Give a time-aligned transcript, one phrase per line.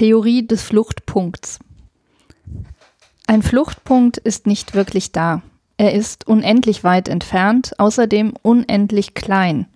[0.00, 1.58] Theorie des Fluchtpunkts.
[3.26, 5.42] Ein Fluchtpunkt ist nicht wirklich da.
[5.76, 9.66] Er ist unendlich weit entfernt, außerdem unendlich klein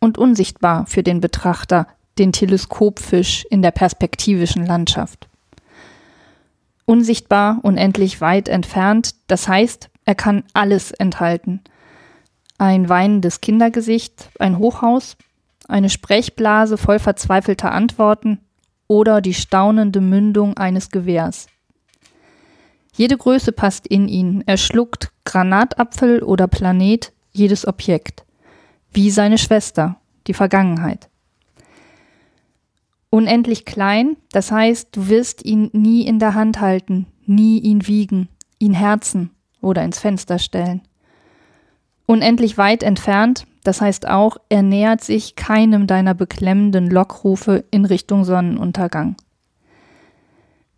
[0.00, 5.28] und unsichtbar für den Betrachter, den Teleskopfisch in der perspektivischen Landschaft.
[6.86, 11.60] Unsichtbar, unendlich weit entfernt, das heißt, er kann alles enthalten.
[12.56, 15.18] Ein weinendes Kindergesicht, ein Hochhaus,
[15.68, 18.40] eine Sprechblase voll verzweifelter Antworten
[18.88, 21.46] oder die staunende Mündung eines Gewehrs.
[22.94, 28.24] Jede Größe passt in ihn, er schluckt Granatapfel oder Planet, jedes Objekt,
[28.90, 31.10] wie seine Schwester, die Vergangenheit.
[33.10, 38.28] Unendlich klein, das heißt, du wirst ihn nie in der Hand halten, nie ihn wiegen,
[38.58, 39.30] ihn herzen
[39.60, 40.82] oder ins Fenster stellen.
[42.06, 48.24] Unendlich weit entfernt, das heißt auch, er nähert sich keinem deiner beklemmenden Lockrufe in Richtung
[48.24, 49.16] Sonnenuntergang.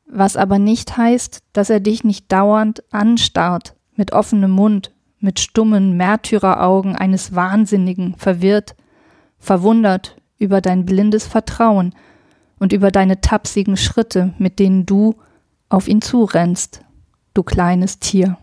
[0.07, 5.97] Was aber nicht heißt, dass er dich nicht dauernd anstarrt, mit offenem Mund, mit stummen
[5.97, 8.75] Märtyreraugen eines Wahnsinnigen, verwirrt,
[9.39, 11.95] verwundert über dein blindes Vertrauen
[12.59, 15.17] und über deine tapsigen Schritte, mit denen du
[15.69, 16.81] auf ihn zurennst,
[17.35, 18.39] du kleines Tier.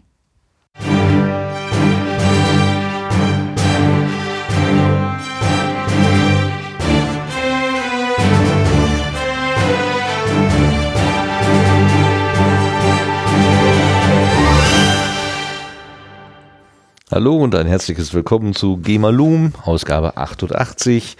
[17.11, 21.17] Hallo und ein herzliches Willkommen zu Gemalum, Ausgabe 88.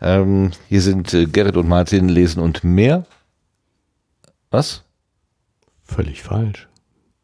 [0.00, 3.04] Ähm, hier sind äh, Gerrit und Martin lesen und mehr.
[4.50, 4.82] Was?
[5.84, 6.68] Völlig falsch.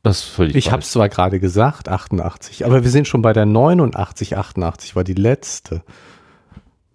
[0.03, 3.33] Das ist völlig Ich habe es zwar gerade gesagt, 88, aber wir sind schon bei
[3.33, 5.83] der 89, 88 war die letzte.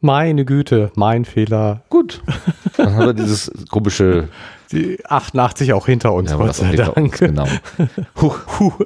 [0.02, 1.82] Meine Güte, mein Fehler.
[1.90, 2.22] Gut.
[2.76, 4.30] Dann haben wir dieses komische.
[4.72, 6.98] Die 88 auch hinter uns, Ja, Gott sei hinter Dank.
[6.98, 7.48] uns, genau.
[8.22, 8.82] Huch, huch.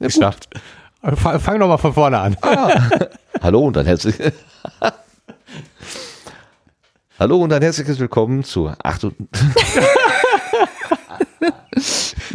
[0.00, 0.48] Geschafft.
[0.54, 0.62] Fang,
[1.02, 2.36] fang doch mal von vorne an.
[3.42, 4.32] Hallo und ein herzliches.
[7.18, 9.06] Hallo und ein herzliches Willkommen zu 8.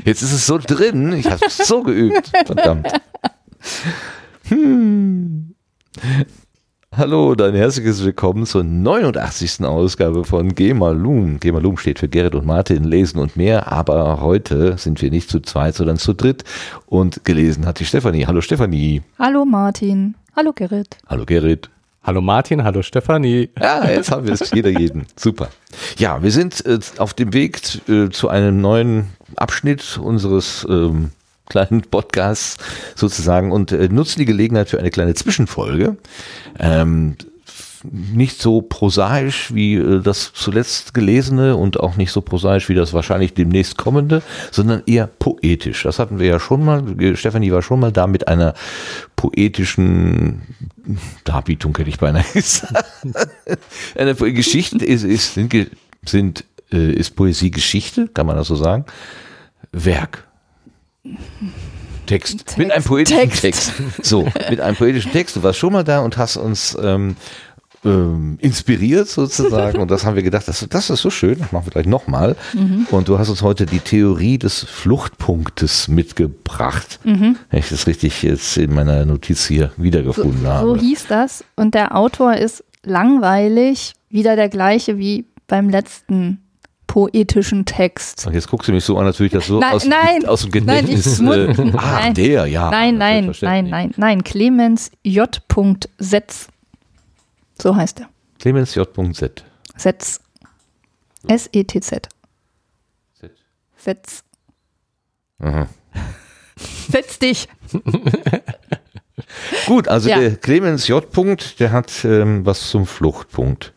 [0.04, 1.14] Jetzt ist es so drin.
[1.14, 2.30] Ich habe es so geübt.
[2.46, 2.92] Verdammt.
[4.50, 5.56] Hm.
[6.98, 9.64] Hallo und ein herzliches Willkommen zur 89.
[9.64, 11.40] Ausgabe von Gemalum.
[11.40, 15.40] Gemalum steht für Gerrit und Martin, Lesen und mehr, aber heute sind wir nicht zu
[15.40, 16.44] zweit, sondern zu dritt
[16.88, 18.26] und gelesen hat die Stefanie.
[18.26, 19.04] Hallo Stefanie.
[19.20, 20.16] Hallo Martin.
[20.36, 20.98] Hallo Gerrit.
[21.06, 21.70] Hallo Gerrit.
[22.02, 23.52] Hallo Martin, hallo Stefanie.
[23.62, 25.06] Ja, jetzt haben wir es jeder jeden.
[25.16, 25.50] Super.
[26.00, 31.12] Ja, wir sind äh, auf dem Weg äh, zu einem neuen Abschnitt unseres ähm,
[31.50, 32.58] kleinen Podcasts
[32.96, 35.98] sozusagen und äh, nutzen die Gelegenheit für eine kleine Zwischenfolge.
[36.60, 37.16] Ähm,
[37.92, 42.94] nicht so prosaisch wie äh, das zuletzt gelesene und auch nicht so prosaisch wie das
[42.94, 44.22] wahrscheinlich demnächst kommende,
[44.52, 45.84] sondern eher poetisch.
[45.84, 46.84] Das hatten wir ja schon mal.
[47.16, 48.54] Stefanie war schon mal da mit einer
[49.16, 50.42] poetischen
[51.24, 52.86] Darbietung, hätte ich beinahe gesagt.
[53.96, 55.54] eine Geschichte ist, ist, sind,
[56.06, 58.86] sind, äh, ist Poesie Geschichte, kann man das so sagen?
[59.72, 60.27] Werk.
[62.06, 62.40] Text.
[62.40, 62.58] Text.
[62.58, 63.42] Mit einem poetischen Text.
[63.42, 63.74] Text.
[64.02, 65.36] So, mit einem poetischen Text.
[65.36, 67.18] Du warst schon mal da und hast uns ähm,
[67.84, 69.80] ähm, inspiriert sozusagen.
[69.80, 72.36] Und das haben wir gedacht, das, das ist so schön, das machen wir gleich nochmal.
[72.92, 77.00] Und du hast uns heute die Theorie des Fluchtpunktes mitgebracht.
[77.04, 80.68] Wenn ich das richtig jetzt in meiner Notiz hier wiedergefunden So, habe.
[80.68, 81.44] so hieß das.
[81.56, 86.40] Und der Autor ist langweilig, wieder der gleiche wie beim letzten
[86.98, 88.26] poetischen Text.
[88.26, 90.66] Und jetzt guckst du mich so an, natürlich das so Nein, aus, nein, aus dem
[90.66, 91.20] nein, ich Gedächtnis.
[91.20, 92.14] äh, ah, nein.
[92.16, 92.72] der, ja.
[92.72, 94.24] nein, nein, nein, nein, nein.
[94.24, 95.40] Clemens J.
[96.00, 96.48] Setz.
[97.62, 98.10] So heißt er.
[98.40, 99.46] Clemens J.Z.
[99.76, 100.22] Setz.
[101.28, 102.10] S-E-T-Z.
[103.76, 104.24] Setz.
[105.38, 105.68] Aha.
[106.90, 107.48] Setz dich.
[109.68, 110.20] Gut, also Ja.
[110.20, 111.12] der Clemens J.
[111.12, 113.74] Punkt, der hat ähm, was zum Fluchtpunkt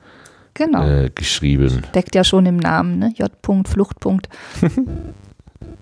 [0.60, 0.86] Genau.
[0.86, 1.82] äh, geschrieben.
[1.88, 3.14] Steckt ja schon im Namen, ne?
[3.16, 3.30] J.
[3.66, 4.28] Fluchtpunkt.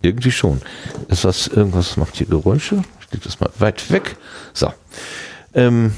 [0.03, 0.61] Irgendwie schon.
[1.09, 2.85] Ist was, irgendwas macht hier Geräusche?
[3.01, 4.17] Ich leg das mal weit weg.
[4.53, 4.73] So.
[5.53, 5.93] Ähm,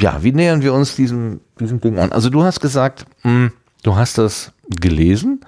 [0.00, 2.12] ja, wie nähern wir uns diesem, diesem Ding an?
[2.12, 3.50] Also du hast gesagt, mh,
[3.82, 5.40] du hast das gelesen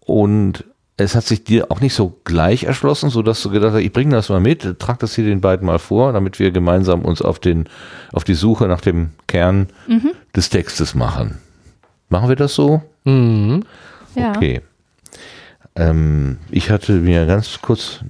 [0.00, 0.64] und
[0.98, 3.92] es hat sich dir auch nicht so gleich erschlossen, so dass du gedacht hast, ich
[3.92, 7.22] bringe das mal mit, trag das hier den beiden mal vor, damit wir gemeinsam uns
[7.22, 7.68] auf den,
[8.12, 9.68] auf die Suche nach dem Kern
[10.34, 11.38] des Textes machen.
[12.08, 12.82] Machen wir das so?
[13.04, 13.64] Mhm.
[14.14, 14.32] Ja.
[14.36, 14.60] Okay.
[15.74, 18.00] Ähm, ich hatte mir ganz kurz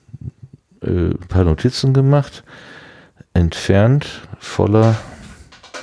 [0.82, 2.44] äh, ein paar Notizen gemacht.
[3.34, 4.96] Entfernt, voller,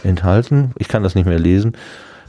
[0.03, 0.71] enthalten.
[0.77, 1.73] Ich kann das nicht mehr lesen.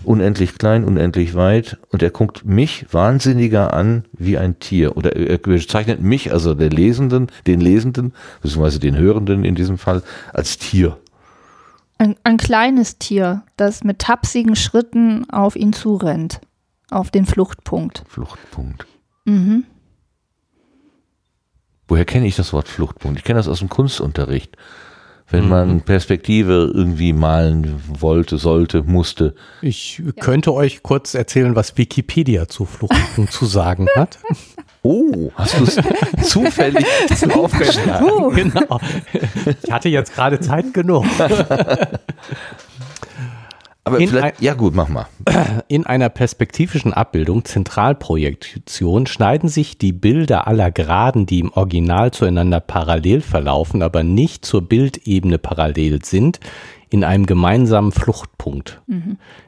[0.05, 5.39] unendlich klein, unendlich weit und er guckt mich wahnsinniger an wie ein Tier oder er
[5.39, 10.03] bezeichnet mich, also der Lesenden, den Lesenden, beziehungsweise den Hörenden in diesem Fall,
[10.33, 10.99] als Tier.
[11.99, 16.41] Ein, ein kleines Tier, das mit tapsigen Schritten auf ihn zurennt,
[16.91, 18.05] auf den Fluchtpunkt.
[18.09, 18.87] Fluchtpunkt.
[19.25, 19.65] Mhm.
[21.87, 23.19] Woher kenne ich das Wort Fluchtpunkt?
[23.19, 24.57] Ich kenne das aus dem Kunstunterricht.
[25.31, 25.49] Wenn Mhm.
[25.51, 29.35] man Perspektive irgendwie malen wollte, sollte, musste.
[29.63, 34.19] Ich könnte euch kurz erzählen, was Wikipedia zu Fluchtpunkt zu sagen hat.
[34.87, 35.81] Oh, hast du es
[36.29, 36.85] zufällig
[37.35, 38.35] aufgeschlagen?
[38.35, 38.79] Genau.
[39.63, 41.07] Ich hatte jetzt gerade Zeit genug.
[43.85, 45.07] Aber In vielleicht, ja gut, mach mal.
[45.69, 52.61] In einer perspektivischen Abbildung, Zentralprojektion, schneiden sich die Bilder aller Graden, die im Original zueinander
[52.61, 56.41] parallel verlaufen, aber nicht zur Bildebene parallel sind,
[56.89, 58.81] in einem gemeinsamen Fluchtpunkt.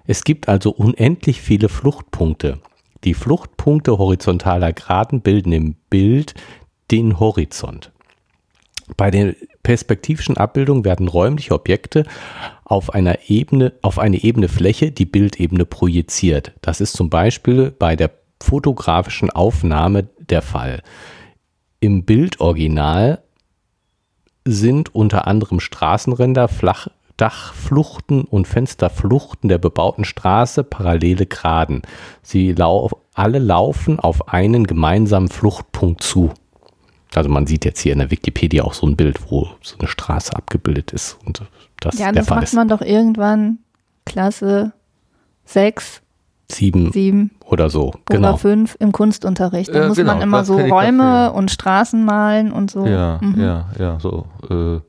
[0.07, 2.59] Es gibt also unendlich viele Fluchtpunkte.
[3.05, 6.35] Die Fluchtpunkte horizontaler Graden bilden im Bild
[6.91, 7.93] den Horizont.
[8.97, 12.05] Bei den perspektivischen Abbildungen werden räumliche Objekte
[12.65, 16.53] auf einer Ebene, auf eine ebene Fläche, die Bildebene projiziert.
[16.63, 18.11] Das ist zum Beispiel bei der
[18.41, 20.83] fotografischen Aufnahme der Fall.
[21.81, 23.23] Im Bildoriginal
[24.45, 31.83] sind unter anderem Straßenränder, Flachdachfluchten und Fensterfluchten der bebauten Straße parallele Graden.
[32.23, 36.33] Sie lau alle laufen auf einen gemeinsamen Fluchtpunkt zu.
[37.15, 39.89] Also man sieht jetzt hier in der Wikipedia auch so ein Bild, wo so eine
[39.89, 41.43] Straße abgebildet ist und
[41.81, 42.55] das ja, der das Fall macht ist.
[42.55, 43.59] man doch irgendwann
[44.05, 44.73] Klasse
[45.47, 46.03] 6,
[46.51, 48.37] Sieben 7 oder so, oder genau.
[48.37, 49.75] 5 im Kunstunterricht.
[49.75, 52.87] Da Ja, muss genau, man immer so Räume und Straßen malen und so.
[52.87, 54.27] Ja, Mhm, ja, ja, so.
[54.49, 54.81] Äh,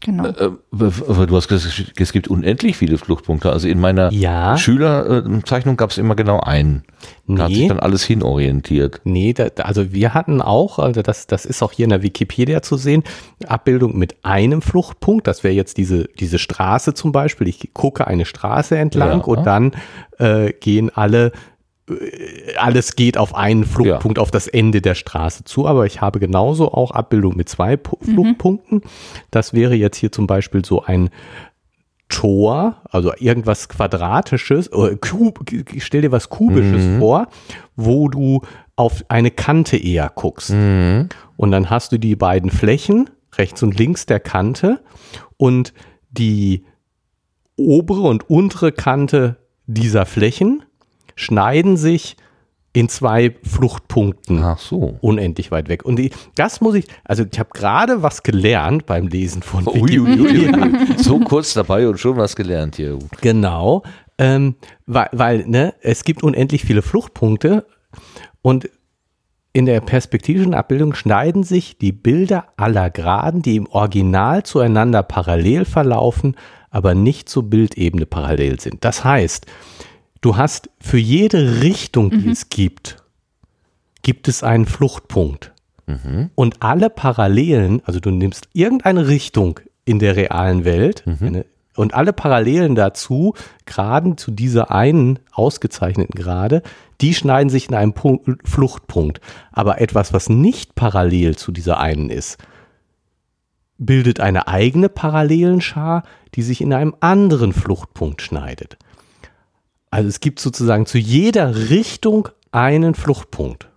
[0.00, 0.26] Genau.
[0.28, 3.52] äh, aber du hast gesagt, es gibt unendlich viele Fluchtpunkte.
[3.52, 4.56] Also in meiner Ja.
[4.56, 6.84] Schülerzeichnung gab es immer genau einen.
[7.26, 9.00] Da hat sich Nee, dann alles hinorientiert.
[9.04, 12.60] nee da, also wir hatten auch, also das, das ist auch hier in der Wikipedia
[12.62, 13.04] zu sehen,
[13.46, 17.46] Abbildung mit einem Fluchtpunkt, das wäre jetzt diese, diese Straße zum Beispiel.
[17.48, 19.24] Ich gucke eine Straße entlang Ja.
[19.24, 19.72] und dann
[20.18, 21.30] äh, gehen alle, äh,
[22.56, 26.72] alles geht auf einen Fluchtpunkt, auf das Ende der Straße zu, aber ich habe genauso
[26.72, 28.82] auch Abbildung mit zwei Pu Fluchtpunkten.
[29.30, 31.10] Das wäre jetzt hier zum Beispiel so ein
[32.08, 35.44] Tor, also irgendwas Quadratisches, oder Kub,
[35.78, 37.28] stell dir was Kubisches vor,
[37.76, 38.42] wo du
[38.74, 40.50] auf eine Kante eher guckst.
[41.36, 44.80] Und dann hast du die beiden Flächen, rechts und links der Kante,
[45.36, 45.72] und
[46.10, 46.64] die
[47.56, 50.64] obere und untere Kante dieser Flächen
[51.20, 52.16] schneiden sich
[52.72, 54.96] in zwei Fluchtpunkten Ach so.
[55.00, 55.84] unendlich weit weg.
[55.84, 60.96] Und die, das muss ich, also ich habe gerade was gelernt beim Lesen von Wikipedia.
[60.96, 62.98] So kurz dabei und schon was gelernt hier.
[63.20, 63.82] Genau,
[64.18, 64.54] ähm,
[64.86, 67.66] weil, weil ne, es gibt unendlich viele Fluchtpunkte
[68.42, 68.70] und
[69.52, 75.64] in der perspektivischen Abbildung schneiden sich die Bilder aller Graden, die im Original zueinander parallel
[75.64, 76.36] verlaufen,
[76.70, 78.84] aber nicht zur Bildebene parallel sind.
[78.84, 79.46] Das heißt,
[80.20, 82.96] du hast für jede Richtung, die es gibt,
[84.02, 85.52] gibt es einen Fluchtpunkt.
[86.36, 92.12] Und alle Parallelen, also du nimmst irgendeine Richtung in der realen Welt eine, und alle
[92.12, 93.34] Parallelen dazu,
[93.66, 96.62] Graden zu dieser einen ausgezeichneten Gerade,
[97.00, 99.20] die schneiden sich in einem Punkt, Fluchtpunkt.
[99.50, 102.38] Aber etwas, was nicht parallel zu dieser einen ist,
[103.78, 106.02] bildet eine eigene Parallelenschar,
[106.34, 108.76] die sich in einem anderen Fluchtpunkt schneidet.
[109.90, 113.68] Also es gibt sozusagen zu jeder Richtung einen Fluchtpunkt.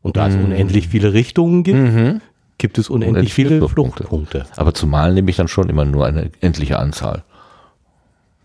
[0.00, 2.22] Und da es unendlich viele Richtungen gibt,
[2.58, 4.04] gibt es unendlich, Unendlich viele viele Fluchtpunkte.
[4.04, 4.46] Fluchtpunkte.
[4.56, 7.24] Aber zum Malen nehme ich dann schon immer nur eine endliche Anzahl.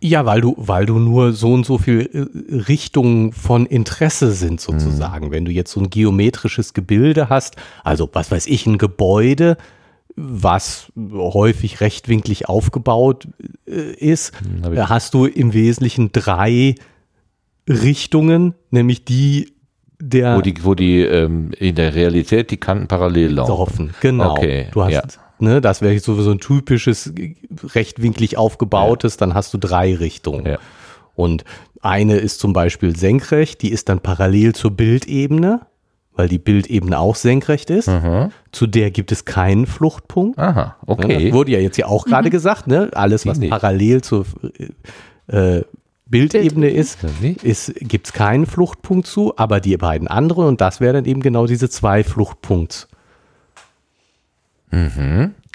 [0.02, 4.60] Ja, weil du, weil du nur so und so viel äh, Richtungen von Interesse sind
[4.60, 5.32] sozusagen.
[5.32, 9.58] Wenn du jetzt so ein geometrisches Gebilde hast, also was weiß ich, ein Gebäude,
[10.16, 13.28] was häufig rechtwinklig aufgebaut
[13.68, 14.32] äh, ist,
[14.64, 16.76] hab ich- da hast du im Wesentlichen drei
[17.68, 19.54] Richtungen, nämlich die
[20.00, 23.50] der Wo die, wo die ähm, in der Realität die Kanten parallel laufen.
[23.52, 23.94] laufen.
[24.02, 24.32] Genau.
[24.34, 25.04] Okay, Du hast, ja.
[25.40, 27.36] ne, das wäre sowieso ein typisches äh,
[27.74, 30.46] rechtwinklig aufgebautes, dann hast du drei Richtungen.
[30.46, 30.58] Ja.
[31.16, 31.46] Und
[31.82, 35.62] eine ist zum Beispiel senkrecht, die ist dann parallel zur Bildebene,
[36.16, 37.88] weil die Bildebene auch senkrecht ist.
[37.88, 38.32] Mhm.
[38.52, 40.38] Zu der gibt es keinen Fluchtpunkt.
[40.38, 41.26] Aha, Ne, okay.
[41.26, 42.90] Das wurde ja jetzt ja auch gerade gesagt, ne?
[42.94, 44.26] Alles, was parallel zur
[45.28, 45.62] äh,
[46.06, 47.00] Bildebene ist,
[47.42, 51.22] ist gibt es keinen Fluchtpunkt zu, aber die beiden anderen, und das wären dann eben
[51.22, 52.88] genau diese zwei Fluchtpunkts.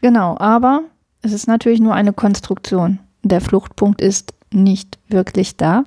[0.01, 0.83] Genau, aber
[1.23, 3.01] es ist natürlich nur eine Konstruktion.
[3.23, 5.85] Der Fluchtpunkt ist nicht wirklich da?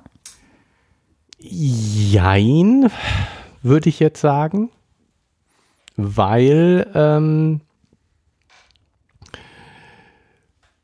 [1.38, 2.90] Jein,
[3.62, 4.70] würde ich jetzt sagen.
[5.96, 7.60] Weil ähm,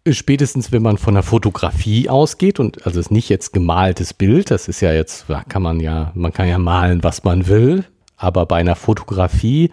[0.08, 4.50] spätestens, wenn man von der Fotografie ausgeht und also es ist nicht jetzt gemaltes Bild,
[4.50, 7.84] das ist ja jetzt, da kann man ja, man kann ja malen, was man will,
[8.16, 9.70] aber bei einer Fotografie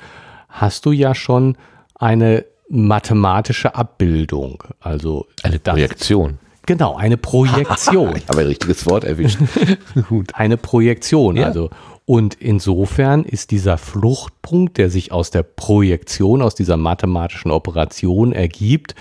[0.50, 1.58] hast du ja schon
[1.96, 6.40] eine mathematische Abbildung, also Eine Projektion.
[6.66, 8.16] Genau, eine Projektion.
[8.16, 9.38] Ich habe ein richtiges Wort erwischt.
[10.10, 10.34] Gut.
[10.34, 11.36] eine Projektion.
[11.36, 11.46] Ja.
[11.46, 11.70] Also
[12.06, 18.94] und insofern ist dieser Fluchtpunkt, der sich aus der Projektion, aus dieser mathematischen Operation ergibt,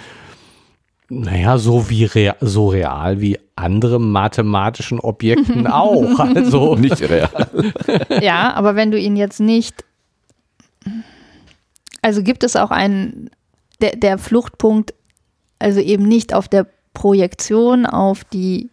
[1.11, 6.19] naja, so wie rea so real wie andere mathematischen Objekten auch.
[6.19, 7.29] Also Nicht real.
[8.23, 9.85] Ja, aber wenn du ihn jetzt nicht.
[12.01, 13.31] Also gibt es auch einen.
[13.81, 14.95] Der, der Fluchtpunkt,
[15.59, 18.71] also eben nicht auf der Projektion, auf die.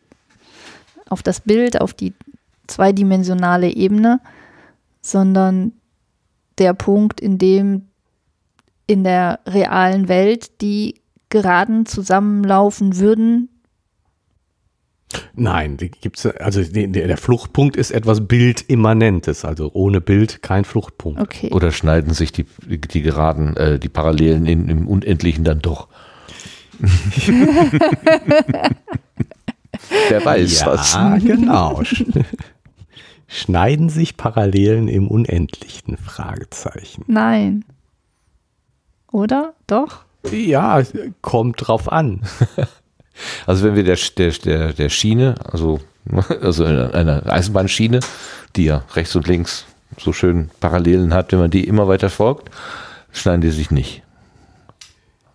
[1.10, 2.14] auf das Bild, auf die
[2.72, 4.20] zweidimensionale Ebene,
[5.02, 5.74] sondern
[6.58, 7.88] der Punkt, in dem
[8.88, 13.48] in der realen Welt die Geraden zusammenlaufen würden.
[15.34, 21.22] nein, die gibt's also die, der Fluchtpunkt ist etwas Bildimmanentes, also ohne Bild kein Fluchtpunkt.
[21.22, 21.50] Okay.
[21.52, 25.88] Oder schneiden sich die, die Geraden, äh, die Parallelen in, im Unendlichen dann doch?
[30.10, 30.94] Wer weiß was.
[30.94, 31.82] Ja, genau.
[33.32, 35.98] Sch- Schneiden sich Parallelen im Unendlichen?
[35.98, 37.04] Fragezeichen.
[37.08, 37.64] Nein.
[39.12, 39.54] Oder?
[39.68, 40.04] Doch?
[40.32, 40.82] Ja,
[41.22, 42.22] kommt drauf an.
[43.46, 45.80] Also wenn wir der, der, der, der Schiene, also,
[46.42, 48.00] also eine eine Eisenbahnschiene,
[48.56, 49.66] die ja rechts und links
[50.00, 52.50] so schön Parallelen hat, wenn man die immer weiter folgt,
[53.12, 54.02] schneiden die sich nicht.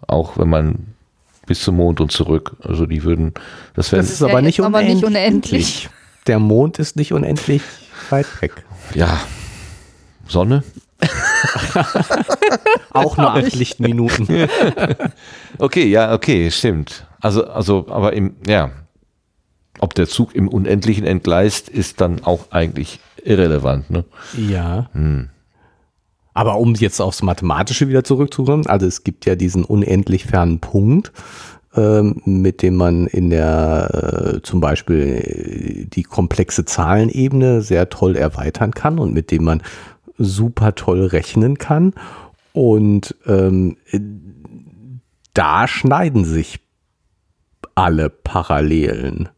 [0.09, 0.95] Auch wenn man
[1.47, 3.35] bis zum Mond und zurück, also die würden,
[3.75, 4.95] das wäre, Das ist aber, nicht, aber unendlich.
[4.95, 5.89] nicht unendlich.
[6.27, 7.63] Der Mond ist nicht unendlich
[8.11, 8.65] weit weg.
[8.95, 9.21] ja,
[10.27, 10.63] Sonne.
[12.91, 14.49] Auch nur acht Lichtminuten.
[15.59, 17.07] Okay, ja, okay, stimmt.
[17.21, 18.73] Also, also, aber im, ja,
[19.79, 24.05] ob der Zug im Unendlichen entgleist, ist dann auch eigentlich irrelevant, ne?
[24.37, 24.91] Ja.
[26.35, 31.11] Aber um jetzt aufs Mathematische wieder zurückzukommen, also es gibt ja diesen unendlich fernen Punkt,
[31.77, 38.99] mit dem man in der äh, zum Beispiel die komplexe Zahlenebene sehr toll erweitern kann
[38.99, 39.63] und mit dem man
[40.19, 41.93] super toll rechnen kann.
[42.53, 44.01] Und ähm, äh,
[45.35, 46.61] da schneiden sich
[47.75, 49.29] alle Parallelen.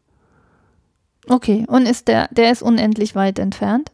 [1.27, 1.65] Okay.
[1.67, 3.91] Und ist der, der ist unendlich weit entfernt?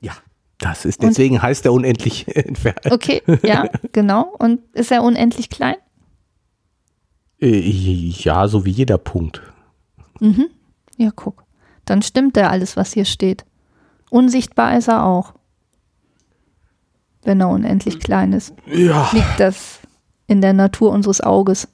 [0.00, 0.12] Ja.
[0.58, 2.90] Das ist deswegen heißt er unendlich entfernt.
[2.90, 4.34] Okay, ja, genau.
[4.38, 5.76] Und ist er unendlich klein?
[7.42, 9.42] Äh, Ja, so wie jeder Punkt.
[10.96, 11.44] Ja, guck.
[11.84, 13.44] Dann stimmt der alles, was hier steht.
[14.10, 15.34] Unsichtbar ist er auch.
[17.24, 18.54] Wenn er unendlich klein ist.
[18.66, 19.80] Ja, Liegt das
[20.26, 21.68] in der Natur unseres Auges,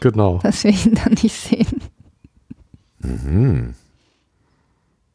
[0.00, 0.38] genau.
[0.42, 1.80] dass wir ihn dann nicht sehen.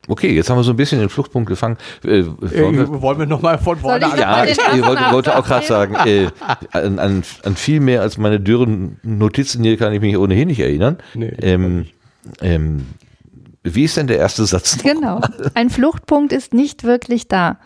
[0.08, 1.78] Okay, jetzt haben wir so ein bisschen den Fluchtpunkt gefangen.
[2.04, 5.66] Äh, wollen wir, wollen wir nochmal von vorne noch ja, ich, wollte, wollte auch gerade
[5.66, 6.30] sagen, äh,
[6.72, 10.60] an, an, an viel mehr als meine dürren Notizen hier kann ich mich ohnehin nicht
[10.60, 10.98] erinnern.
[11.14, 11.86] Nee, ähm,
[12.42, 12.86] ähm,
[13.64, 14.78] wie ist denn der erste Satz?
[14.78, 14.84] noch?
[14.84, 15.22] Genau.
[15.54, 17.60] Ein Fluchtpunkt ist nicht wirklich da.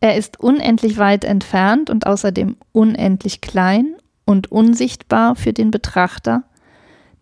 [0.00, 6.44] Er ist unendlich weit entfernt und außerdem unendlich klein und unsichtbar für den Betrachter,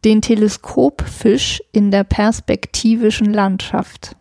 [0.04, 4.16] den Teleskopfisch in der perspektivischen Landschaft.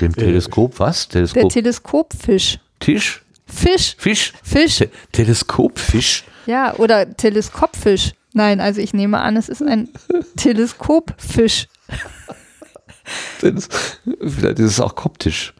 [0.00, 1.08] Dem Teleskop was?
[1.08, 2.58] Der Teleskop Teleskopfisch.
[2.80, 3.22] Tisch?
[3.46, 3.96] Fisch.
[3.98, 4.32] Fisch?
[4.42, 4.78] Fisch.
[4.78, 6.24] Te Teleskopfisch?
[6.46, 8.12] Ja, oder Teleskopfisch.
[8.32, 9.88] Nein, also ich nehme an, es ist ein
[10.36, 11.66] Teleskopfisch.
[13.40, 13.68] Teles
[14.04, 15.54] Vielleicht ist es auch koptisch.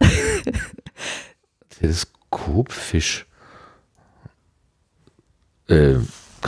[1.79, 3.25] Teleskopfisch.
[5.67, 5.95] Äh,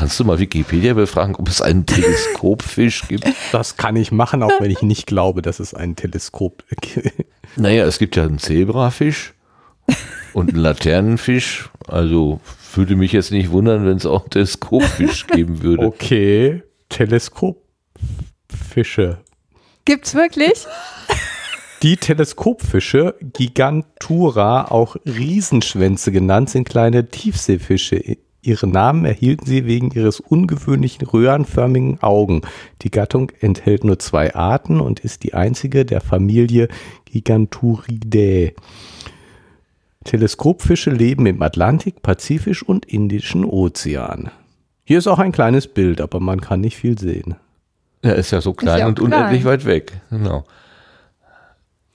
[0.01, 3.27] kannst du mal Wikipedia befragen, ob es einen Teleskopfisch gibt?
[3.51, 7.13] Das kann ich machen, auch wenn ich nicht glaube, dass es ein Teleskop gibt.
[7.55, 9.35] Naja, es gibt ja einen Zebrafisch
[10.33, 11.69] und einen Laternenfisch.
[11.87, 12.41] Also
[12.73, 15.85] würde mich jetzt nicht wundern, wenn es auch einen Teleskopfisch geben würde.
[15.85, 19.19] Okay, Teleskopfische.
[19.85, 20.65] Gibt's wirklich?
[21.83, 28.17] Die Teleskopfische, Gigantura, auch Riesenschwänze genannt, sind kleine Tiefseefische.
[28.43, 32.41] Ihren Namen erhielten sie wegen ihres ungewöhnlichen röhrenförmigen Augen.
[32.81, 36.67] Die Gattung enthält nur zwei Arten und ist die einzige der Familie
[37.05, 38.53] Giganturidae.
[40.03, 44.31] Teleskopfische leben im Atlantik, Pazifisch und Indischen Ozean.
[44.83, 47.35] Hier ist auch ein kleines Bild, aber man kann nicht viel sehen.
[48.01, 49.13] Er ist ja so klein ja und klein.
[49.13, 50.01] unendlich weit weg.
[50.09, 50.43] Genau.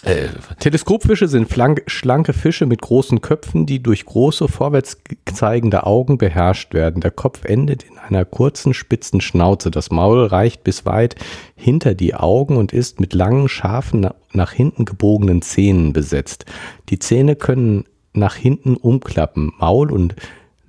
[0.07, 0.29] Äh,
[0.61, 1.49] Teleskopfische sind
[1.89, 4.99] schlanke Fische mit großen Köpfen, die durch große vorwärts
[5.35, 7.01] zeigende Augen beherrscht werden.
[7.01, 9.73] Der Kopf endet in einer kurzen, spitzen Schnauze.
[9.73, 11.17] Das Maul reicht bis weit
[11.57, 16.45] hinter die Augen und ist mit langen, scharfen, na- nach hinten gebogenen Zähnen besetzt.
[16.89, 19.55] Die Zähne können nach hinten umklappen.
[19.59, 20.15] Maul und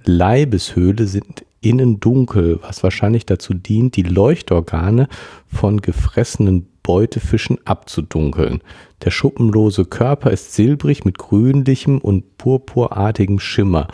[0.04, 5.08] Leibeshöhle sind innen dunkel, was wahrscheinlich dazu dient, die Leuchtorgane
[5.48, 8.62] von gefressenen Beutefischen abzudunkeln.
[9.04, 13.88] Der schuppenlose Körper ist silbrig mit grünlichem und purpurartigem Schimmer.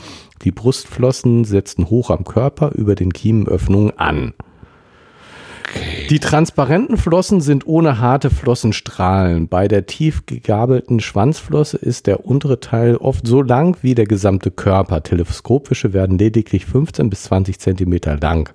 [0.44, 4.34] Die Brustflossen setzen hoch am Körper über den Kiemenöffnungen an.
[6.10, 9.48] Die transparenten Flossen sind ohne harte Flossenstrahlen.
[9.48, 14.52] Bei der tief gegabelten Schwanzflosse ist der untere Teil oft so lang wie der gesamte
[14.52, 15.02] Körper.
[15.02, 18.54] Teleskopfische werden lediglich 15 bis 20 Zentimeter lang.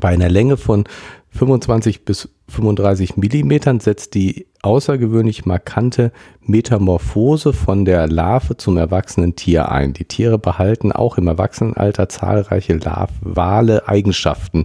[0.00, 0.84] Bei einer Länge von
[1.30, 9.70] 25 bis 35 Millimetern setzt die außergewöhnlich markante Metamorphose von der Larve zum erwachsenen Tier
[9.70, 9.92] ein.
[9.92, 14.64] Die Tiere behalten auch im Erwachsenenalter zahlreiche larvale Eigenschaften.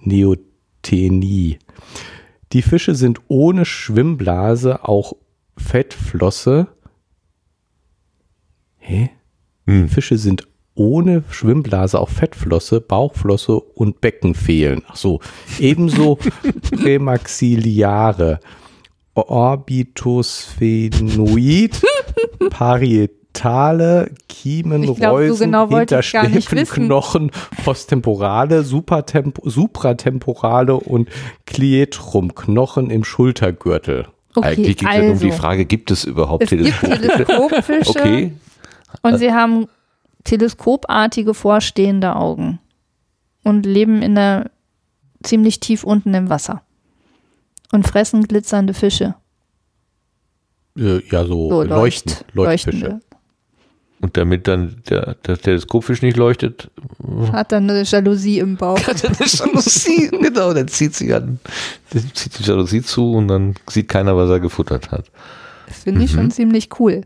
[0.00, 1.58] Neothenie.
[2.52, 5.14] Die Fische sind ohne Schwimmblase, auch
[5.56, 6.68] Fettflosse.
[8.78, 9.10] Hä?
[9.66, 9.88] Hm.
[9.88, 14.82] Fische sind ohne Schwimmblase auch Fettflosse, Bauchflosse und Becken fehlen.
[14.88, 15.20] Ach so.
[15.58, 16.18] Ebenso
[16.72, 18.40] Prämaxillare,
[19.14, 21.80] Orbitosphenoid,
[22.50, 27.30] Parietale, Kiemen, glaub, so Reusen, genau gar nicht Hinterschläfenknochen,
[27.64, 31.08] Posttemporale, Supertempo, Supratemporale und
[31.46, 34.08] Clietrum-Knochen im Schultergürtel.
[34.42, 37.00] Eigentlich geht es also, um die Frage, gibt es überhaupt es Teleskopfische?
[37.00, 38.32] Teleskopfische Okay,
[39.02, 39.68] und sie haben
[40.24, 42.58] teleskopartige vorstehende Augen
[43.42, 44.50] und leben in der
[45.22, 46.62] ziemlich tief unten im Wasser
[47.72, 49.14] und fressen glitzernde Fische.
[50.76, 52.78] Äh, ja, so, So Leuchten, Leucht, Leuchtfische.
[52.78, 53.00] leuchtende.
[54.00, 56.70] und damit dann der, der Teleskopfisch nicht leuchtet,
[57.32, 58.78] Hat dann eine Jalousie im Bauch.
[58.86, 60.08] hat er eine Jalousie.
[60.10, 61.38] genau, dann zieht sie an,
[61.90, 65.10] dann zieht die Jalousie zu und dann sieht keiner, was er gefuttert hat.
[65.66, 67.02] Das finde ich schon ziemlich cool.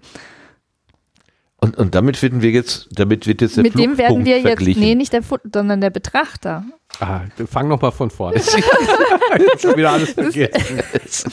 [1.60, 4.46] Und, und damit finden wir jetzt, damit wird jetzt der Mit dem werden wir jetzt,
[4.46, 4.80] verglichen.
[4.80, 6.64] nee, nicht der Fut sondern der Betrachter.
[7.00, 8.36] Ah, fang noch mal von vorne.
[8.40, 11.30] ich hab schon wieder alles vergessen.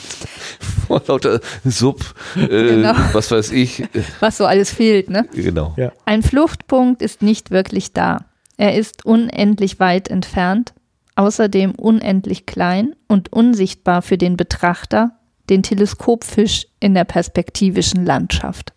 [0.86, 2.00] Vor lauter Sub,
[2.36, 2.94] äh, Genau.
[3.12, 3.84] was weiß ich.
[4.20, 5.26] Was so alles fehlt, ne?
[5.32, 5.74] Genau.
[5.76, 5.92] Ja.
[6.04, 8.26] Ein Fluchtpunkt ist nicht wirklich da.
[8.56, 10.74] Er ist unendlich weit entfernt,
[11.16, 15.12] außerdem unendlich klein und unsichtbar für den Betrachter,
[15.50, 18.72] den Teleskopfisch in der perspektivischen Landschaft.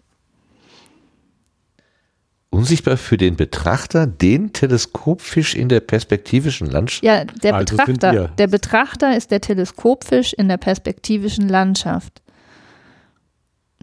[2.52, 7.04] Unsichtbar für den Betrachter, den Teleskopfisch in der perspektivischen Landschaft.
[7.04, 7.78] Ja, der Also.
[7.78, 12.24] Betrachter, der Betrachter ist der Teleskopfisch in der perspektivischen Landschaft,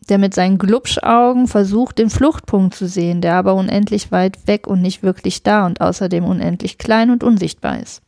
[0.09, 4.83] der mit seinen Glubschaugen versucht, den Fluchtpunkt zu sehen, der aber unendlich weit weg und
[4.83, 8.02] nicht wirklich da und außerdem unendlich klein und unsichtbar ist.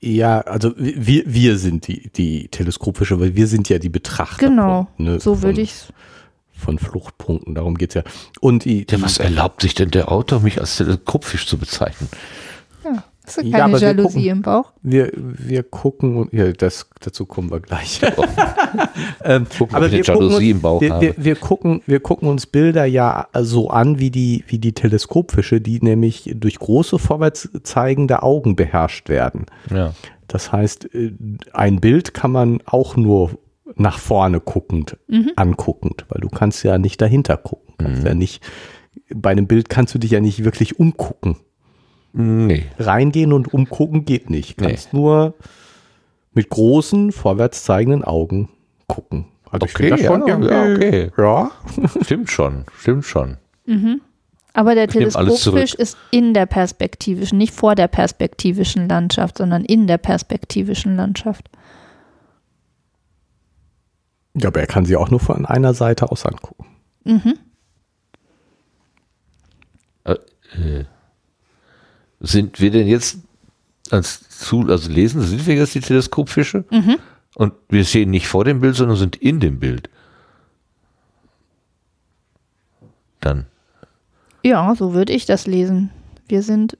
[0.00, 4.48] Ja, also wir, wir sind die, die teleskopfische, weil wir sind ja die Betrachter.
[4.48, 5.86] Genau, von, ne, so würde ich
[6.56, 8.02] Von Fluchtpunkten, darum geht's ja.
[8.40, 12.08] Und die, Ja, was erlaubt sich denn der Autor, mich als Teleskopfisch zu bezeichnen?
[12.84, 14.30] Ja, hast du Ja, keine aber wir Jalousie gucken.
[14.30, 14.72] im Bauch?
[14.82, 18.00] wir, wir gucken, und- ja, das, dazu kommen wir gleich.
[19.24, 22.46] ähm, Gucken, eine gucken Jalousie uns, im Bauch wir, wir, wir, gucken, wir gucken uns
[22.46, 28.22] Bilder ja so an wie die, wie die Teleskopfische, die nämlich durch große vorwärts zeigende
[28.22, 29.46] Augen beherrscht werden.
[29.70, 29.92] Ja.
[30.28, 31.12] Das heißt, äh,
[31.52, 33.38] ein Bild kann man auch nur
[33.76, 34.96] nach vorne guckend
[35.36, 37.74] anguckend, weil du kannst ja nicht dahinter gucken.
[37.78, 38.42] Kannst ja nicht,
[39.14, 41.36] bei einem Bild kannst du dich ja nicht wirklich umgucken.
[42.12, 42.66] Nee.
[42.78, 44.60] Reingehen und umgucken geht nicht.
[44.60, 44.68] Nee.
[44.68, 45.34] Kannst nur
[46.32, 48.48] mit großen, vorwärts zeigenden Augen
[48.86, 49.26] gucken.
[49.50, 51.10] Also ich Okay, finde das schon ja, ja, okay.
[51.16, 51.50] Ja.
[52.02, 53.36] Stimmt schon, stimmt schon.
[54.52, 59.88] Aber der Ich Teleskopfisch ist in der perspektivischen, nicht vor der perspektivischen Landschaft, sondern in
[59.88, 61.48] der perspektivischen Landschaft.
[64.34, 66.66] Ja, aber er kann sie auch nur von einer Seite aus angucken.
[72.20, 73.18] Sind wir denn jetzt
[73.90, 76.64] als zu, also lesen, sind wir jetzt die Teleskopfische?
[77.34, 79.90] Und wir stehen nicht vor dem Bild, sondern sind in dem Bild.
[83.20, 83.46] Dann.
[84.42, 85.90] Ja, so würde ich das lesen.
[86.28, 86.78] Wir sind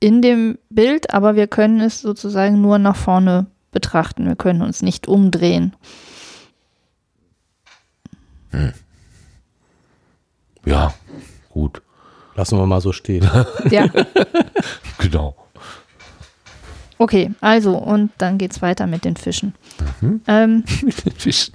[0.00, 4.26] in dem Bild, aber wir können es sozusagen nur nach vorne betrachten.
[4.26, 5.74] Wir können uns nicht umdrehen.
[10.64, 10.92] Ja,
[11.50, 11.80] gut.
[12.34, 13.28] Lassen wir mal so stehen.
[13.70, 13.88] Ja,
[14.98, 15.36] Genau.
[16.98, 19.54] Okay, also, und dann geht's weiter mit den Fischen.
[20.26, 20.64] Ähm,
[21.16, 21.50] Fisch.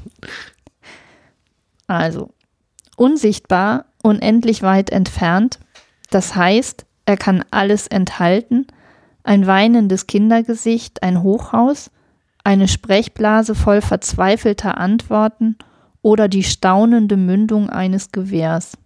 [1.88, 2.30] also,
[2.96, 5.60] unsichtbar, unendlich weit entfernt.
[6.10, 8.68] Das heißt, er kann alles enthalten.
[9.24, 11.92] Ein weinendes Kindergesicht, ein Hochhaus,
[12.44, 15.58] eine Sprechblase voll verzweifelter Antworten
[16.02, 18.78] oder die staunende Mündung eines Gewehrs.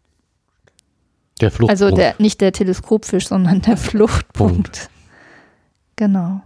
[1.42, 1.82] Der Fluchtpunkt.
[1.82, 4.90] Also der, nicht der Teleskopfisch, sondern der Fluchtpunkt.
[5.96, 6.42] Genau.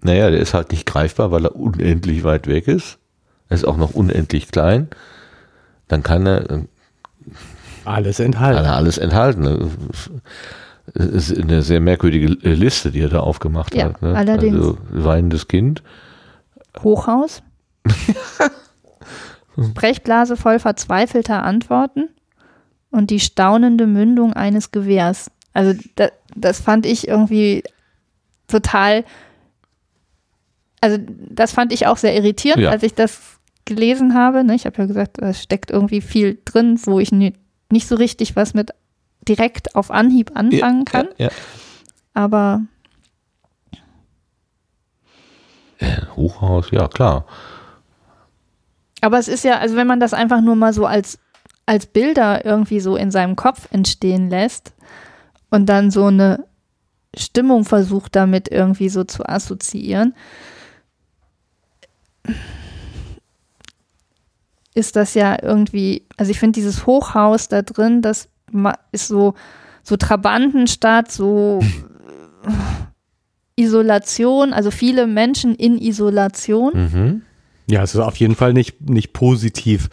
[0.00, 2.98] Naja, der ist halt nicht greifbar, weil er unendlich weit weg ist.
[3.48, 4.88] Er ist auch noch unendlich klein.
[5.88, 6.64] Dann kann er, äh,
[7.84, 8.64] alles kann enthalten.
[8.64, 9.70] er alles enthalten.
[10.94, 14.02] Es ist eine sehr merkwürdige Liste, die er da aufgemacht Ja, hat.
[14.02, 14.16] Ne?
[14.16, 14.56] allerdings.
[14.56, 15.82] Also weinendes Kind.
[16.82, 17.42] Hochhaus.
[19.58, 22.08] Sprechblase voll verzweifelter Antworten
[22.90, 25.30] und die staunende Mündung eines Gewehrs.
[25.52, 27.62] Also da, das fand ich irgendwie
[28.48, 29.04] total,
[30.80, 32.70] also das fand ich auch sehr irritierend, Ja.
[32.70, 33.20] als ich das
[33.64, 34.42] gelesen habe.
[34.44, 34.54] Ne?
[34.54, 37.34] Ich habe ja gesagt, da steckt irgendwie viel drin, wo ich ni-
[37.70, 38.70] nicht so richtig was mit
[39.28, 41.08] direkt auf Anhieb anfangen kann.
[41.18, 41.28] Ja,
[42.14, 42.62] Aber
[43.72, 43.80] ja.
[45.78, 47.26] Äh, Hochhaus, ja klar.
[49.02, 51.18] Aber es ist ja, also wenn man das einfach nur mal so als,
[51.66, 54.72] als Bilder irgendwie so in seinem Kopf entstehen lässt
[55.50, 56.46] und dann so eine
[57.14, 60.14] Stimmung versucht damit irgendwie so zu assoziieren,
[64.74, 68.28] ist das ja irgendwie, also ich finde dieses Hochhaus da drin, das
[68.92, 69.34] ist so,
[69.82, 71.58] so Trabantenstadt, so
[73.56, 76.72] Isolation, also viele Menschen in Isolation.
[76.74, 77.22] Mhm.
[77.66, 79.88] Ja, es ist auf jeden Fall nicht, nicht positiv,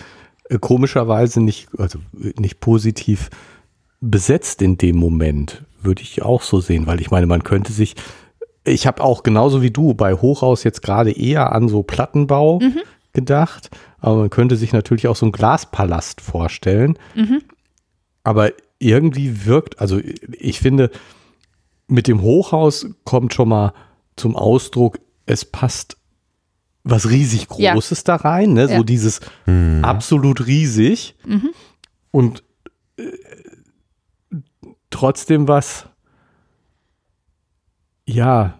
[0.49, 3.29] äh, komischerweise nicht, also äh, nicht positiv
[4.01, 7.95] besetzt in dem Moment, würde ich auch so sehen, weil ich meine, man könnte sich,
[8.63, 12.59] ich habe auch genauso wie du bei Hochhaus jetzt gerade eher an so Plattenbau
[13.13, 16.97] gedacht, aber man könnte sich natürlich auch so einen Glaspalast vorstellen.
[18.23, 19.99] Aber irgendwie wirkt, also
[20.39, 20.91] ich finde,
[21.87, 23.73] mit dem Hochhaus kommt schon mal
[24.15, 25.97] zum Ausdruck, es passt
[26.83, 27.73] was riesig Ja.
[27.73, 28.69] Großes da rein, ne?
[28.69, 28.77] Ja.
[28.77, 29.19] so dieses
[29.81, 31.15] absolut riesig
[32.11, 32.43] und
[32.97, 33.03] äh,
[34.89, 35.87] trotzdem was,
[38.05, 38.59] ja,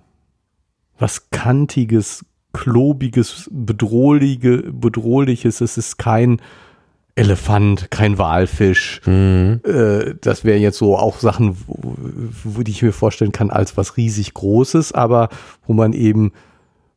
[0.98, 5.62] was kantiges, klobiges, bedrohliche, bedrohliches.
[5.62, 6.42] Es ist kein
[7.16, 9.02] Elefant, kein Walfisch.
[9.06, 9.62] Mhm.
[9.66, 11.96] Äh, das wären jetzt so auch Sachen, wo,
[12.44, 15.30] wo die ich mir vorstellen kann als was riesig Großes, aber
[15.66, 16.32] wo man eben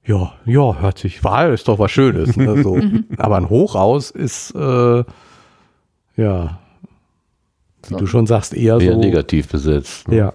[0.05, 2.37] ja, ja, hört sich, Wahl ist doch was Schönes.
[2.37, 2.79] Ne, so.
[3.19, 5.05] Aber ein Hochhaus ist, äh,
[6.17, 6.59] ja,
[7.85, 7.97] wie So.
[7.97, 8.99] du schon sagst, eher Eher so.
[9.01, 10.09] negativ besetzt.
[10.09, 10.17] ne?
[10.17, 10.33] Ja.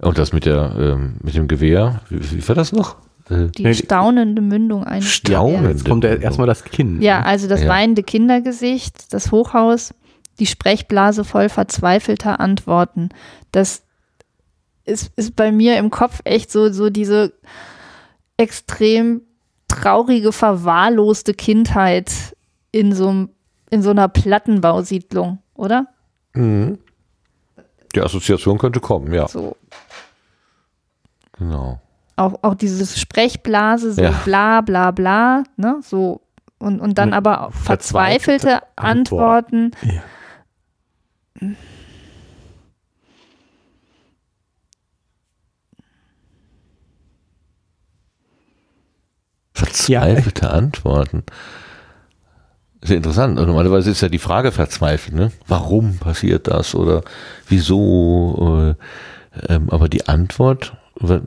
[0.00, 2.96] Und das mit der ähm, mit dem Gewehr, wie, wie war das noch?
[3.30, 5.68] Äh, Die Nee, staunende Mündung eines Staunend.
[5.68, 7.02] Jetzt kommt ja erstmal das Kinn.
[7.02, 7.68] Ja, also das Ja.
[7.68, 9.92] weinende Kindergesicht, das Hochhaus,
[10.38, 13.08] die Sprechblase voll verzweifelter Antworten.
[13.50, 13.82] Das
[14.84, 17.32] ist, ist bei mir im Kopf echt so, so diese
[18.38, 19.20] extrem
[19.68, 22.34] traurige, verwahrloste Kindheit
[22.72, 23.28] in so,
[23.70, 25.88] in so einer Plattenbausiedlung, oder?
[26.34, 26.78] Mhm.
[27.94, 29.56] Die Assoziation könnte kommen, ja, So.
[31.32, 31.80] genau.
[32.16, 34.10] Auch, auch dieses Sprechblase, so Ja.
[34.24, 35.80] bla bla bla, ne?
[35.82, 36.20] So.
[36.58, 39.70] Und, und dann aber verzweifelte verzweifelte Antworten.
[39.82, 40.02] Ja.
[49.58, 51.22] Verzweifelte Antworten.
[52.82, 53.38] Sehr interessant.
[53.38, 55.32] Und normalerweise ist ja die Frage verzweifelt, ne?
[55.48, 57.02] Warum passiert das oder
[57.48, 58.74] wieso?
[59.48, 61.20] Äh, ähm, aber die Antwort, wa-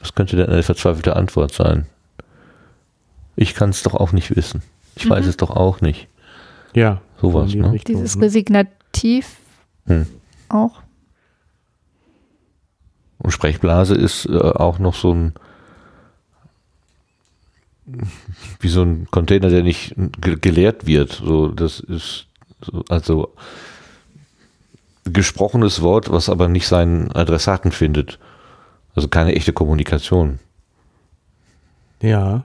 [0.00, 1.86] was könnte denn eine verzweifelte Antwort sein?
[3.36, 4.62] Ich kann es doch auch nicht wissen.
[4.96, 6.08] Ich weiß es doch auch nicht.
[6.74, 7.00] Ja.
[7.20, 7.70] Sowas, ne?
[7.72, 8.24] Richtung, Dieses ne?
[8.24, 9.36] Resignativ
[9.86, 10.06] Hm.
[10.48, 10.82] auch.
[13.18, 15.34] Und Sprechblase ist äh, auch noch so ein
[18.60, 21.12] wie so ein Container, der nicht ge geleert wird.
[21.12, 22.26] So, das ist
[22.60, 23.34] so, also
[25.04, 28.18] gesprochenes Wort, was aber nicht seinen Adressaten findet.
[28.94, 30.38] Also keine echte Kommunikation.
[32.00, 32.44] Ja.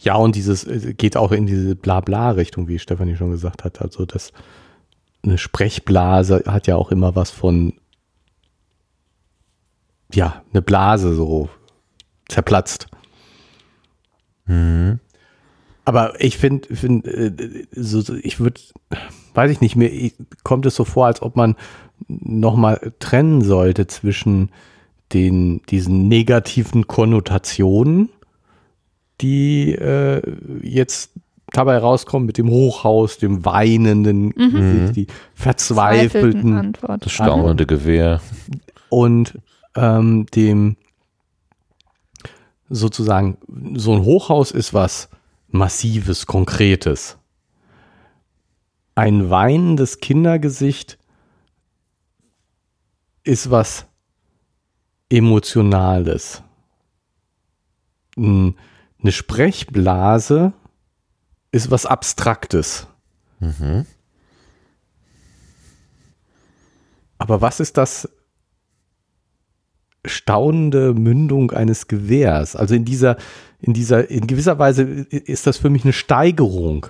[0.00, 3.80] Ja, und dieses äh, geht auch in diese Blabla-Richtung, wie Stefanie schon gesagt hat.
[3.80, 4.32] Also das
[5.22, 7.74] eine Sprechblase hat ja auch immer was von
[10.12, 11.48] ja, eine Blase so
[12.28, 12.87] zerplatzt.
[15.84, 17.32] Aber ich finde, find, äh,
[17.72, 18.60] so, so, ich würde,
[19.34, 19.90] weiß ich nicht, mir
[20.44, 21.56] kommt es so vor, als ob man
[22.08, 24.50] nochmal trennen sollte zwischen
[25.12, 28.10] den, diesen negativen Konnotationen,
[29.20, 30.20] die äh,
[30.62, 31.12] jetzt
[31.50, 34.92] dabei rauskommen mit dem Hochhaus, dem weinenden, Mhm.
[34.94, 37.04] die verzweifelten Antwort.
[37.06, 38.20] Das staunende Gewehr.
[38.90, 39.38] und
[39.74, 40.76] ähm, dem
[42.68, 43.38] sozusagen
[43.76, 45.08] so ein Hochhaus ist was
[45.48, 47.16] massives, konkretes.
[48.94, 50.98] Ein weinendes Kindergesicht
[53.22, 53.86] ist was
[55.08, 56.42] emotionales.
[58.16, 58.54] Eine
[59.06, 60.52] Sprechblase
[61.52, 62.86] ist was abstraktes.
[63.38, 63.86] Mhm.
[67.18, 68.08] Aber was ist das
[70.04, 72.56] staunende Mündung eines Gewehrs?
[72.56, 73.16] Also in dieser,
[73.60, 76.86] in dieser, in gewisser Weise ist das für mich eine Steigerung.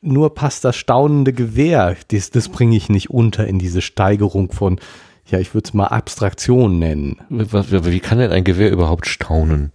[0.00, 4.78] Nur passt das staunende Gewehr, das, das bringe ich nicht unter in diese Steigerung von,
[5.26, 7.16] ja, ich würde es mal Abstraktion nennen.
[7.30, 9.72] Wie kann denn ein Gewehr überhaupt staunen?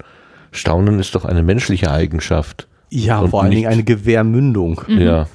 [0.52, 2.68] Staunen ist doch eine menschliche Eigenschaft.
[2.90, 4.82] Ja, vor allen Dingen eine Gewehrmündung.
[4.88, 5.28] Ja.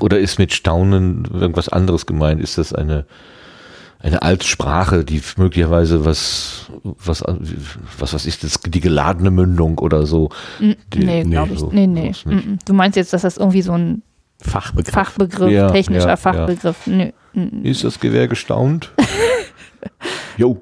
[0.00, 2.40] Oder ist mit Staunen irgendwas anderes gemeint?
[2.40, 3.06] Ist das eine,
[4.04, 7.24] eine Altsprache, die möglicherweise was, was,
[7.98, 10.28] was, was ist das, die geladene Mündung oder so?
[10.60, 11.58] Die- Nee, glaube ich.
[11.58, 12.12] so- Nee, nee.
[12.26, 12.58] Mm, mm.
[12.66, 14.02] Du meinst jetzt, dass das irgendwie so ein
[14.42, 14.92] Fachbegriff.
[14.92, 16.86] Fachbegriff, Ja, technischer ja, Fachbegriff.
[16.86, 17.10] Nö.
[17.32, 18.92] Mm, Ist das Gewehr gestaunt?
[20.36, 20.60] Jo.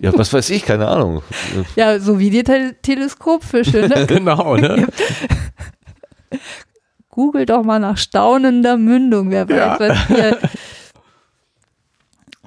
[0.00, 1.22] ja, was weiß ich, keine Ahnung.
[1.76, 3.88] Ja, so wie die Te Teleskopfische.
[3.88, 4.06] Ne?
[4.08, 4.86] genau, ne?
[7.08, 9.30] Google doch mal nach staunender Mündung.
[9.30, 9.76] Wer weiß, Ja.
[9.80, 10.38] was hier.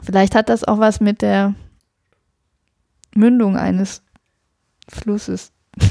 [0.03, 1.55] Vielleicht hat das auch was mit der
[3.15, 4.01] Mündung eines
[4.89, 5.51] Flusses.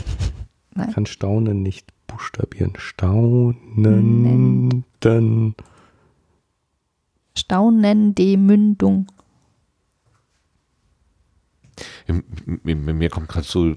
[0.94, 2.74] Kann Staunen nicht buchstabieren.
[2.76, 4.84] Staunen.
[7.36, 9.06] Staunende Mündung.
[12.62, 13.74] Mir kommt gerade so,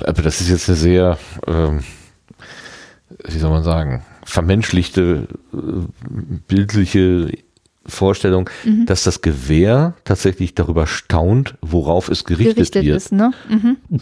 [0.00, 1.82] aber das ist jetzt eine sehr, ähm,
[3.24, 7.32] wie soll man sagen, vermenschlichte, äh, bildliche
[7.88, 8.86] Vorstellung, Mhm.
[8.86, 12.96] dass das Gewehr tatsächlich darüber staunt, worauf es gerichtet, Gerichtet wird.
[12.96, 13.32] ist, ne?
[13.48, 13.76] Mhm.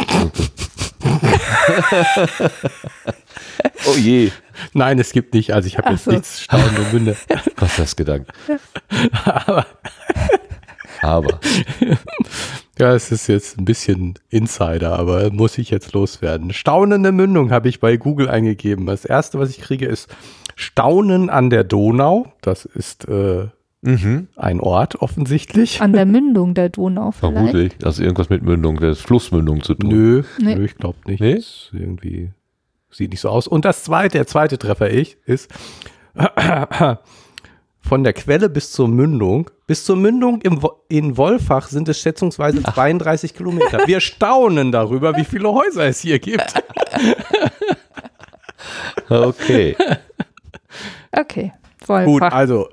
[3.89, 4.31] Oh je,
[4.73, 5.53] Nein, es gibt nicht.
[5.53, 6.11] Also ich habe jetzt so.
[6.11, 7.17] nichts staunende Münde.
[7.57, 8.31] was das gedankt.
[9.25, 9.67] Aber
[11.03, 11.41] Aber
[12.79, 16.53] ja, es ist jetzt ein bisschen Insider, aber muss ich jetzt loswerden.
[16.53, 18.87] Staunende Mündung habe ich bei Google eingegeben.
[18.87, 20.09] Das erste, was ich kriege, ist
[20.57, 22.33] Staunen an der Donau.
[22.41, 23.49] Das ist äh,
[23.87, 25.81] mhm, ein Ort offensichtlich.
[25.81, 27.35] An der Mündung der Donau vielleicht.
[27.35, 29.89] vermutlich, also irgendwas mit Mündung, der Flussmündung zu tun.
[29.91, 30.55] Nö, Nee.
[30.57, 31.21] nö, ich glaube nicht.
[31.21, 31.37] Nee?
[31.37, 32.31] Das irgendwie
[32.91, 33.47] sieht nicht so aus.
[33.47, 35.51] Und das zweite, der zweite Treffer ich ist
[37.81, 39.51] von der Quelle bis zur Mündung.
[39.67, 43.87] Bis zur Mündung im, in Wolfach sind es schätzungsweise 32 Kilometer.
[43.87, 46.55] Wir staunen darüber, wie viele Häuser es hier gibt.
[49.09, 49.77] Okay.
[51.13, 51.53] Okay.
[51.87, 52.33] Gut, Wolfach.
[52.33, 52.69] also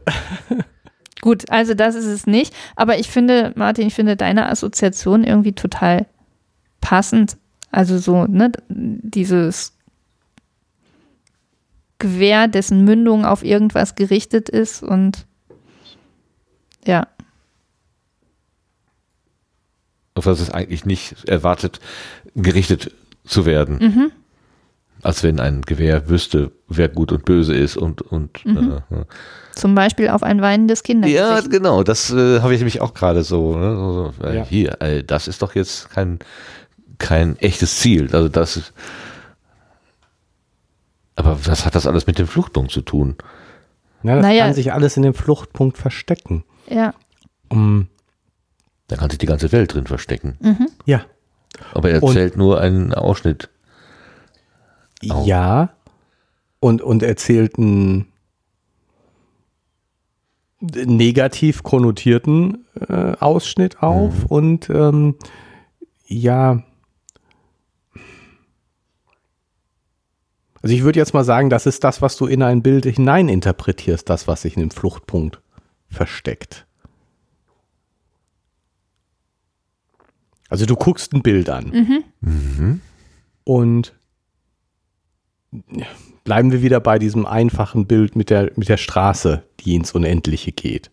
[1.23, 2.53] Gut, also das ist es nicht.
[2.75, 6.05] Aber ich finde, Martin, ich finde deine Assoziation irgendwie total
[6.81, 7.37] passend.
[7.71, 9.71] Also so, ne, dieses
[11.97, 15.25] Gewehr, dessen Mündung auf irgendwas gerichtet ist und
[16.85, 17.07] ja,
[20.15, 21.79] Auf was es eigentlich nicht erwartet,
[22.35, 22.91] gerichtet
[23.23, 23.77] zu werden.
[23.77, 24.11] Mhm.
[25.03, 28.81] Als wenn ein Gewehr wüsste, wer gut und böse ist und, und Mhm.
[28.89, 29.03] äh,
[29.53, 31.51] zum Beispiel auf ein weinendes Ja, Kindergesicht.
[31.51, 33.55] genau, das äh, habe ich nämlich auch gerade so.
[33.57, 33.75] Ne?
[33.75, 34.43] so, so äh, Ja.
[34.45, 36.19] Hier, äh, das ist doch jetzt kein,
[36.97, 38.09] kein echtes Ziel.
[38.15, 38.73] Also das ist,
[41.15, 43.15] aber was hat das alles mit dem Fluchtpunkt zu tun?
[44.03, 44.45] ja, das Naja.
[44.45, 46.43] kann sich alles in dem Fluchtpunkt verstecken.
[46.69, 46.93] Ja,
[47.49, 47.87] Um,
[48.87, 50.37] Da kann sich die ganze Welt drin verstecken.
[50.85, 51.05] ja,
[51.73, 53.49] Aber er Und- erzählt nur einen Ausschnitt.
[55.11, 55.25] Au.
[55.25, 55.75] Ja.
[56.59, 58.07] Und, und erzählt einen
[60.61, 65.15] negativ konnotierten äh, Ausschnitt auf und ähm,
[66.05, 66.63] ja.
[70.61, 74.09] Also ich würde jetzt mal sagen, das ist das, was du in ein Bild hineininterpretierst,
[74.09, 75.41] das, was sich in dem Fluchtpunkt
[75.89, 76.65] versteckt.
[80.47, 82.05] Also du guckst ein Bild an.
[82.21, 82.81] Mhm.
[83.43, 83.93] Und
[86.23, 90.51] bleiben wir wieder bei diesem einfachen Bild mit der, mit der Straße, die ins Unendliche
[90.51, 90.89] geht.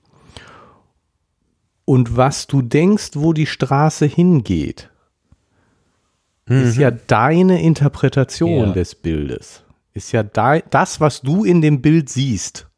[1.85, 4.90] Und was du denkst, wo die Straße hingeht,
[6.46, 8.73] ist ja deine Interpretation Ja.
[8.73, 9.62] des Bildes.
[9.92, 12.68] ist ja da, das, was du in dem Bild siehst.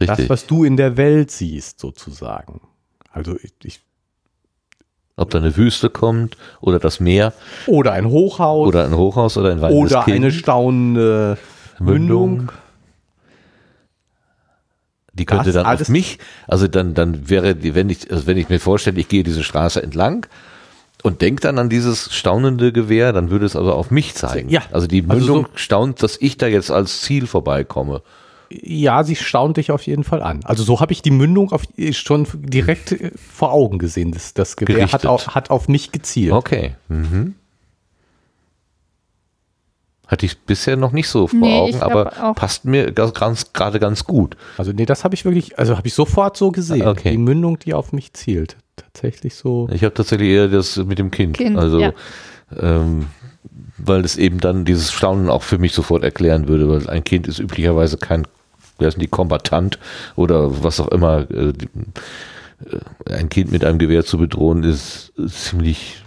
[0.00, 0.16] Richtig.
[0.18, 2.60] Das, was du in der Welt siehst, sozusagen.
[3.10, 3.80] Also ich, ich
[5.16, 7.32] Ob da eine Wüste kommt oder das Meer
[7.66, 10.16] oder ein Hochhaus oder ein Hochhaus oder ein weinendes oder Kind.
[10.16, 11.38] eine staunende
[11.78, 12.50] Mündung.
[15.12, 18.26] Die könnte Das dann alles- auf mich, also dann, dann wäre die, wenn ich, also
[18.26, 20.26] wenn ich mir vorstelle, ich gehe diese Straße entlang
[21.04, 24.48] und denke dann an dieses staunende Gewehr, dann würde es also auf mich zeigen.
[24.48, 24.62] Ja.
[24.72, 28.02] Also die Also Mündung so- staunt, dass ich da jetzt als Ziel vorbeikomme.
[28.62, 30.40] Ja, sie staunt dich auf jeden Fall an.
[30.44, 31.62] Also so habe ich die Mündung auf,
[31.92, 34.12] schon direkt äh, vor Augen gesehen.
[34.12, 36.32] Das, das Gewehr hat auf, hat auf mich gezielt.
[36.32, 36.74] Okay.
[36.88, 37.34] Mhm.
[40.06, 44.36] Hatte ich bisher noch nicht so vor Nee, Augen, aber passt mir gerade ganz gut.
[44.58, 46.86] Also nee, das habe ich wirklich, also habe ich sofort so gesehen.
[46.86, 47.12] Okay.
[47.12, 48.56] Die Mündung, die auf mich zielt.
[48.76, 49.68] Tatsächlich so.
[49.72, 51.38] Ich habe tatsächlich eher das mit dem Kind.
[51.38, 51.92] Kind, also, ja.
[52.58, 53.06] ähm,
[53.78, 57.26] weil es eben dann dieses Staunen auch für mich sofort erklären würde, weil ein Kind
[57.26, 58.26] ist üblicherweise kein,
[58.78, 59.78] wer ist denn die, Kombatant
[60.16, 61.30] oder was auch immer.
[61.30, 61.52] Äh,
[62.64, 66.02] äh, ein Kind mit einem Gewehr zu bedrohen ist ziemlich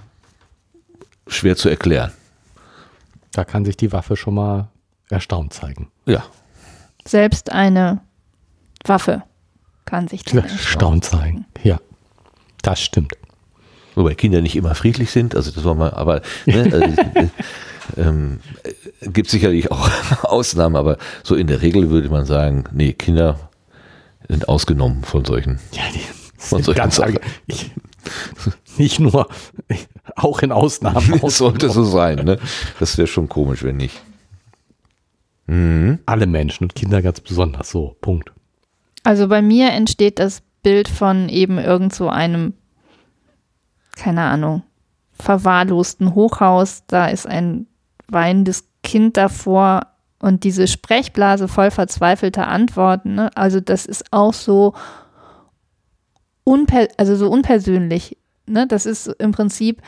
[1.27, 2.11] schwer zu erklären.
[3.31, 4.69] Da kann sich die Waffe schon mal
[5.09, 5.91] erstaunt zeigen.
[6.05, 6.25] Ja.
[7.05, 8.01] Selbst eine
[8.83, 9.23] Waffe
[9.85, 11.45] kann sich dann Erstaunt zeigen.
[11.63, 11.79] Ja.
[12.61, 13.13] Das stimmt.
[13.95, 17.29] Wobei Kinder nicht immer friedlich sind, also das war mal, aber ne, also, äh,
[17.95, 19.89] ähm, äh, gibt sicherlich auch
[20.23, 23.49] Ausnahmen, aber so in der Regel würde man sagen, nee, Kinder
[24.27, 25.59] sind ausgenommen von solchen.
[25.71, 25.99] Ja, die
[26.37, 27.19] Von sind solchen ganz Sachen.
[27.45, 27.71] ich,
[28.77, 29.27] Nicht nur,
[30.15, 31.19] auch in Ausnahmen.
[31.21, 32.39] Das sollte so sein, ne?
[32.79, 34.01] Das wäre schon komisch, wenn nicht.
[35.47, 35.99] Mhm.
[36.05, 37.95] Alle Menschen und Kinder ganz besonders so.
[38.01, 38.31] Punkt.
[39.03, 42.53] Also bei mir entsteht das Bild von eben irgend so einem,
[43.95, 44.63] keine Ahnung,
[45.13, 46.83] verwahrlosten Hochhaus.
[46.87, 47.67] Da ist ein
[48.07, 49.87] weinendes Kind davor
[50.19, 53.15] und diese Sprechblase voll verzweifelter Antworten.
[53.15, 53.29] Ne?
[53.35, 54.73] Also das ist auch so,
[56.43, 58.17] unper also so unpersönlich.
[58.45, 58.67] Ne?
[58.67, 59.81] Das ist im Prinzip,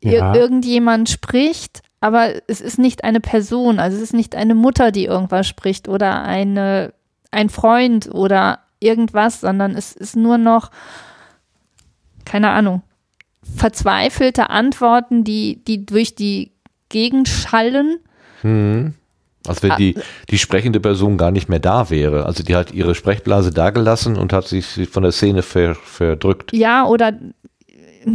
[0.00, 0.34] ir Ja.
[0.34, 5.06] irgendjemand spricht, aber es ist nicht eine Person, also es ist nicht eine Mutter, die
[5.06, 6.92] irgendwas spricht oder eine,
[7.30, 10.70] ein Freund oder irgendwas, sondern es ist nur noch,
[12.24, 12.82] keine Ahnung,
[13.56, 16.52] verzweifelte Antworten, die, die durch die
[16.88, 17.98] Gegend schallen.
[18.42, 18.94] Mhm.
[19.46, 19.94] Als wenn die,
[20.28, 22.26] die sprechende Person gar nicht mehr da wäre.
[22.26, 26.52] Also die hat ihre Sprechblase dagelassen und hat sich von der Szene ver, verdrückt.
[26.52, 27.12] Ja, oder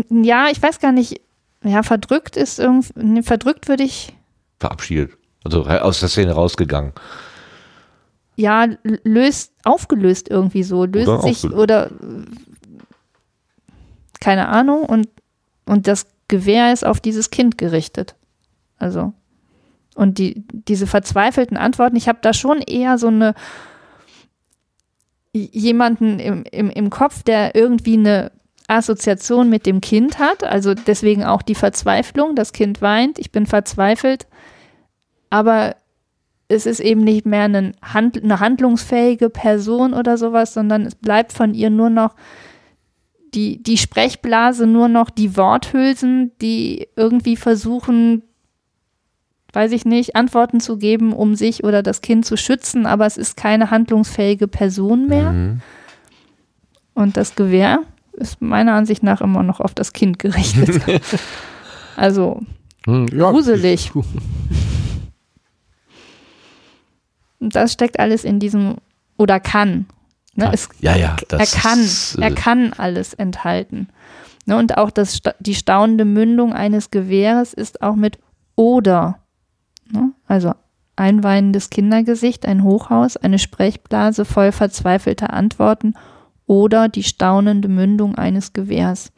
[0.10, 1.22] ja, ich weiß gar nicht,
[1.64, 4.14] ja, verdrückt ist irgendwie, verdrückt würde ich,
[4.60, 5.12] verabschiedet.
[5.44, 6.94] Also aus der Szene rausgegangen.
[8.36, 8.68] ja,
[9.04, 11.60] löst, aufgelöst irgendwie so, löst Oder sich aufgelöst.
[11.60, 11.92] oder
[14.20, 15.08] keine Ahnung und,
[15.66, 18.16] und das Gewehr ist auf dieses Kind gerichtet.
[18.82, 19.14] Also,
[19.96, 23.36] und die, diese verzweifelten Antworten, ich habe da schon eher so eine
[25.34, 28.32] jemanden im, im, im Kopf, der irgendwie eine
[28.68, 33.46] Assoziation mit dem Kind hat, also deswegen auch die Verzweiflung, das Kind weint, ich bin
[33.46, 34.28] verzweifelt,
[35.30, 35.76] aber
[36.50, 41.32] es ist eben nicht mehr eine, Hand, eine handlungsfähige Person oder sowas, sondern es bleibt
[41.32, 42.16] von ihr nur noch
[43.34, 48.24] die, die Sprechblase, nur noch die Worthülsen, die irgendwie versuchen,
[49.54, 53.18] weiß ich nicht, Antworten zu geben, um sich oder das Kind zu schützen, aber es
[53.18, 55.32] ist keine handlungsfähige Person mehr.
[55.32, 55.62] Mhm.
[56.94, 57.80] Und das Gewehr
[58.14, 60.82] ist meiner Ansicht nach immer noch auf das Kind gerichtet.
[61.96, 62.42] also
[62.86, 63.92] Hm, ja, gruselig.
[67.40, 68.78] Und das steckt alles in diesem
[69.18, 69.86] oder kann.
[70.34, 73.90] Ne, es, Ja, ja, er kann, ist, äh, er kann alles enthalten.
[74.46, 78.18] Ne, und auch das, die staunende Mündung eines Gewehres ist auch mit
[78.56, 79.20] oder.
[79.92, 80.12] Ne?
[80.28, 80.54] Also
[80.96, 85.94] ein weinendes Kindergesicht, ein Hochhaus, eine Sprechblase voll verzweifelter Antworten
[86.46, 89.12] oder die staunende Mündung eines Gewehrs.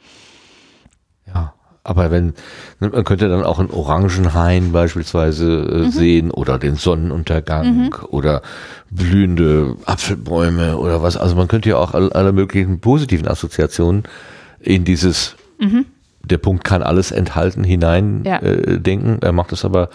[1.26, 2.34] Ja, aber wenn,
[2.80, 5.84] ne, man könnte dann auch einen Orangenhain beispielsweise Mhm.
[5.84, 8.40] äh, sehen oder den Sonnenuntergang oder
[8.90, 11.16] blühende Apfelbäume oder was.
[11.16, 14.04] Also man könnte ja auch alle, möglichen positiven Assoziationen
[14.60, 15.36] in dieses,
[16.22, 18.24] der Punkt kann alles enthalten, hinein Mhm.
[18.24, 18.38] Ja.
[18.38, 19.18] äh, denken.
[19.22, 19.90] Er macht es aber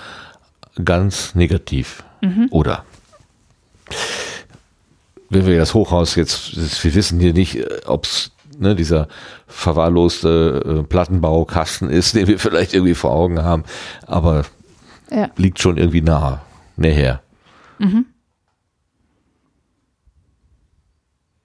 [0.83, 2.03] ganz negativ.
[2.21, 2.47] Mhm.
[2.51, 2.85] Oder
[5.29, 9.07] wenn wir das Hochhaus jetzt, wir wissen hier nicht, ob es ne, dieser
[9.47, 13.63] verwahrloste äh, Plattenbaukasten ist, den wir vielleicht irgendwie vor Augen haben,
[14.05, 14.45] aber
[15.11, 15.29] Ja.
[15.37, 16.41] liegt schon irgendwie nahe,
[16.77, 17.21] näher.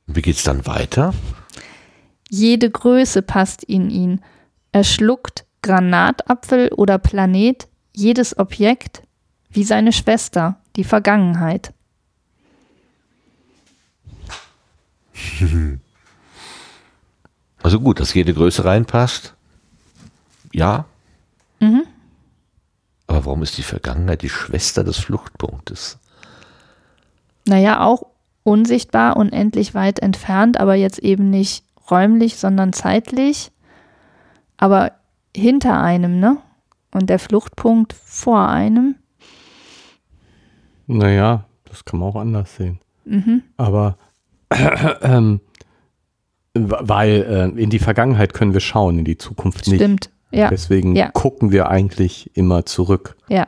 [0.07, 1.14] Wie geht's dann weiter?
[2.28, 4.20] Jede Größe passt in ihn.
[4.72, 9.03] Er schluckt Granatapfel oder Planet, jedes Objekt,
[9.55, 11.72] wie seine Schwester, die Vergangenheit.
[17.62, 19.32] Also gut, dass jede Größe reinpasst.
[20.52, 20.84] Ja.
[21.61, 21.84] Mhm.
[23.07, 25.98] Aber warum ist die Vergangenheit die Schwester des Fluchtpunktes?
[27.46, 28.05] Naja, auch
[28.42, 33.50] unsichtbar, unendlich weit entfernt, aber jetzt eben nicht räumlich, sondern zeitlich.
[34.59, 34.92] Aber
[35.34, 36.36] hinter einem, ne?
[36.92, 38.96] Und der Fluchtpunkt vor einem.
[40.87, 42.78] Naja, das kann man auch anders sehen.
[43.05, 43.43] Mhm.
[43.57, 43.97] Aber
[45.03, 45.41] ähm,
[46.55, 49.76] weil äh, in die Vergangenheit können wir schauen, in die Zukunft nicht.
[49.80, 50.11] Stimmt.
[50.30, 50.49] Ja.
[50.51, 51.11] Deswegen Ja.
[51.11, 53.16] gucken wir eigentlich immer zurück.
[53.28, 53.47] Ja.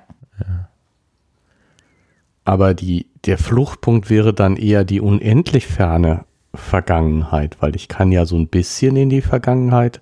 [2.44, 6.24] Aber die, der Fluchtpunkt wäre dann eher die unendlich ferne
[6.54, 10.00] Vergangenheit, weil ich kann ja so ein bisschen in die Vergangenheit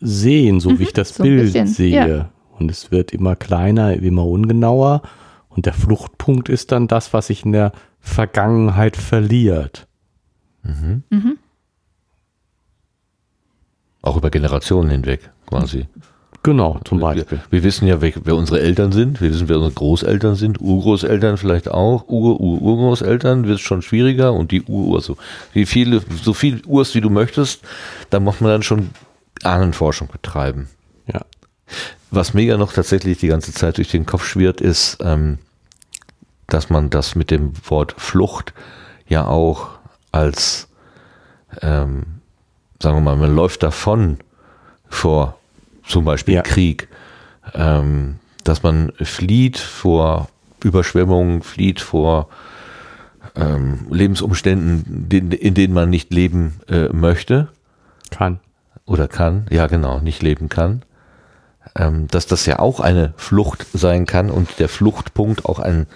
[0.00, 2.08] sehen, so wie ich das Mhm, so Bild sehe.
[2.08, 2.28] ja.
[2.58, 5.02] Und es wird immer kleiner, immer ungenauer.
[5.58, 9.88] Und der Fluchtpunkt ist dann das, was sich in der Vergangenheit verliert.
[14.02, 15.88] Auch über Generationen hinweg quasi.
[16.44, 17.40] Genau, zum Wir, Beispiel.
[17.50, 19.20] wir wissen ja, wer, wer unsere Eltern sind.
[19.20, 20.60] Wir wissen, wer unsere Großeltern sind.
[20.60, 22.06] Urgroßeltern vielleicht auch.
[22.06, 24.34] Ur, Ur, Urgroßeltern wird es schon schwieriger.
[24.34, 25.16] Und die Ur, also
[25.54, 27.62] wie viele, so viel Urs wie du möchtest,
[28.10, 28.90] da muss man dann schon
[29.42, 30.68] Ahnenforschung betreiben.
[31.12, 31.22] Ja.
[32.12, 35.38] Was mir ja noch tatsächlich die ganze Zeit durch den Kopf schwirrt, ist, ähm,
[36.48, 38.52] dass man das mit dem Wort Flucht
[39.06, 39.68] ja auch
[40.10, 40.68] als,
[41.62, 42.20] ähm,
[42.82, 44.18] sagen wir mal, man läuft davon
[44.88, 45.38] vor
[45.86, 46.42] zum Beispiel Ja.
[46.42, 46.88] Krieg,
[47.54, 50.28] ähm, dass man flieht vor
[50.64, 52.28] Überschwemmungen, flieht vor
[53.36, 57.48] ähm, Lebensumständen, den, in denen man nicht leben äh, möchte
[58.10, 58.40] Kann.
[58.86, 60.82] oder kann, ja genau, nicht leben kann,
[61.76, 65.86] ähm, dass das ja auch eine Flucht sein kann und der Fluchtpunkt auch ein,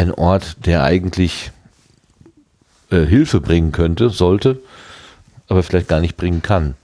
[0.00, 1.52] ein Ort, der eigentlich
[2.90, 4.60] äh, Hilfe bringen könnte, sollte,
[5.46, 6.74] aber vielleicht gar nicht bringen kann.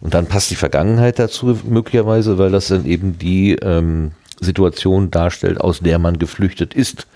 [0.00, 5.60] Und dann passt die Vergangenheit dazu möglicherweise, weil das dann eben die ähm, Situation darstellt,
[5.60, 7.06] aus der man geflüchtet ist.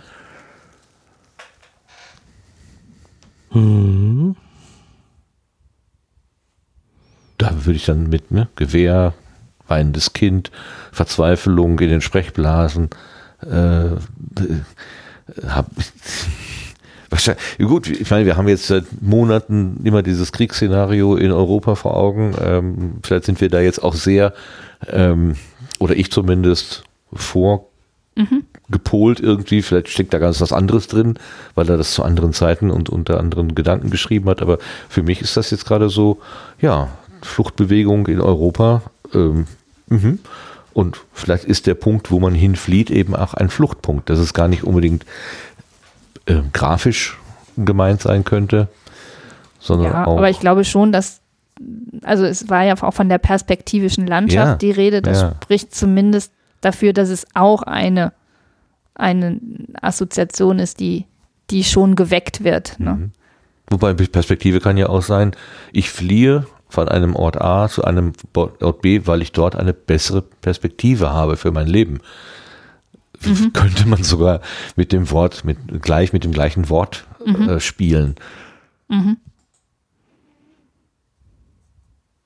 [3.50, 3.60] Da
[7.64, 9.14] würde ich dann mit ne, Gewehr,
[9.66, 10.50] weinendes Kind,
[10.92, 12.90] Verzweiflung in den Sprechblasen,
[13.42, 13.96] äh,
[15.46, 15.70] hab,
[17.10, 21.96] wahrscheinlich, gut, ich meine, wir haben jetzt seit Monaten immer dieses Kriegsszenario in Europa vor
[21.96, 22.34] Augen.
[22.40, 24.32] Ähm, vielleicht sind wir da jetzt auch sehr,
[24.88, 25.36] ähm,
[25.78, 29.62] oder ich zumindest, vorgepolt irgendwie.
[29.62, 31.18] Vielleicht steckt da ganz was anderes drin,
[31.54, 34.42] weil er das zu anderen Zeiten und unter anderen Gedanken geschrieben hat.
[34.42, 34.58] Aber
[34.88, 36.18] für mich ist das jetzt gerade so,
[36.60, 36.88] ja,
[37.22, 38.82] Fluchtbewegung in Europa.
[39.14, 39.46] Ähm,
[39.88, 40.18] mhm.
[40.76, 44.10] Und vielleicht ist der Punkt, wo man hinflieht, eben auch ein Fluchtpunkt.
[44.10, 45.06] Dass es gar nicht unbedingt
[46.26, 47.16] äh, grafisch
[47.56, 48.68] gemeint sein könnte,
[49.58, 50.18] sondern Ja, auch.
[50.18, 51.22] aber ich glaube schon, dass,
[52.02, 55.34] also es war ja auch von der perspektivischen Landschaft Ja, die Rede, das ja.
[55.42, 58.12] spricht zumindest dafür, dass es auch eine,
[58.94, 59.40] eine
[59.80, 61.06] Assoziation ist, die,
[61.48, 62.78] die schon geweckt wird.
[62.78, 62.90] Ne?
[62.92, 63.12] Mhm.
[63.70, 65.32] Wobei Perspektive kann ja auch sein,
[65.72, 70.22] ich fliehe von einem Ort A zu einem Ort B, weil ich dort eine bessere
[70.22, 72.00] Perspektive habe für mein Leben.
[73.24, 73.52] Mhm.
[73.52, 74.40] Könnte man sogar
[74.76, 77.48] mit dem Wort, mit, gleich mit dem gleichen Wort Mhm.
[77.48, 78.14] äh, spielen.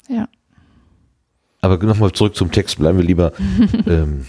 [0.09, 0.29] Ja.
[1.63, 3.33] Aber nochmal zurück zum Text, bleiben wir lieber.
[3.87, 4.27] ähm,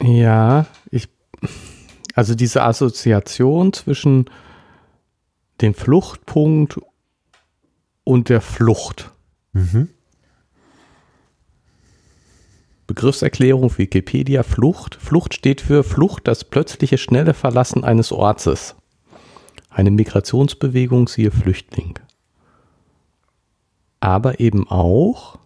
[0.00, 1.08] Ja, ich,
[2.14, 4.26] also diese Assoziation zwischen
[5.60, 6.80] dem Fluchtpunkt
[8.04, 9.10] und der Flucht.
[9.52, 9.88] mhm.
[12.86, 14.96] Begriffserklärung Wikipedia Flucht.
[14.96, 18.76] Flucht steht für Flucht, das plötzliche schnelle Verlassen eines Ortes.
[19.70, 21.98] Eine Migrationsbewegung, siehe Flüchtling.
[24.00, 25.38] Aber eben auch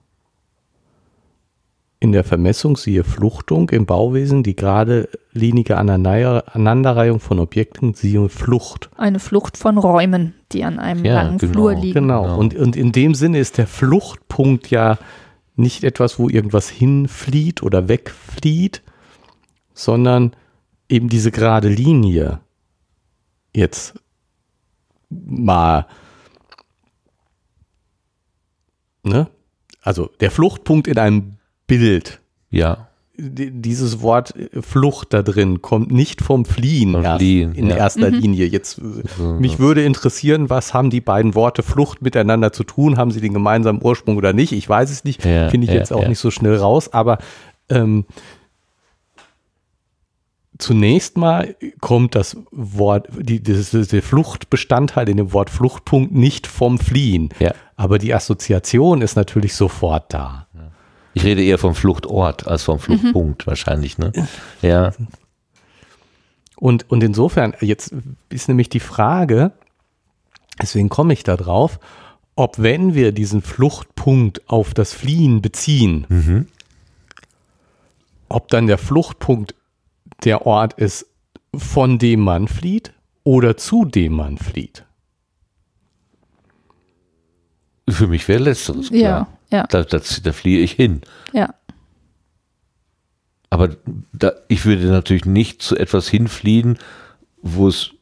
[2.00, 8.88] in der Vermessung, siehe Fluchtung, im Bauwesen die geradelinige Aneinander- Aneinanderreihung von Objekten, siehe Flucht.
[8.96, 11.94] Eine Flucht von Räumen, die an einem Ja, langen genau, Flur liegen.
[11.94, 12.22] Genau.
[12.22, 12.38] Genau.
[12.38, 14.98] Und, und in dem Sinne ist der Fluchtpunkt ja
[15.56, 18.82] nicht etwas, wo irgendwas hinflieht oder wegflieht,
[19.74, 20.36] sondern
[20.88, 22.40] eben diese gerade Linie.
[23.52, 23.98] Jetzt
[25.10, 25.86] mal,
[29.02, 29.28] ne?
[29.82, 31.37] Also der Fluchtpunkt in einem
[31.68, 32.20] Bild.
[32.50, 37.68] Ja, Dieses Wort äh, Flucht da drin kommt nicht vom Fliehen, Vom erst, Fliehen, in
[37.68, 37.76] ja.
[37.76, 38.46] erster Linie.
[38.46, 42.96] Jetzt äh, mich würde interessieren, was haben die beiden Worte Flucht miteinander zu tun?
[42.96, 44.52] Haben sie den gemeinsamen Ursprung oder nicht?
[44.52, 45.24] Ich weiß es nicht.
[45.24, 46.08] Ja, Finde ich ja, jetzt auch ja.
[46.08, 46.92] nicht so schnell raus.
[46.92, 47.18] Aber
[47.68, 48.06] ähm,
[50.58, 56.46] zunächst mal kommt das Wort, die, das, das, der Fluchtbestandteil in dem Wort Fluchtpunkt nicht
[56.46, 57.30] vom Fliehen.
[57.38, 57.54] Ja.
[57.76, 60.47] Aber die Assoziation ist natürlich sofort da.
[61.14, 64.12] Ich rede eher vom Fluchtort als vom Fluchtpunkt wahrscheinlich, ne?
[64.62, 64.92] Ja.
[66.56, 67.94] Und, und insofern, jetzt
[68.28, 69.52] ist nämlich die Frage,
[70.60, 71.78] deswegen komme ich da drauf,
[72.36, 76.46] ob wenn wir diesen Fluchtpunkt auf das Fliehen beziehen,
[78.28, 79.54] ob dann der Fluchtpunkt
[80.24, 81.06] der Ort ist,
[81.56, 82.92] von dem man flieht
[83.24, 84.84] oder zu dem man flieht.
[87.88, 89.00] Für mich wäre letzteres klar.
[89.00, 91.02] Ja, ja, Da, da, da fliehe ich hin.
[91.32, 91.54] ja.
[93.50, 93.70] Aber
[94.12, 96.78] da, ich würde natürlich nicht zu etwas hinfliehen,
[97.40, 97.92] wo es,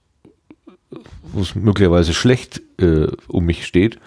[1.23, 3.99] wo es möglicherweise schlecht äh, um mich steht.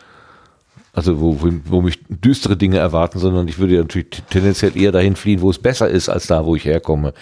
[0.91, 4.91] Also wo, wo, wo mich düstere Dinge erwarten, sondern ich würde ja natürlich tendenziell eher
[4.91, 7.13] dahin fliehen, wo es besser ist, als da, wo ich herkomme.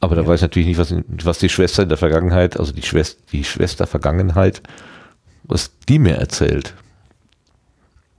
[0.00, 2.82] Aber da weiß ich natürlich nicht, was, was die Schwester in der Vergangenheit, also die
[2.82, 4.60] Schwester, die Schwester Vergangenheit,
[5.44, 6.74] was die mir erzählt.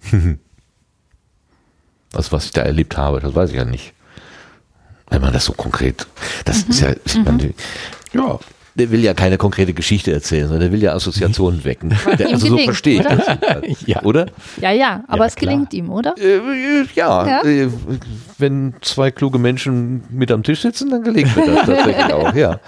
[2.13, 3.93] was, was ich da erlebt habe, das weiß ich ja nicht.
[5.09, 6.07] Wenn man das so konkret,
[6.45, 7.53] das ist ja, ich meine,
[8.13, 8.39] Ja.
[8.75, 11.95] der will ja keine konkrete Geschichte erzählen, sondern der will ja Assoziationen wecken.
[12.17, 13.15] Der, also so verstehe ich oder?
[13.61, 13.77] das.
[13.85, 14.01] Ja.
[14.03, 14.25] Oder?
[14.59, 15.51] Ja, ja, aber Ja, es klar.
[15.51, 16.15] gelingt ihm, oder?
[16.17, 16.39] Äh,
[16.95, 17.43] ja, Ja?
[17.43, 17.69] Äh,
[18.39, 22.59] wenn zwei kluge Menschen mit am Tisch sitzen, dann gelingt mir das tatsächlich auch, ja.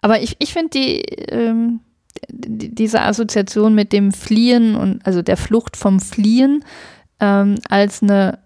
[0.00, 1.00] Aber ich, ich finde die,
[1.30, 1.93] ähm, die,
[2.28, 6.64] diese Assoziation mit dem Fliehen und also der Flucht vom Fliehen
[7.20, 8.38] ähm, als eine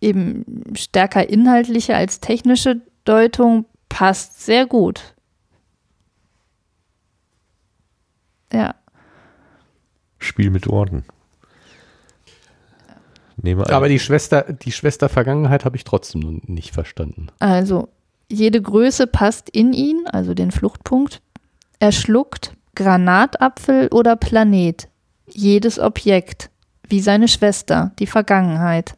[0.00, 0.44] eben
[0.74, 5.14] stärker inhaltliche als technische Deutung passt sehr gut.
[8.52, 8.74] Ja,
[10.18, 11.04] Spiel mit Worten.
[13.68, 17.28] Aber die Schwester, die Schwester Vergangenheit habe ich trotzdem noch nicht verstanden.
[17.38, 17.88] also
[18.30, 21.22] jede Größe passt in ihn, also den Fluchtpunkt.
[21.78, 24.88] Er schluckt Granatapfel oder Planet,
[25.26, 26.50] jedes Objekt,
[26.88, 28.96] wie seine Schwester, die Vergangenheit.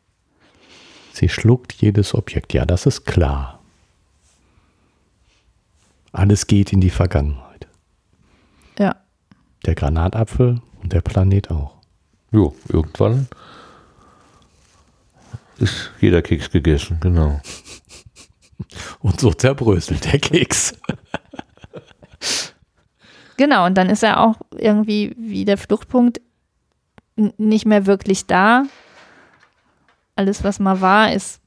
[1.12, 2.52] Sie schluckt jedes Objekt.
[2.52, 3.60] Ja, das ist klar.
[6.12, 7.66] Alles geht in die Vergangenheit.
[8.78, 8.96] Ja.
[9.66, 11.76] Der Granatapfel und der Planet auch.
[12.32, 13.28] jo, irgendwann
[15.58, 17.40] ist jeder Keks gegessen, genau.
[19.00, 20.74] Und so zerbröselt der Keks.
[23.40, 26.20] Genau, und dann ist er auch irgendwie wie der Fluchtpunkt
[27.38, 28.64] nicht mehr wirklich da.
[30.14, 31.40] Alles, was mal war, ist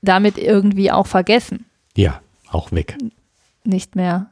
[0.00, 1.64] damit irgendwie auch vergessen.
[1.96, 2.20] Ja,
[2.52, 2.96] auch weg.
[3.64, 4.30] Nicht mehr,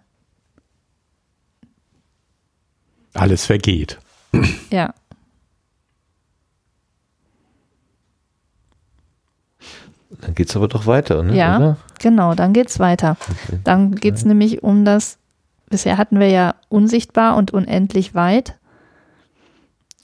[3.15, 3.99] Alles vergeht.
[4.71, 4.95] ja.
[10.21, 11.35] Dann geht's aber doch weiter, ne?
[11.37, 11.57] Ja.
[11.57, 11.77] Oder?
[11.99, 13.17] Genau, dann geht's weiter.
[13.65, 15.19] Dann geht's nämlich um das,
[15.75, 18.57] bisher hatten wir ja unsichtbar und unendlich weit.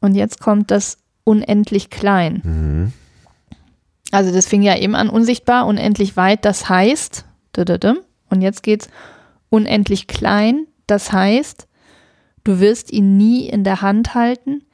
[0.01, 2.41] Und jetzt kommt das unendlich klein.
[2.43, 2.93] Mhm.
[4.11, 7.25] Also das fing ja eben an unsichtbar, unendlich weit, das heißt,
[7.57, 8.89] und jetzt geht's
[9.49, 11.68] unendlich klein, das heißt,
[12.43, 14.64] du wirst ihn nie in der Hand halten,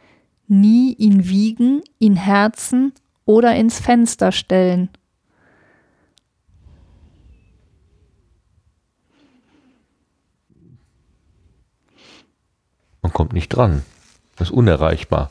[0.48, 2.94] nie ihn wiegen, ihn herzen
[3.26, 4.88] oder ins Fenster stellen.
[13.06, 13.84] Man kommt nicht dran.
[14.34, 15.30] Das ist unerreichbar.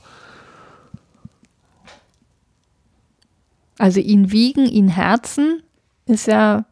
[3.77, 5.61] Also ihn wiegen, ihn herzen,
[6.05, 6.63] ist ja,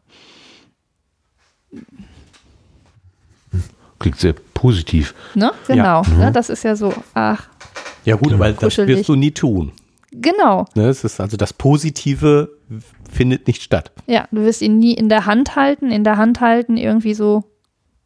[3.98, 5.14] Klingt sehr positiv.
[5.34, 5.52] ne?
[5.68, 6.00] Genau.
[6.04, 6.32] Ne?
[6.32, 7.48] Das ist ja so, ach,
[8.06, 9.72] Ja gut, weil das wirst du nie tun.
[10.10, 10.64] genau.
[10.74, 10.88] Ne?
[10.88, 12.48] Es ist also das Positive
[13.12, 13.92] findet nicht statt.
[14.06, 17.44] Ja, du wirst ihn nie in der Hand halten, in der Hand halten, irgendwie so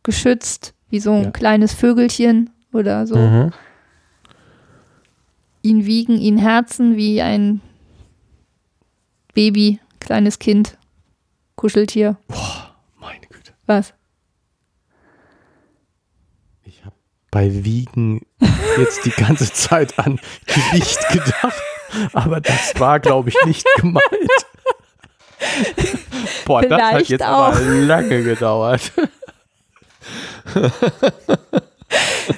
[0.02, 1.30] geschützt, wie so ein Ja.
[1.30, 3.16] kleines Vögelchen oder so.
[3.16, 3.52] Mhm.
[5.62, 7.60] Ihn wiegen, ihn herzen wie ein
[9.34, 10.76] Baby, kleines Kind,
[11.56, 12.16] Kuscheltier.
[13.00, 13.52] Meine Güte.
[13.66, 13.92] Was?
[16.64, 16.94] Ich habe
[17.30, 18.24] bei Wiegen
[18.78, 21.62] jetzt die ganze Zeit an Gewicht gedacht,
[22.12, 24.02] aber das war, glaube ich, nicht gemeint.
[26.44, 27.54] Boah, das hat Vielleicht jetzt auch.
[27.54, 28.92] aber lange gedauert.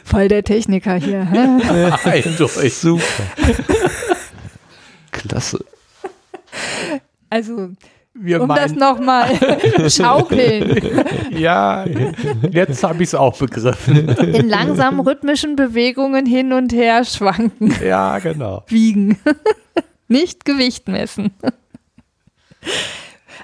[0.05, 1.21] Voll der Techniker hier.
[2.05, 2.75] Eindeutig.
[2.75, 3.03] Super.
[5.11, 5.65] Klasse.
[7.29, 7.71] Also,
[8.15, 9.29] Wir um das meinen, nochmal
[9.91, 10.81] schaukeln.
[11.31, 11.85] ja,
[12.51, 14.09] jetzt habe ich es auch begriffen.
[14.09, 18.65] In langsamen rhythmischen Bewegungen hin und her schwanken, Ja, genau.
[18.69, 19.19] wiegen.
[20.09, 21.31] Nicht Gewicht messen.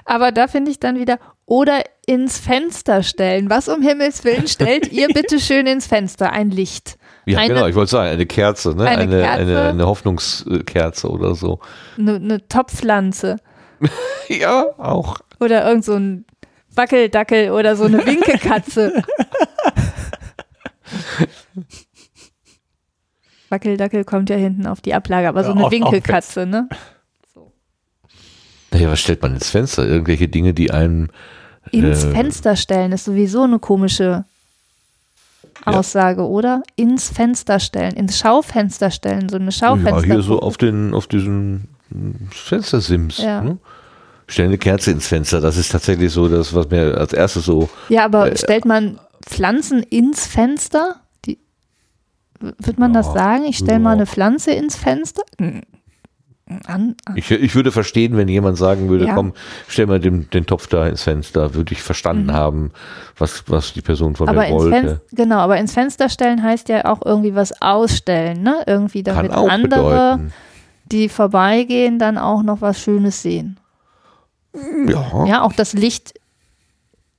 [0.07, 3.49] Aber da finde ich dann wieder, oder ins Fenster stellen.
[3.49, 6.31] Was um Himmels Willen stellt ihr bitte schön ins Fenster?
[6.31, 6.97] Ein Licht.
[7.25, 8.85] Ja, Eine- genau, ich wollte sagen, eine Kerze, ne?
[8.87, 9.69] Eine Eine, eine, Kerze.
[9.69, 11.59] eine, Hoffnungskerze oder so.
[11.97, 13.37] Eine, eine Topfpflanze.
[14.29, 15.19] Ja, auch.
[15.39, 16.25] Oder irgend so ein
[16.73, 19.03] Wackeldackel oder so eine Winkekatze.
[23.49, 26.67] Wackeldackel kommt ja hinten auf die Ablage, aber so eine auf- auf Winkelkatze, ne?
[28.71, 29.85] Naja, was stellt man ins Fenster?
[29.87, 31.09] Irgendwelche Dinge, die einem.
[31.71, 32.11] Ins Äh.
[32.11, 34.23] Fenster stellen ist sowieso eine komische
[35.65, 35.73] Ja.
[35.73, 36.63] Aussage, oder?
[36.75, 40.01] Ins Fenster stellen, ins Schaufenster stellen, so eine Ja, Schaufenster.
[40.05, 43.17] hier so auf den, auf diesen hm, Fenstersims.
[43.17, 43.41] Ja.
[43.41, 43.57] Ne?
[44.27, 45.39] Stell eine Kerze ins Fenster.
[45.41, 47.69] Das ist tatsächlich so das, was mir als erstes so.
[47.89, 50.97] Ja, aber Äh, stellt man Pflanzen ins Fenster?
[51.25, 51.37] Die,
[52.39, 53.45] w- wird man das Ja, sagen?
[53.45, 53.79] Ich stelle ja.
[53.79, 55.23] mal eine Pflanze ins Fenster?
[56.65, 57.17] An, an.
[57.17, 59.15] Ich, ich würde verstehen, wenn jemand sagen würde, Ja.
[59.15, 59.33] komm,
[59.67, 62.71] stell mal den, den Topf da ins Fenster, würde ich verstanden haben,
[63.17, 64.29] was, was die Person von Mhm.
[64.29, 64.87] Aber mir wollte.
[64.87, 68.63] Fen genau, aber ins Fenster stellen heißt ja auch irgendwie was ausstellen, ne?
[68.65, 69.57] Irgendwie damit andere,
[70.17, 70.33] bedeuten.
[70.85, 73.57] die vorbeigehen, dann auch noch was Schönes sehen.
[74.87, 75.25] Ja.
[75.25, 76.13] Ja, auch das Licht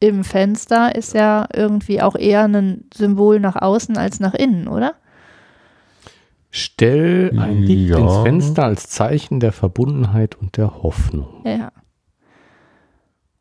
[0.01, 4.95] im Fenster ist ja irgendwie auch eher ein Symbol nach außen als nach innen, oder?
[6.59, 7.98] Stell ein Licht Ja.
[7.98, 11.28] ins Fenster als Zeichen der Verbundenheit und der Hoffnung.
[11.44, 11.70] Ja.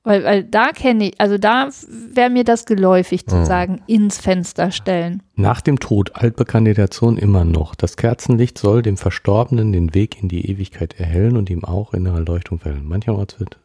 [0.03, 1.67] Weil, weil da kenne ich, also da
[2.13, 3.45] wäre mir das geläufig zu Mhm.
[3.45, 5.21] sagen, ins Fenster stellen.
[5.35, 7.75] Nach dem Tod altbekannte Tradition immer noch.
[7.75, 12.21] Das Kerzenlicht soll dem Verstorbenen den Weg in die Ewigkeit erhellen und ihm auch innere
[12.21, 12.87] Leuchtung verleihen.
[12.87, 13.57] Mancherorts wird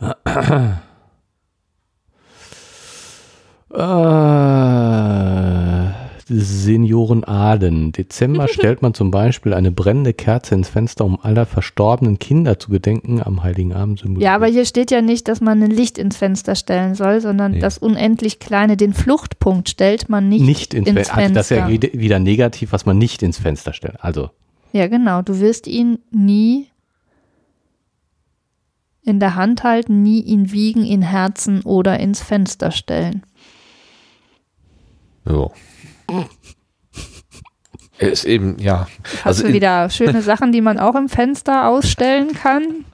[3.72, 7.90] äh, Senioren Ahlen.
[7.92, 12.70] Dezember stellt man zum Beispiel eine brennende Kerze ins Fenster, um aller verstorbenen Kinder zu
[12.70, 14.04] gedenken am Heiligen Abend.
[14.18, 17.52] Ja, aber hier steht ja nicht, dass man ein Licht ins Fenster stellen soll, sondern
[17.52, 17.58] Nee.
[17.58, 21.16] das unendlich kleine, den Fluchtpunkt stellt man nicht, nicht ins, ins Fenster.
[21.16, 21.72] Also das ist ja Fenster.
[21.88, 23.96] wieder- wieder negativ, was man nicht ins Fenster stellt.
[24.00, 24.30] Also
[24.72, 25.22] Ja, genau.
[25.22, 26.68] Du wirst ihn nie
[29.02, 33.22] in der Hand halten, nie ihn wiegen, in Herzen oder ins Fenster stellen.
[35.26, 35.48] Ja.
[37.98, 38.86] Er ist eben, ja.
[39.16, 42.84] Hast Also du wieder schöne Sachen, die man auch im Fenster ausstellen kann?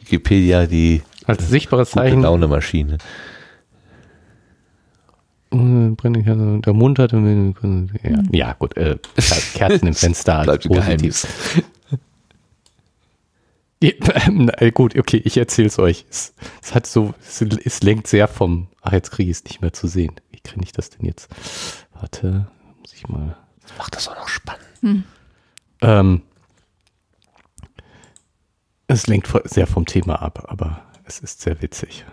[0.00, 2.98] Wikipedia die als sichtbares gute Zeichen Laune-Maschine.
[5.52, 7.16] Äh, Kerze, der Mund hatte
[8.02, 8.98] ja, ja gut, äh,
[9.54, 11.26] Kerzen im Fenster Bleibt positiv.
[13.82, 13.90] Ja,
[14.28, 16.06] ähm, äh, gut, okay, ich erzähl's euch.
[16.08, 19.60] Es, es hat so, es, es lenkt sehr vom, ach, jetzt kriege ich es nicht
[19.60, 20.12] mehr zu sehen.
[20.44, 21.28] Wie kriege ich das denn jetzt?
[21.98, 22.46] Warte,
[22.80, 23.36] muss ich mal.
[23.78, 25.04] Macht das auch noch spannend.
[25.80, 26.22] Ähm,
[28.88, 32.04] es lenkt sehr vom Thema ab, aber es ist sehr witzig.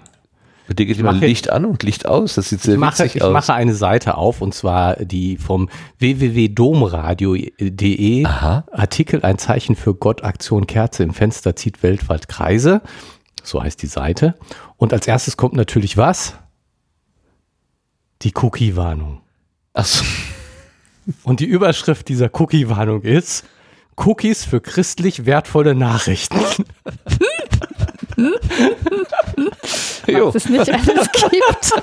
[0.67, 2.35] Bei dir geht immer mache- Licht an und Licht aus.
[2.35, 3.33] Das sieht sehr Ich mache, witzig ich aus.
[3.33, 5.67] mache eine Seite auf und zwar die vom
[5.97, 8.65] www.domradio.de Aha.
[8.71, 12.81] Artikel Ein Zeichen für Gott Aktion Kerze im Fenster zieht weltweit Kreise.
[13.43, 14.35] So heißt die Seite.
[14.77, 16.35] Und als erstes kommt natürlich was?
[18.21, 19.21] Die Cookie-Warnung.
[19.73, 20.03] Achso.
[21.23, 23.45] Und die Überschrift dieser Cookie-Warnung ist
[23.95, 26.39] Cookies für christlich wertvolle Nachrichten.
[30.07, 31.73] Was es nicht alles gibt.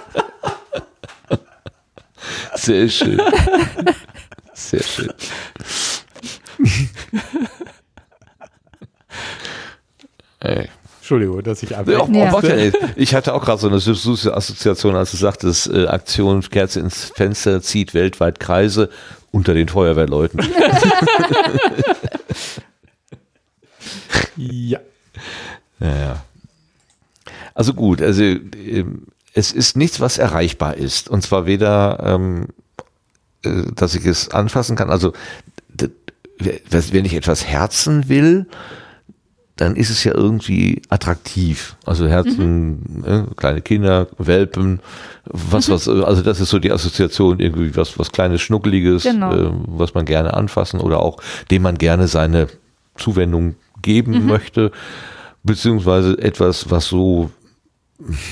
[2.54, 3.20] sehr schön.
[4.52, 5.12] Sehr schön.
[11.06, 11.92] Entschuldigung, dass ich einfach.
[11.92, 12.32] Ja, oh, Ja.
[12.32, 12.72] warte.
[12.96, 17.12] Ich hatte auch gerade so eine süße Assoziation, als du sagtest, äh, Aktion Kerze ins
[17.14, 18.90] Fenster zieht weltweit Kreise
[19.30, 20.40] unter den Feuerwehrleuten.
[24.38, 24.80] Ja.
[25.80, 26.24] Ja, ja.
[27.54, 31.08] Also gut, also ähm, es ist nichts, was erreichbar ist.
[31.08, 32.48] Und zwar weder, ähm,
[33.44, 34.90] äh, dass ich es anfassen kann.
[34.90, 35.14] Also
[36.38, 38.46] wenn ich etwas herzen will,
[39.56, 41.76] dann ist es ja irgendwie attraktiv.
[41.86, 44.80] Also Herzen, äh, kleine Kinder, Welpen,
[45.24, 49.32] was, was, äh, also das ist so die Assoziation, irgendwie was, was kleines, schnuckeliges, Genau.
[49.34, 51.18] äh, was man gerne anfassen oder auch
[51.50, 52.48] dem man gerne seine
[52.96, 54.72] Zuwendung geben möchte,
[55.42, 57.30] beziehungsweise etwas, was so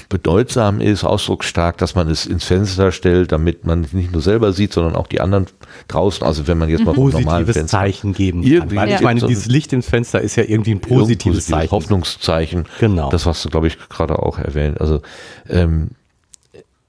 [0.08, 4.52] bedeutsam ist, ausdrucksstark, dass man es ins Fenster stellt, damit man es nicht nur selber
[4.52, 5.46] sieht, sondern auch die anderen
[5.88, 6.26] draußen.
[6.26, 8.84] Also wenn man jetzt mal vom normalen positives Fenster Zeichen geben Irgendwie kann.
[8.84, 8.96] Weil ja.
[8.96, 11.70] ich meine, so- dieses Licht ins Fenster ist ja irgendwie ein Irgendein positives Zeichen.
[11.70, 12.64] Hoffnungszeichen.
[12.80, 13.10] Genau.
[13.10, 14.80] Das hast du, glaube ich, gerade auch erwähnt.
[14.80, 15.00] Also
[15.48, 15.90] ähm,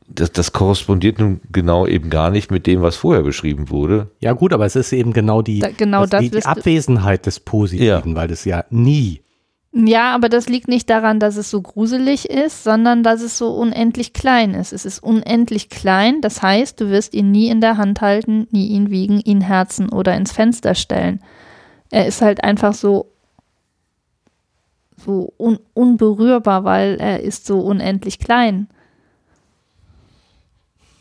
[0.08, 4.12] das, das korrespondiert nun genau eben gar nicht mit dem, was vorher beschrieben wurde.
[4.20, 7.26] Ja gut, aber es ist eben genau die, Da- genau das die, die du- Abwesenheit
[7.26, 9.22] des Positiven, weil es ja nie
[9.78, 13.54] Ja, aber das liegt nicht daran, dass es so gruselig ist, sondern dass es so
[13.54, 14.72] unendlich klein ist.
[14.72, 18.68] Es ist unendlich klein, das heißt, du wirst ihn nie in der Hand halten, nie
[18.68, 21.20] ihn wiegen, ihn herzen oder ins Fenster stellen.
[21.92, 23.12] Er ist halt einfach so
[25.06, 28.68] so un unberührbar, weil er ist so unendlich klein.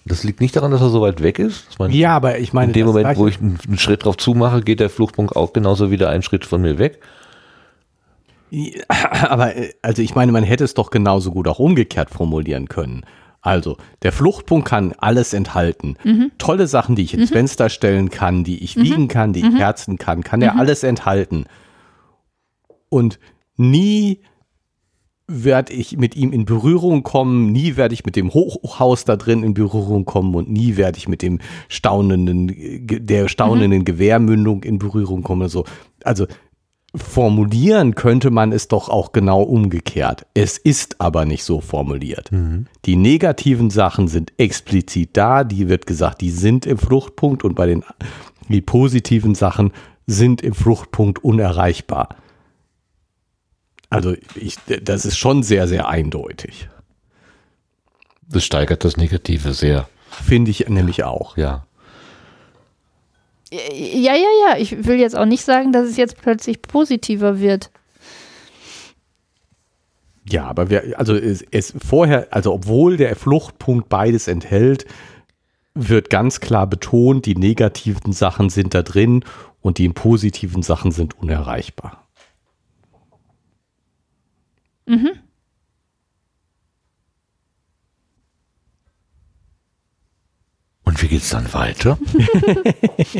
[0.04, 1.78] Das liegt nicht daran, dass er so weit weg ist.
[1.78, 4.62] Meine, Ja, aber ich meine, in dem Moment, wo ich einen, einen Schritt drauf zumache,
[4.62, 7.00] geht der Fluchtpunkt auch genauso wieder einen Schritt von mir weg.
[8.88, 13.04] Aber äh, also ich meine, man hätte es doch genauso gut auch umgekehrt formulieren können.
[13.40, 15.96] Also, der Fluchtpunkt kann alles enthalten.
[16.38, 19.98] Tolle Sachen, die ich ins Fenster stellen kann, die ich wiegen kann, die ich herzen
[19.98, 21.44] kann, kann er alles enthalten.
[22.88, 23.18] Und
[23.56, 24.20] nie
[25.26, 29.42] werde ich mit ihm in Berührung kommen, nie werde ich mit dem Hochhaus da drin
[29.42, 31.38] in Berührung kommen und nie werde ich mit dem
[31.68, 32.52] staunenden,
[32.86, 35.42] der staunenden Gewehrmündung in Berührung kommen.
[35.42, 35.64] oder So.
[36.02, 36.26] Also
[36.94, 40.26] formulieren könnte man es doch auch genau umgekehrt.
[40.34, 42.30] Es ist aber nicht so formuliert.
[42.84, 47.66] Die negativen Sachen sind explizit da, die wird gesagt, die sind im Fruchtpunkt und bei
[47.66, 47.84] den
[48.48, 49.72] die positiven Sachen
[50.06, 52.16] sind im Fruchtpunkt unerreichbar.
[53.90, 56.68] Also ich, das ist schon sehr, sehr eindeutig.
[58.28, 59.88] Das steigert das Negative sehr.
[60.10, 61.36] Finde ich nämlich auch.
[61.36, 61.66] Ja.
[63.54, 64.56] Ja, ja, ja.
[64.58, 67.70] Ich will jetzt auch nicht sagen, dass es jetzt plötzlich positiver wird.
[70.28, 74.86] Ja, aber wir, also es, es vorher, also obwohl der Fluchtpunkt beides enthält,
[75.74, 79.24] wird ganz klar betont, die negativen Sachen sind da drin
[79.60, 82.08] und die positiven Sachen sind unerreichbar.
[84.86, 85.23] Und
[91.14, 91.96] geht's dann weiter?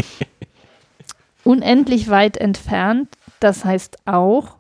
[1.44, 4.56] Unendlich weit entfernt, das heißt auch,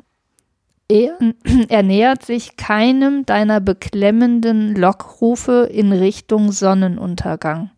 [0.88, 1.18] er,
[1.68, 7.70] er nähert sich keinem deiner beklemmenden Lockrufe in Richtung Sonnenuntergang.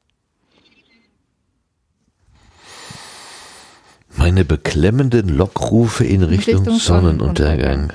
[4.15, 7.95] Meine beklemmenden Lockrufe in Richtung, Richtung Sonnenuntergang.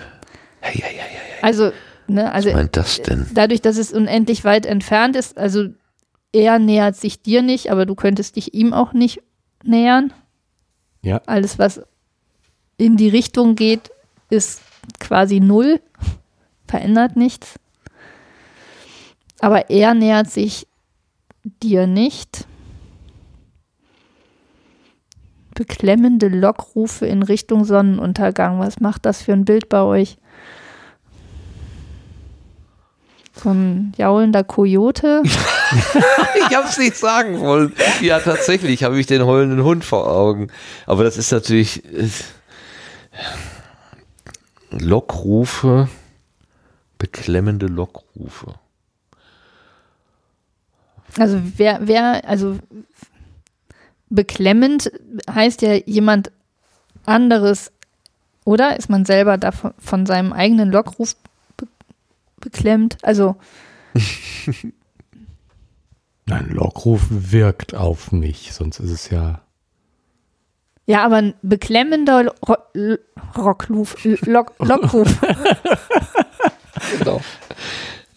[0.62, 1.43] Hey, hey, hey, hey.
[1.43, 1.72] Also,
[2.07, 3.28] ne, also Was meint das denn?
[3.36, 5.70] dadurch, dass es unendlich weit entfernt ist, also
[6.34, 9.22] er nähert sich dir nicht, aber du könntest dich ihm auch nicht
[9.64, 10.14] nähern.
[11.02, 11.22] Ja.
[11.26, 11.82] Alles, was
[12.78, 13.92] in die Richtung geht,
[14.30, 14.62] ist
[15.00, 15.82] quasi null,
[16.68, 17.60] verändert nichts.
[19.40, 20.68] Aber er nähert sich
[21.44, 22.48] dir nicht.
[25.54, 28.60] Beklemmende Lockrufe in Richtung Sonnenuntergang.
[28.60, 30.18] Was macht das für ein Bild bei euch?
[33.42, 35.24] So ein jaulender Kojote?
[36.50, 37.72] Ich hab's nicht sagen wollen.
[38.02, 40.50] Ja, tatsächlich habe ich den heulenden Hund vor Augen.
[40.86, 41.82] Aber das ist natürlich
[44.70, 45.88] Lockrufe,
[46.98, 48.56] beklemmende Lockrufe.
[51.18, 52.58] Also wer, wer, also
[54.10, 54.92] beklemmend
[55.30, 56.34] heißt ja jemand
[57.06, 57.72] anderes,
[58.44, 58.78] oder?
[58.78, 61.16] Ist man selber davon von seinem eigenen Lockruf
[62.42, 62.98] beklemmt?
[63.04, 63.36] Also
[66.30, 69.42] Ein Lockruf wirkt auf mich, sonst ist es ja.
[70.86, 73.00] ja, aber ein beklemmender Ro L-
[73.38, 75.20] Rockruf, Lock Lockruf,
[76.98, 77.20] Genau.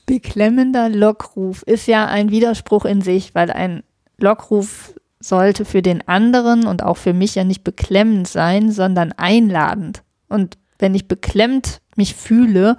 [0.07, 3.83] beklemmender Lockruf ist ja ein Widerspruch in sich, weil ein
[4.19, 10.03] Lockruf sollte für den anderen und auch für mich ja nicht beklemmend sein, sondern einladend.
[10.29, 12.77] Und wenn ich beklemmt mich fühle,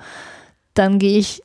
[0.75, 1.41] dann gehe ich,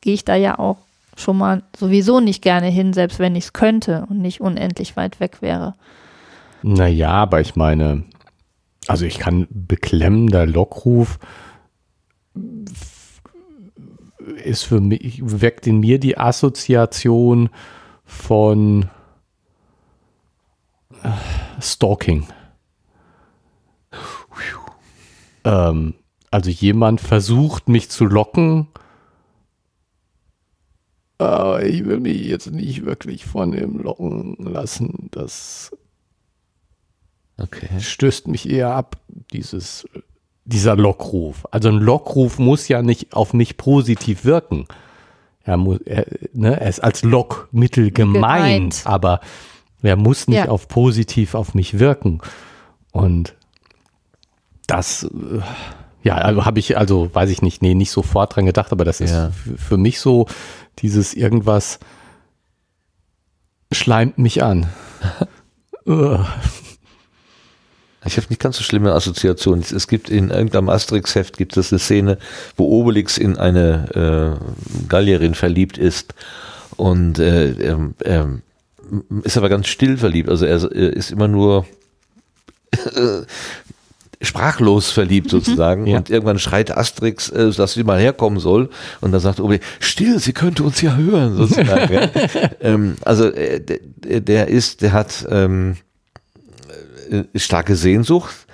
[0.00, 0.78] gehe ich da ja auch
[1.16, 5.20] schon mal sowieso nicht gerne hin, selbst wenn ich es könnte und nicht unendlich weit
[5.20, 5.74] weg wäre.
[6.62, 8.04] Naja, aber ich meine,
[8.86, 11.18] also ich kann beklemmender Lockruf
[14.44, 17.50] ist für mich, weckt in mir die Assoziation
[18.04, 18.88] von
[21.02, 21.08] äh,
[21.60, 22.26] Stalking.
[25.44, 25.94] Ähm,
[26.32, 28.66] also jemand versucht mich zu locken.
[31.18, 35.08] Aber ich will mich jetzt nicht wirklich von ihm locken lassen.
[35.12, 35.70] Das
[37.38, 37.68] Okay.
[37.80, 38.96] stößt mich eher ab,
[39.32, 39.86] dieses,
[40.44, 41.46] dieser Lockruf.
[41.50, 44.66] Also ein Lockruf muss ja nicht auf mich positiv wirken.
[45.44, 48.24] Er, muss, er, ne, er ist als Lockmittel gemeint,
[48.74, 48.82] Gemeint.
[48.84, 49.20] aber
[49.82, 50.48] er muss nicht Ja.
[50.48, 52.20] auf positiv auf mich wirken.
[52.92, 53.34] Und
[54.68, 55.40] das, äh,
[56.02, 59.00] ja, also habe ich, also weiß ich nicht, nee, nicht sofort dran gedacht, aber das
[59.00, 59.30] ist Ja.
[59.56, 60.26] für mich so
[60.80, 61.78] dieses irgendwas
[63.72, 64.68] schleimt mich an.
[68.04, 69.62] Ich habe nicht ganz so schlimme Assoziationen.
[69.62, 72.18] Es gibt in irgendeinem Asterix-Heft gibt es eine Szene,
[72.56, 76.12] wo Obelix in eine äh, Gallierin verliebt ist
[76.76, 78.42] und äh, ähm, ähm,
[79.22, 80.28] ist aber ganz still verliebt.
[80.28, 81.64] Also er ist immer nur
[82.72, 83.22] äh,
[84.22, 85.86] sprachlos verliebt sozusagen.
[85.86, 85.98] Ja.
[85.98, 88.70] Und irgendwann schreit Asterix, äh, dass sie mal herkommen soll.
[89.00, 91.92] Und dann sagt Obelix, still, sie könnte uns ja hören sozusagen.
[91.92, 92.08] ja.
[92.60, 95.76] ähm, also äh, der, der ist, der hat ähm,
[97.10, 98.46] äh, starke Sehnsucht,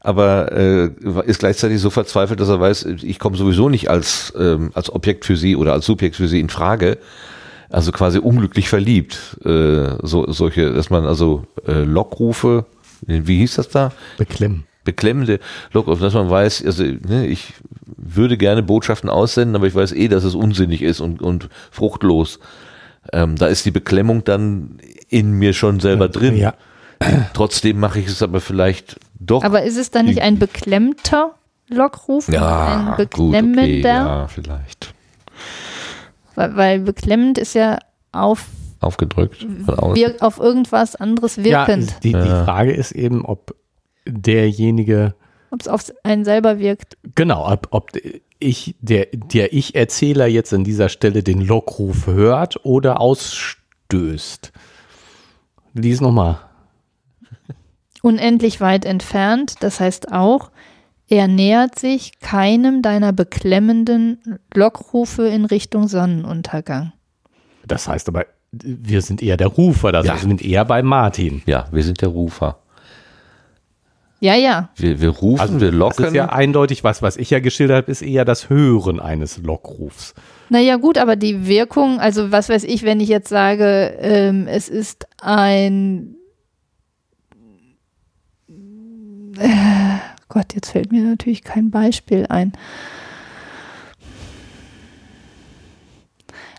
[0.00, 0.90] aber äh,
[1.26, 5.26] ist gleichzeitig so verzweifelt, dass er weiß, ich komme sowieso nicht als, ähm, als Objekt
[5.26, 6.98] für sie oder als Subjekt für sie in Frage.
[7.68, 9.38] Also quasi unglücklich verliebt.
[9.44, 12.66] Äh, so, solche, dass man also äh, Lockrufe,
[13.06, 13.92] wie hieß das da?
[14.18, 14.64] Beklemmen.
[14.84, 15.40] Beklemmende
[15.72, 17.52] Lockrufe, dass man weiß, also ne, ich
[17.96, 22.38] würde gerne Botschaften aussenden, aber ich weiß eh, dass es unsinnig ist und, und fruchtlos.
[23.12, 24.78] Ähm, da ist die Beklemmung dann
[25.08, 26.36] in mir schon selber drin.
[26.36, 26.54] Ja.
[27.34, 29.42] Trotzdem mache ich es aber vielleicht doch.
[29.42, 31.34] Aber ist es dann nicht ein beklemmter
[31.68, 32.28] Lockruf?
[32.28, 33.64] ja, ein gut, beklemmender?
[33.64, 34.94] okay, ja, vielleicht.
[36.34, 37.78] weil, weil beklemmend ist ja
[38.12, 38.46] auf,
[38.80, 39.96] Aufgedrückt von außen.
[39.96, 41.94] wirk, auf irgendwas anderes Ja, wirkend.
[42.02, 42.44] die, die Ja.
[42.44, 43.54] Frage ist eben, ob
[44.10, 45.14] derjenige,
[45.50, 46.96] Ob es auf einen selber wirkt.
[47.14, 47.90] genau, ob, ob
[48.38, 54.52] ich, der, der Ich-Erzähler jetzt an dieser Stelle den Lockruf hört oder ausstößt.
[55.74, 56.38] Lies nochmal.
[58.02, 60.50] Unendlich weit entfernt, das heißt auch,
[61.08, 66.92] er nähert sich keinem deiner beklemmenden Lockrufe in Richtung Sonnenuntergang.
[67.66, 70.14] Das heißt aber, wir sind eher der Rufer, das Ja.
[70.14, 71.42] heißt, wir sind eher bei Martin.
[71.46, 72.58] Ja, wir sind der Rufer.
[74.22, 74.68] Ja, ja.
[74.76, 76.04] Wir, wir rufen, Also wir das locken.
[76.06, 80.14] ist ja eindeutig was, was ich ja geschildert habe, ist eher das Hören eines Lockrufs.
[80.50, 84.68] Naja, gut, aber die Wirkung, also was weiß ich, wenn ich jetzt sage, ähm, es
[84.68, 86.16] ist ein.
[89.38, 89.48] Äh,
[90.28, 92.52] Gott, jetzt fällt mir natürlich kein Beispiel ein.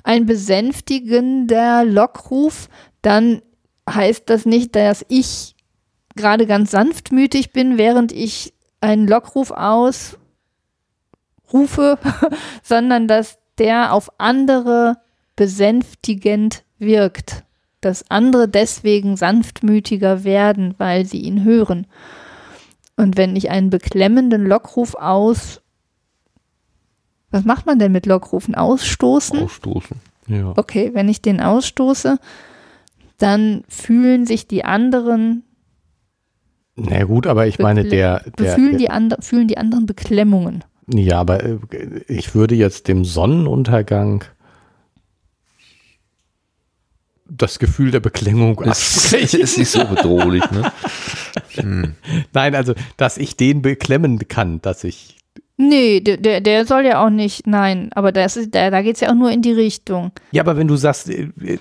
[0.04, 2.70] Ein besänftigender Lockruf,
[3.04, 3.42] dann
[3.90, 5.56] heißt das nicht, dass ich
[6.16, 10.18] gerade ganz sanftmütig bin, während ich einen Lockruf ausrufe,
[12.64, 14.98] sondern dass der auf andere
[15.36, 17.44] besänftigend wirkt.
[17.80, 21.88] Dass andere deswegen sanftmütiger werden, weil sie ihn hören.
[22.96, 25.62] Und wenn ich einen beklemmenden Lockruf aus.
[27.32, 28.54] Was macht man denn mit Lockrufen?
[28.54, 29.40] Ausstoßen?
[29.40, 29.98] Ausstoßen.
[30.28, 30.54] Ja.
[30.56, 32.20] Okay, wenn ich den ausstoße,
[33.18, 35.44] dann fühlen sich die anderen,
[36.76, 40.64] Na gut, aber ich meine, der, der, fühlen, die andre, fühlen die anderen Beklemmungen.
[40.88, 41.58] ja, aber äh,
[42.08, 44.24] ich würde jetzt dem Sonnenuntergang
[47.34, 49.40] das Gefühl der Beklemmung Ist, absprechen.
[49.40, 50.72] ist nicht so bedrohlich, ne?
[52.34, 55.21] Nein, also, dass ich den beklemmen kann, dass ich
[55.64, 58.96] Nee, der, der, der soll ja auch nicht, nein, aber das ist, da, da geht
[58.96, 60.12] es ja auch nur in die Richtung.
[60.32, 61.58] Ja, aber wenn du sagst, äh, äh,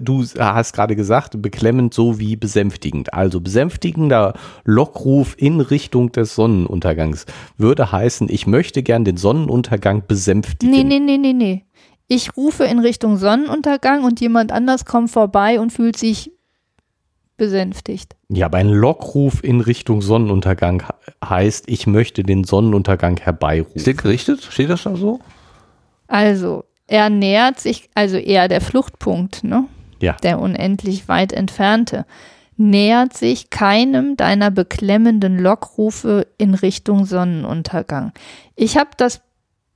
[0.00, 3.12] du hast gerade gesagt, beklemmend so wie besänftigend.
[3.12, 10.72] Also besänftigender Lockruf in Richtung des Sonnenuntergangs würde heißen, ich möchte gern den Sonnenuntergang besänftigen.
[10.72, 11.64] Nee, nee, nee, nee, nee.
[12.06, 16.30] Ich rufe in Richtung Sonnenuntergang und jemand anders kommt vorbei und fühlt sich
[17.38, 18.14] besänftigt.
[18.28, 23.82] Ja, aber ein Lockruf in Richtung Sonnenuntergang he- heißt, ich möchte den Sonnenuntergang Ist herbeirufen.
[23.82, 24.42] der gerichtet?
[24.42, 25.20] Steht das da so?
[26.06, 29.64] Also, er nähert sich, also eher der Fluchtpunkt, ne?
[30.00, 30.14] Ja.
[30.22, 32.04] Der unendlich weit entfernte,
[32.56, 38.12] nähert sich keinem deiner beklemmenden Lockrufe in Richtung Sonnenuntergang.
[38.56, 39.20] Ich habe das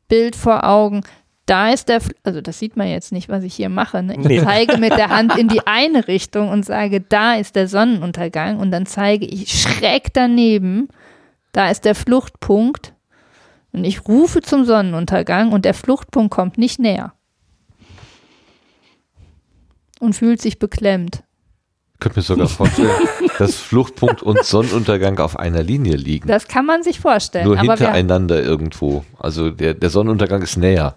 [0.09, 1.03] Bild vor Augen.
[1.53, 4.03] Da ist der, also das sieht man jetzt nicht, was ich hier mache.
[4.03, 4.15] Ne?
[4.15, 4.41] Ich Nee.
[4.43, 8.71] zeige mit der Hand in die eine Richtung und sage, da ist der Sonnenuntergang und
[8.71, 10.89] dann zeige ich schräg daneben,
[11.53, 12.95] da ist der Fluchtpunkt
[13.73, 17.13] und ich rufe zum Sonnenuntergang und der Fluchtpunkt kommt nicht näher.
[20.01, 21.23] Und fühlt sich beklemmt.
[21.93, 22.91] Ich könnte mir sogar vorstellen,
[23.39, 26.27] dass Fluchtpunkt und Sonnenuntergang auf einer Linie liegen.
[26.29, 27.45] Das kann man sich vorstellen.
[27.45, 29.05] Nur hintereinander irgendwo.
[29.19, 30.97] Also der, der Sonnenuntergang ist näher.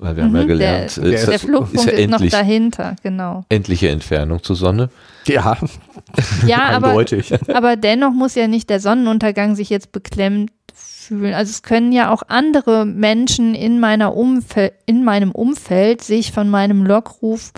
[0.00, 2.12] Weil wir haben ja Mhm, gelernt, der, äh, der, das Fluchtpunkt ist ist, ja noch
[2.14, 3.44] endlich, dahinter, genau.
[3.48, 4.90] endliche Entfernung zur Sonne.
[5.26, 5.56] Ja,
[6.46, 7.32] Ja, aber, eindeutig.
[7.52, 11.34] aber dennoch muss ja nicht der Sonnenuntergang sich jetzt beklemmt fühlen.
[11.34, 16.48] Also es können ja auch andere Menschen in, meiner Umfel in meinem Umfeld sich von
[16.48, 17.52] meinem Lockruf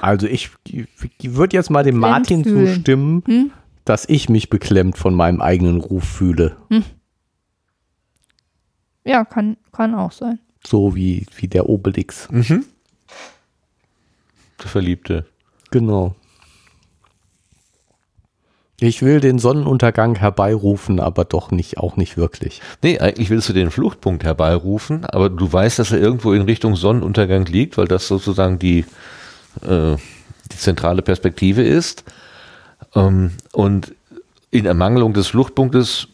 [0.00, 0.86] Also ich, ich
[1.22, 2.66] würde jetzt mal dem Martin fühlen.
[2.74, 3.50] zustimmen, Hm?
[3.84, 6.56] dass ich mich beklemmt von meinem eigenen Ruf fühle.
[9.04, 10.38] Ja, kann, kann auch sein.
[10.66, 12.28] So wie, wie der Obelix.
[12.30, 12.64] Mhm.
[14.62, 15.26] Der Verliebte.
[15.70, 16.14] Genau.
[18.80, 22.60] Ich will den Sonnenuntergang herbeirufen, aber doch nicht, auch nicht wirklich.
[22.80, 26.76] Nee, eigentlich willst du den Fluchtpunkt herbeirufen, aber du weißt, dass er irgendwo in Richtung
[26.76, 28.84] Sonnenuntergang liegt, weil das sozusagen die,
[29.62, 29.96] äh,
[30.52, 32.04] die zentrale Perspektive ist.
[32.94, 33.94] Ähm, und
[34.52, 36.06] in Ermangelung des Fluchtpunktes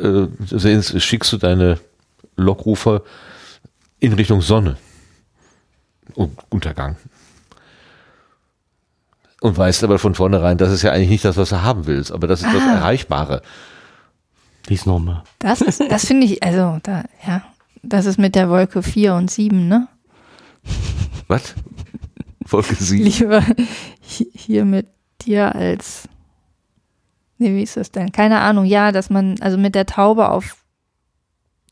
[0.00, 1.80] äh, schickst du deine
[2.36, 3.02] Lockrufer
[4.04, 4.76] in Richtung Sonne.
[6.14, 6.96] Und Untergang.
[9.40, 12.12] Und weißt aber von vornherein, das ist ja eigentlich nicht das, was du haben willst,
[12.12, 12.76] aber das ist das Ah.
[12.76, 13.42] Erreichbare.
[14.68, 15.22] Lies nochmal.
[15.38, 17.42] Das ist, das finde ich, also da, ja,
[17.82, 19.88] das ist mit der Wolke 4 und 7, ne?
[21.28, 21.54] Was?
[22.46, 23.04] Folge 7.
[23.04, 24.86] Lieber hi- hier mit
[25.22, 26.08] dir als,
[27.38, 28.12] nee, wie ist das denn?
[28.12, 30.56] Keine Ahnung, ja, dass man, also mit der Taube auf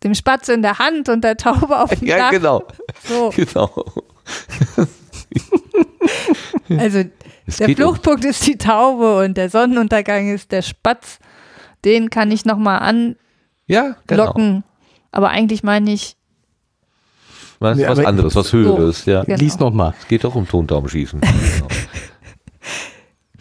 [0.04, 2.30] dem Spatz in der Hand und der Taube auf dem Ja, Dach.
[2.30, 2.62] genau.
[3.08, 3.70] So, Genau.
[6.78, 7.04] also
[7.46, 11.18] Es der geht um- Fluchtpunkt ist die Taube und der Sonnenuntergang ist der Spatz.
[11.84, 13.16] Den kann ich nochmal
[13.66, 14.22] Ja, genau.
[14.22, 14.64] anlocken.
[15.10, 16.16] Aber eigentlich meine ich,
[17.58, 19.24] Was, aber- anderes, was Höheres, ja.
[19.24, 19.38] Genau.
[19.38, 19.94] Lies nochmal.
[20.00, 21.20] Es geht doch um Tontaubenschießen.
[21.54, 21.68] Genau.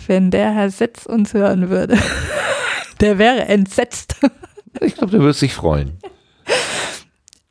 [0.08, 1.98] wenn der Herr Setz uns hören würde,
[3.00, 4.16] der wäre entsetzt.
[4.82, 5.98] Ich glaube, der wird sich freuen.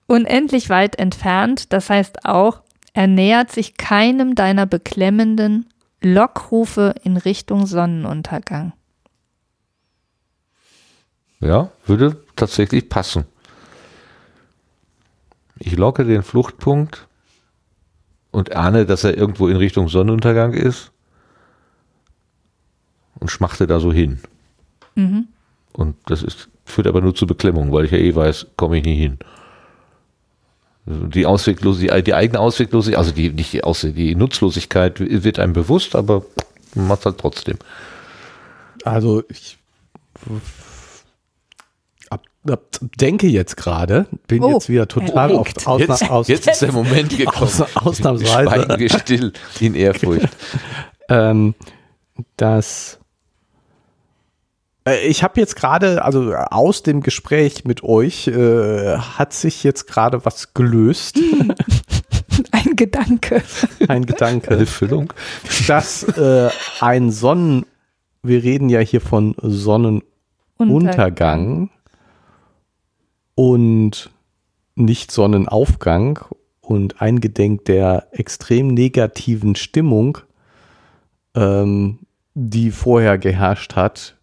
[0.06, 5.66] Unendlich weit entfernt, das heißt auch, er nähert sich keinem deiner beklemmenden
[6.02, 8.72] Lockrufe in Richtung Sonnenuntergang.
[11.40, 13.24] Ja, würde tatsächlich passen.
[15.58, 17.06] Ich locke den Fluchtpunkt
[18.30, 20.90] und ahne, dass er irgendwo in Richtung Sonnenuntergang ist
[23.18, 24.20] und schmachte da so hin.
[24.94, 25.28] Mhm.
[25.72, 28.84] Und das ist, führt aber nur zu Beklemmung, weil ich ja eh weiß, komme ich
[28.84, 29.18] nie hin.
[30.86, 35.94] Die Ausweglosigkeit, die eigene Ausweglosigkeit, also die, nicht die, Ausweg, die Nutzlosigkeit wird einem bewusst,
[35.94, 36.24] aber
[36.74, 37.58] man macht halt trotzdem.
[38.84, 39.58] Also ich
[42.08, 42.62] ab, ab,
[42.98, 46.72] denke jetzt gerade, bin Oh, jetzt wieder total auf, ausna, Jetzt, aus, jetzt ist der
[46.72, 47.42] Moment gekommen.
[47.42, 50.28] aus, ausnahmsweise, Schweigen wir still in Ehrfurcht.
[51.08, 51.54] ähm,
[52.36, 52.99] dass äh,
[55.04, 60.24] ich habe jetzt gerade, also aus dem Gespräch mit euch, äh, hat sich jetzt gerade
[60.24, 61.18] was gelöst,
[62.52, 63.42] Ein Gedanke.
[63.88, 64.52] ein Gedanke.
[64.52, 65.12] Eine Füllung.
[65.66, 66.48] dass äh,
[66.80, 67.66] ein Sonnen,
[68.22, 71.70] wir reden ja hier von Sonnenuntergang
[73.34, 74.10] und
[74.74, 76.18] nicht Sonnenaufgang
[76.60, 80.18] und eingedenk der extrem negativen Stimmung,
[81.34, 82.00] ähm,
[82.34, 84.16] die vorher geherrscht hat,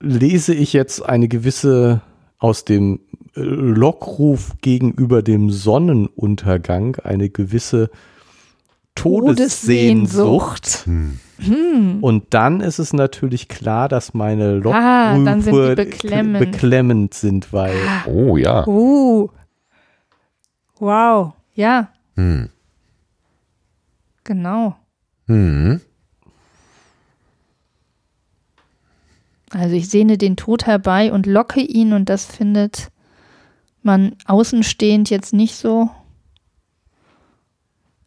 [0.00, 2.00] lese ich jetzt eine gewisse
[2.38, 3.00] aus dem
[3.34, 7.90] äh, Lockruf gegenüber dem Sonnenuntergang eine gewisse
[8.94, 10.86] Todessehnsucht.
[10.86, 11.98] Hm.
[12.00, 16.38] Und dann ist es natürlich klar, dass meine Ah, sind Lockrufe beklemmend.
[16.40, 17.74] beklemmend sind, weil
[18.06, 18.66] Oh ja.
[18.66, 19.28] Uh.
[20.78, 21.32] Wow.
[21.54, 22.48] Ja, Hm.
[24.24, 24.76] genau.
[25.26, 25.80] Hm.
[29.50, 32.88] Also ich sehne den Tod herbei und locke ihn und das findet
[33.82, 35.88] man außenstehend jetzt nicht so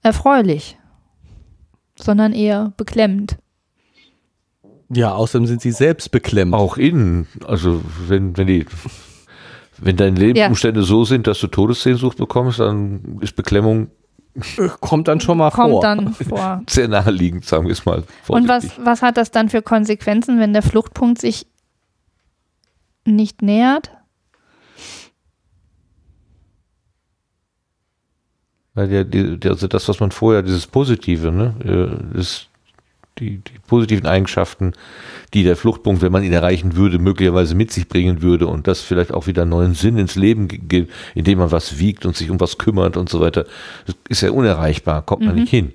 [0.02, 0.78] erfreulich,
[1.96, 3.38] sondern eher beklemmend.
[4.90, 6.54] ja, außerdem sind sie selbst beklemmt.
[6.54, 8.66] Auch innen, also wenn, wenn die,
[9.78, 13.92] wenn deine Lebensumstände so sind, dass du Todessehnsucht bekommst, dann ist Beklemmung
[14.80, 15.82] Kommt dann schon mal Kommt vor.
[15.82, 16.62] dann vor.
[16.70, 18.04] sehr naheliegend, sagen wir es mal.
[18.28, 21.48] Und was, was hat das dann für Konsequenzen, wenn der Fluchtpunkt sich
[23.06, 23.92] nicht nähert?
[28.74, 32.49] Weil ja, die, die, also das, was man vorher, dieses Positive, ne, äh, das,
[33.20, 34.74] die, die positiven Eigenschaften,
[35.34, 38.82] die der Fluchtpunkt, wenn man ihn erreichen würde, möglicherweise mit sich bringen würde und das
[38.82, 42.39] vielleicht auch wieder neuen Sinn ins Leben gibt, indem man was wiegt und sich um
[42.39, 43.45] was kümmert und so weiter,
[43.86, 45.41] das ist ja unerreichbar, kommt man Mhm.
[45.41, 45.74] nicht hin.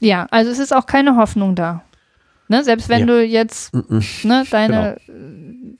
[0.00, 1.82] Ja, also es ist auch keine Hoffnung da.
[2.48, 2.62] Ne?
[2.64, 3.06] Selbst wenn Ja.
[3.06, 3.72] du jetzt
[4.24, 5.76] ne, deine Genau.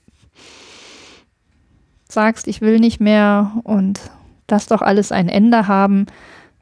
[2.15, 3.99] Sagst, ich will nicht mehr und
[4.47, 6.07] das doch alles ein Ende haben,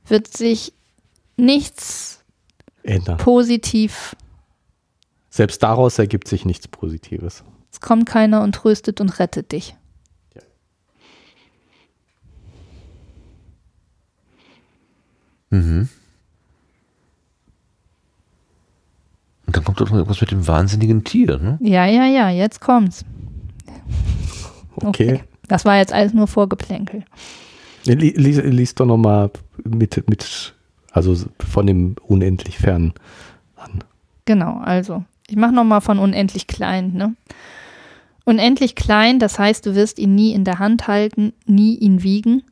[0.06, 0.74] wird sich
[1.38, 2.24] nichts
[2.84, 3.18] Ändern.
[3.18, 4.16] positiv,
[5.30, 7.44] Selbst daraus ergibt sich nichts Positives.
[7.72, 9.76] es kommt keiner und tröstet und rettet dich.
[15.50, 15.88] Mhm.
[19.46, 21.58] Und dann kommt doch noch irgendwas mit dem wahnsinnigen Tier, ne?
[21.62, 23.06] Ja, ja, ja, jetzt kommt's.
[24.76, 25.24] Okay.
[25.48, 27.04] Das war jetzt alles nur Vorgeplänkel.
[27.86, 29.30] Lies, lies doch nochmal
[29.64, 30.54] mit, mit,
[30.92, 32.94] also von dem unendlich fern
[33.56, 33.84] an.
[34.26, 36.94] Genau, also ich mache nochmal von unendlich klein.
[36.94, 37.16] Ne?
[38.26, 42.44] Unendlich klein, das heißt, du wirst ihn nie in der Hand halten, nie ihn wiegen,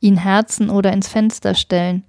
[0.00, 2.02] ihn herzen oder ins Fenster stellen.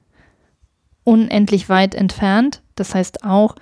[1.03, 3.55] Unendlich weit entfernt, das heißt auch,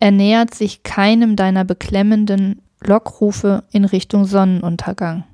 [0.00, 5.24] er nähert sich keinem deiner beklemmenden Lockrufe in Richtung Sonnenuntergang.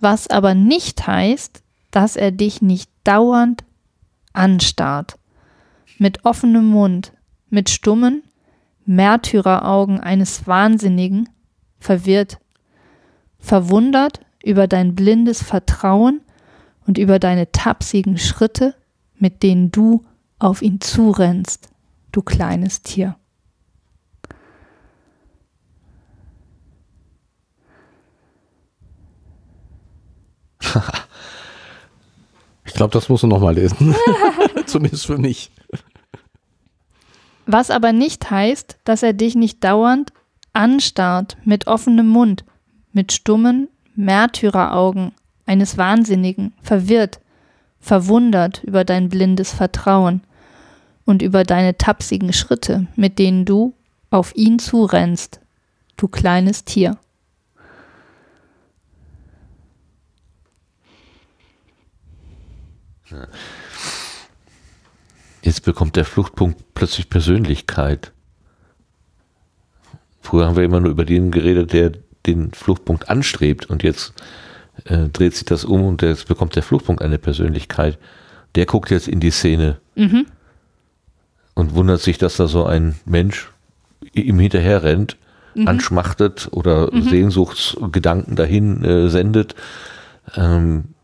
[0.00, 3.64] Was aber nicht heißt, dass er dich nicht dauernd
[4.32, 5.18] anstarrt.
[5.98, 7.12] Mit offenem Mund,
[7.48, 8.22] mit stummen,
[8.84, 11.28] Märtyreraugen eines Wahnsinnigen,
[11.78, 12.38] verwirrt,
[13.38, 16.20] verwundert über dein blindes Vertrauen
[16.86, 18.74] und über deine tapsigen Schritte,
[19.18, 20.04] mit denen du
[20.38, 21.70] auf ihn zurennst,
[22.12, 23.16] du kleines Tier.
[32.76, 33.94] Glaube, das musst du nochmal lesen.
[34.66, 35.50] Zumindest für mich.
[37.46, 40.12] Was aber nicht heißt, dass er dich nicht dauernd
[40.52, 42.44] anstarrt mit offenem Mund,
[42.92, 45.12] mit stummen Märtyreraugen
[45.46, 47.20] eines Wahnsinnigen, verwirrt,
[47.78, 50.22] verwundert über dein blindes Vertrauen
[51.04, 53.74] und über deine tapsigen Schritte, mit denen du
[54.10, 55.40] auf ihn zurennst,
[55.96, 56.98] du kleines Tier.
[65.42, 68.12] Jetzt bekommt der Fluchtpunkt plötzlich Persönlichkeit.
[70.20, 71.92] Früher haben wir immer nur über den geredet, der
[72.26, 74.12] den Fluchtpunkt anstrebt und jetzt
[74.84, 77.98] äh, dreht sich das um und jetzt bekommt der Fluchtpunkt eine Persönlichkeit.
[78.56, 80.26] Der guckt jetzt in die Szene mhm.
[81.54, 83.52] und wundert sich, dass da so ein Mensch
[84.12, 85.16] ihm hinterher rennt,
[85.54, 85.68] mhm.
[85.68, 87.02] anschmachtet oder mhm.
[87.02, 89.54] Sehnsuchtsgedanken dahin äh, sendet.
[90.34, 90.95] Ähm,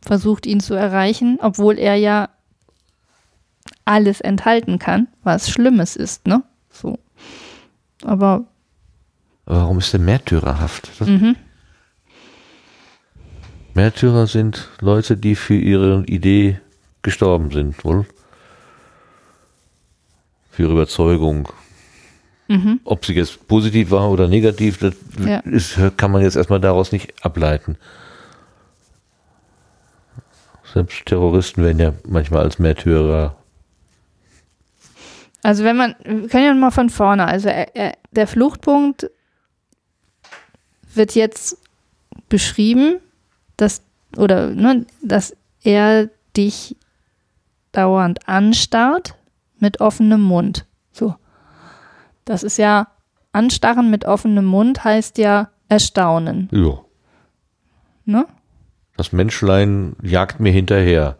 [0.00, 2.28] Versucht ihn zu erreichen, obwohl er ja
[3.84, 6.42] alles enthalten kann, was Schlimmes ist, ne?
[6.70, 6.98] So.
[8.04, 8.44] Aber.
[9.46, 11.00] Warum ist der märtyrerhaft?
[11.00, 11.36] Mhm.
[13.74, 16.60] Märtyrer sind Leute, die für ihre Idee
[17.02, 18.06] gestorben sind, wohl?
[20.50, 21.48] Für ihre Überzeugung.
[22.48, 22.80] Mhm.
[22.84, 24.94] Ob sie jetzt positiv war oder negativ, das
[25.24, 25.38] ja.
[25.40, 27.76] ist, kann man jetzt erstmal daraus nicht ableiten.
[30.72, 33.38] Selbst Terroristen werden ja manchmal als Märtyrer
[35.42, 39.10] also wenn man, wir können ja mal von vorne, also er, er, der Fluchtpunkt
[40.94, 41.58] wird jetzt
[42.28, 43.00] beschrieben,
[43.56, 43.82] dass,
[44.16, 46.76] oder, ne, dass er dich
[47.72, 49.14] dauernd anstarrt
[49.58, 50.66] mit offenem Mund.
[50.92, 51.14] So.
[52.24, 52.88] Das ist ja,
[53.32, 56.48] anstarren mit offenem Mund heißt ja erstaunen.
[56.52, 56.80] Ja.
[58.04, 58.26] Ne?
[58.98, 61.16] Das Menschlein jagt mir hinterher.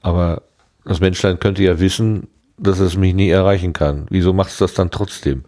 [0.00, 0.42] Aber
[0.84, 4.06] das Menschlein könnte ja wissen, dass es mich nie erreichen kann.
[4.10, 5.44] Wieso machst du das dann trotzdem?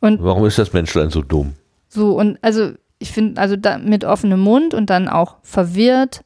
[0.00, 1.54] Und Warum ist das Menschlein so dumm?
[1.88, 6.22] So, und also ich finde, also da mit offenem Mund und dann auch verwirrt,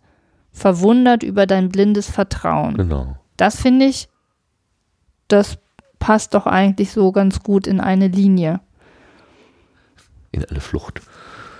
[0.52, 2.76] verwundert über dein blindes Vertrauen.
[2.76, 3.16] Genau.
[3.38, 4.10] Das finde ich,
[5.28, 5.56] das
[5.98, 8.60] passt doch eigentlich so ganz gut in eine Linie.
[10.30, 11.00] In eine Flucht.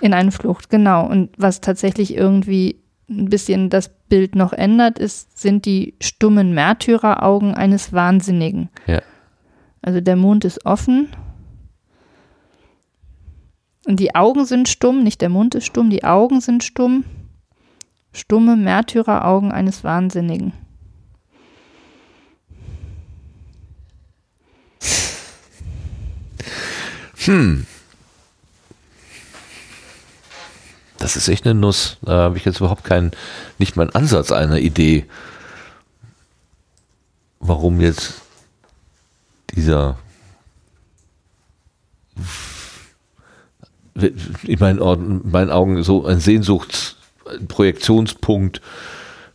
[0.01, 1.07] In eine Flucht, genau.
[1.07, 2.81] Und was tatsächlich irgendwie
[3.11, 8.69] ein bisschen das Bild noch ändert, ist, sind die stummen Märtyreraugen eines Wahnsinnigen.
[8.87, 9.03] Ja.
[9.83, 11.09] Also der Mund ist offen.
[13.87, 17.05] Und die Augen sind stumm, nicht der Mund ist stumm, die Augen sind stumm.
[18.12, 20.53] Stumme Märtyreraugen eines Wahnsinnigen.
[27.25, 27.66] Hm.
[30.99, 31.97] Das ist echt eine Nuss.
[32.03, 33.12] Da habe ich jetzt überhaupt keinen,
[33.59, 35.07] nicht mal einen Ansatz einer Idee,
[37.41, 38.20] warum jetzt
[39.55, 39.97] dieser
[44.01, 48.62] in meinen, in meinen Augen so ein Sehnsuchtsprojektionspunkt,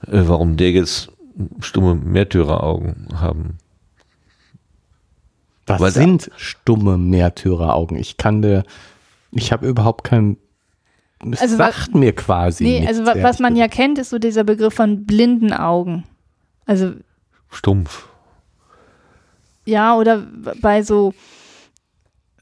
[0.07, 1.11] äh, warum der jetzt
[1.59, 3.57] stumme Märtyreraugen haben.
[5.65, 7.97] Was Weil sind stumme Märtyreraugen?
[7.97, 8.65] Ich kann der,
[9.31, 10.35] ich habe überhaupt kein
[11.31, 12.63] es also, sagt mir quasi.
[12.63, 16.03] Nee, also was man ja kennt, ist so dieser Begriff von blinden Augen.
[16.65, 16.93] Also.
[17.49, 18.07] Stumpf.
[19.65, 20.25] Ja, oder
[20.61, 21.13] bei so,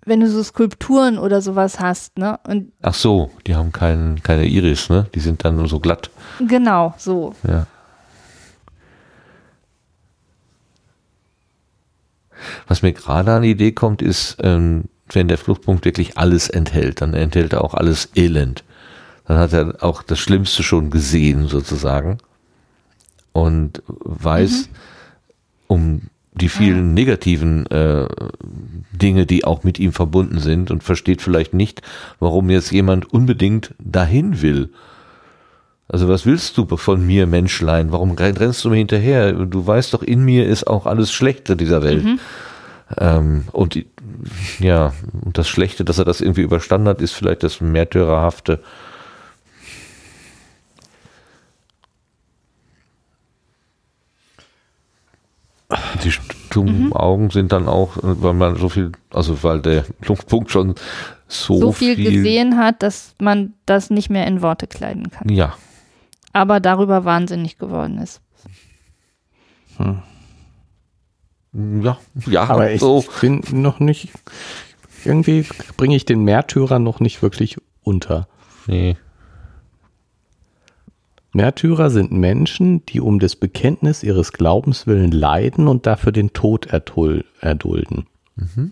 [0.05, 2.39] wenn du so Skulpturen oder sowas hast, ne?
[2.47, 5.07] Und Ach so, die haben kein, keine Iris, ne?
[5.13, 6.09] Die sind dann nur so glatt.
[6.39, 7.35] Genau, so.
[7.47, 7.67] Ja.
[12.67, 17.01] Was mir gerade an die Idee kommt, ist, ähm, wenn der Fluchtpunkt wirklich alles enthält,
[17.01, 18.63] dann enthält er auch alles Elend
[19.31, 22.17] dann hat er auch das Schlimmste schon gesehen sozusagen
[23.31, 24.75] und weiß mhm.
[25.67, 26.01] um
[26.33, 28.07] die vielen negativen äh,
[28.91, 31.81] Dinge, die auch mit ihm verbunden sind und versteht vielleicht nicht,
[32.19, 34.69] warum jetzt jemand unbedingt dahin will.
[35.87, 37.93] Also was willst du von mir, Menschlein?
[37.93, 39.31] Warum rennst du mir hinterher?
[39.31, 42.03] Du weißt doch, in mir ist auch alles Schlechte dieser Welt.
[42.03, 42.19] Mhm.
[42.97, 43.81] Ähm, und
[44.59, 44.91] ja,
[45.23, 48.59] und das Schlechte, dass er das irgendwie überstanden hat, ist vielleicht das Märtyrerhafte.
[56.03, 56.93] Die stummen mhm.
[56.93, 59.85] Augen sind dann auch, weil man so viel, also weil der
[60.27, 60.75] Punkt schon
[61.27, 65.29] so, so viel, viel gesehen hat, dass man das nicht mehr in Worte kleiden kann.
[65.29, 65.55] Ja.
[66.33, 68.21] Aber darüber wahnsinnig geworden ist.
[69.77, 70.01] Hm.
[71.53, 73.03] Ja, ja, aber ich so.
[73.19, 74.09] bin noch nicht,
[75.03, 75.45] irgendwie
[75.75, 78.27] bringe ich den Märtyrer noch nicht wirklich unter.
[78.67, 78.95] Nee.
[81.33, 86.67] Märtyrer sind Menschen, die um des Bekenntnis ihres Glaubens willen leiden und dafür den Tod
[86.67, 88.05] erdulden.
[88.35, 88.71] Mhm.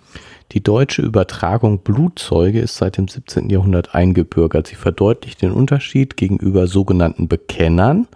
[0.51, 3.49] Die deutsche Übertragung Blutzeuge ist seit dem 17.
[3.49, 4.67] Jahrhundert eingebürgert.
[4.67, 8.07] Sie verdeutlicht den Unterschied gegenüber sogenannten Bekennern,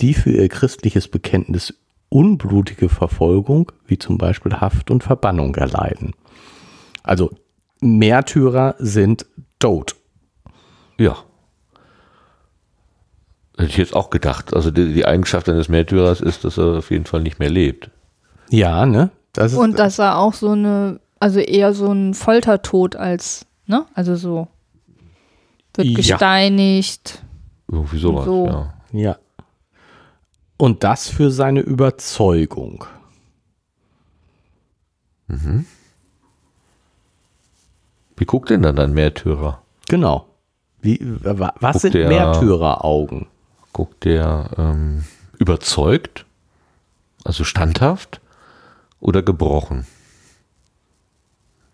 [0.00, 1.74] die für ihr christliches Bekenntnis
[2.08, 6.12] unblutige Verfolgung, wie zum Beispiel Haft und Verbannung erleiden.
[7.02, 7.30] Also
[7.80, 9.26] Märtyrer sind
[9.58, 9.96] tot.
[10.98, 11.16] Ja.
[13.56, 14.54] Hätte ich jetzt auch gedacht.
[14.54, 17.90] Also die, die, Eigenschaft eines Märtyrers ist, dass er auf jeden Fall nicht mehr lebt.
[18.50, 19.10] Ja, ne?
[19.32, 23.86] Das ist, Und dass er auch so eine, also eher so ein Foltertod als, ne?
[23.94, 24.48] Also so
[25.74, 25.96] wird ja.
[25.96, 27.22] gesteinigt.
[27.70, 28.46] Irgendwie sowas, so.
[28.46, 28.74] ja.
[28.92, 29.18] Ja.
[30.56, 32.84] Und das für seine Überzeugung.
[35.26, 35.66] Mhm.
[38.16, 39.62] Wie guckt denn dann ein Märtyrer?
[39.88, 40.26] Genau.
[40.80, 43.26] Wie, was guckt sind Märtyreraugen?
[43.74, 45.04] Guckt der ähm,
[45.38, 46.24] überzeugt,
[47.24, 48.22] also standhaft
[49.00, 49.86] oder gebrochen?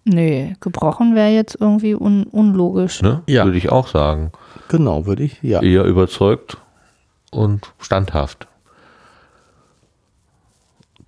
[0.04, 3.02] Nee, gebrochen wäre jetzt irgendwie un unlogisch.
[3.02, 3.22] Ne?
[3.28, 3.44] Ja.
[3.44, 4.32] Würde ich auch sagen.
[4.68, 5.62] Genau, würde ich, ja.
[5.62, 6.56] Eher überzeugt
[7.30, 8.48] und standhaft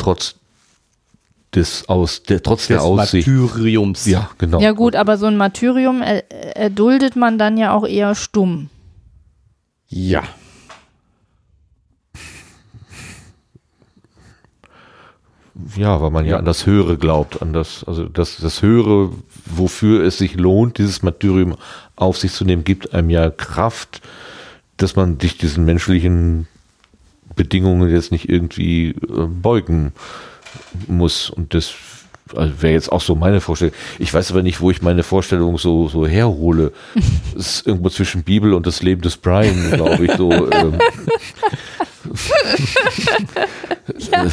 [0.02, 0.35] trotz
[1.55, 4.06] des aus der trotz des der Aussicht Martyriums.
[4.06, 4.60] Ja, genau.
[4.60, 8.69] Ja gut, aber so ein Martyrium erduldet man dann ja auch eher stumm.
[9.89, 10.23] Ja.
[15.76, 16.32] Ja, weil man ja.
[16.32, 19.10] ja, an das Höhere glaubt, an das, also das, das Höhere,
[19.44, 21.56] wofür es sich lohnt, dieses Martyrium
[21.97, 24.01] auf sich zu nehmen, gibt einem ja Kraft,
[24.76, 26.48] dass man sich diesen menschlichen
[27.34, 29.93] Bedingungen jetzt nicht irgendwie äh, beugen
[30.86, 31.30] muss.
[31.30, 31.72] Und das
[32.34, 33.74] also wäre jetzt auch so meine Vorstellung.
[33.98, 36.72] Ich weiß aber nicht, wo ich meine Vorstellung so, so herhole.
[37.36, 40.30] Es ist irgendwo zwischen Bibel und das Leben des Brian, glaube ich, so.
[40.30, 40.74] Ähm,
[44.12, 44.26] ja.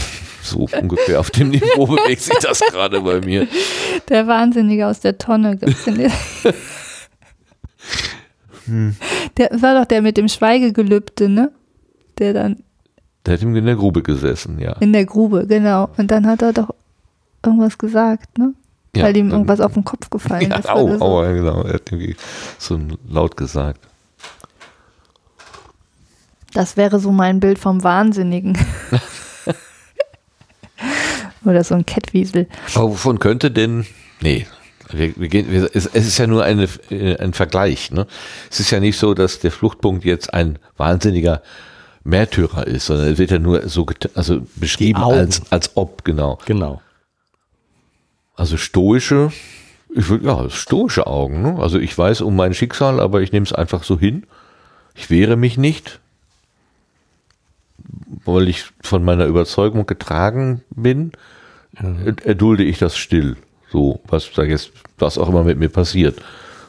[0.49, 3.47] So ungefähr auf dem Niveau bewegt sich das gerade bei mir.
[4.09, 5.59] Der Wahnsinnige aus der Tonne.
[8.65, 8.95] hm.
[9.37, 11.51] Der war doch der mit dem Schweigegelübde, ne?
[12.17, 12.63] Der dann
[13.25, 14.73] der hat ihm in der Grube gesessen, ja.
[14.79, 15.89] In der Grube, genau.
[15.97, 16.73] Und dann hat er doch
[17.45, 18.53] irgendwas gesagt, ne?
[18.95, 20.67] Ja, Weil ihm irgendwas auf den Kopf gefallen ja, ist.
[20.67, 21.05] Au, so.
[21.05, 21.61] au, ja, genau.
[21.61, 22.15] Er hat irgendwie
[22.57, 23.81] so laut gesagt.
[26.53, 28.57] Das wäre so mein Bild vom Wahnsinnigen.
[31.45, 32.47] Oder so ein Kettwiesel.
[32.75, 33.85] Aber wovon könnte denn.
[34.21, 34.45] Nee,
[34.91, 37.91] wir, wir gehen, wir, es, es, ist ja nur eine, äh, ein Vergleich.
[37.91, 38.07] Ne?
[38.49, 41.41] Es ist ja nicht so, dass der Fluchtpunkt jetzt ein wahnsinniger
[42.03, 43.85] Märtyrer ist, sondern er wird ja nur so
[44.15, 46.39] also beschrieben als, als ob, genau.
[46.45, 46.81] Genau.
[48.35, 49.31] Also stoische,
[49.93, 51.41] ich würde, ja, stoische Augen.
[51.41, 51.57] Ne?
[51.59, 54.25] Also ich weiß um mein Schicksal, aber ich nehme es einfach so hin.
[54.95, 55.99] Ich wehre mich nicht,
[58.25, 61.11] weil ich von meiner Überzeugung getragen bin,
[61.81, 62.13] ja.
[62.23, 63.37] erdulde ich das still.
[63.71, 66.21] So, was sag jetzt, was auch immer mit mir passiert.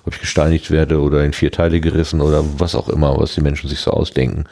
[0.04, 3.42] Ob ich gesteinigt werde oder in vier Teile gerissen oder was auch immer, was die
[3.42, 4.46] Menschen sich so ausdenken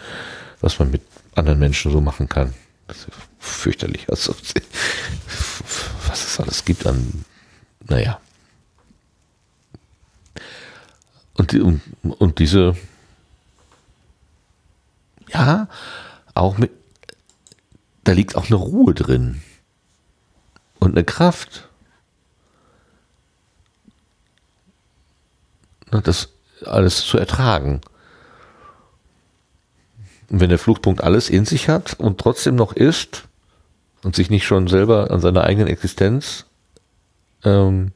[0.61, 1.03] was man mit
[1.35, 2.55] anderen Menschen so machen kann.
[2.87, 3.09] Das ist
[3.39, 4.09] fürchterlich.
[4.09, 4.35] Also,
[6.09, 7.25] was es alles gibt an,
[7.87, 8.21] naja.
[11.35, 12.77] Und, und, und diese,
[15.33, 15.69] ja,
[16.35, 16.73] auch mit,
[18.09, 19.43] da liegt auch eine Ruhe drin
[20.79, 21.69] und eine Kraft.
[25.91, 26.31] Das
[26.65, 27.83] alles zu ertragen.
[30.31, 33.29] Und wenn der Fluchtpunkt alles in sich hat und trotzdem noch ist
[34.03, 36.47] und sich nicht schon selber an seiner eigenen Existenz
[37.45, 37.93] ähm,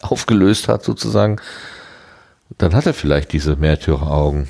[0.00, 1.42] aufgelöst hat, sozusagen,
[2.56, 4.48] Dann hat er vielleicht diese Märtyreraugen.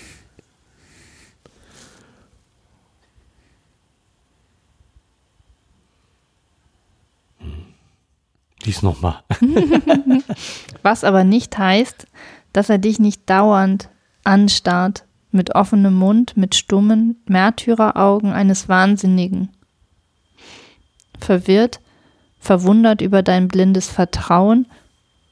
[8.65, 9.23] Dies nochmal.
[10.83, 12.07] Was aber nicht heißt,
[12.53, 13.89] dass er dich nicht dauernd
[14.25, 19.49] anstarrt, mit offenem Mund, mit stummen Märtyreraugen eines Wahnsinnigen.
[21.19, 21.81] Verwirrt,
[22.39, 24.67] verwundert über dein blindes Vertrauen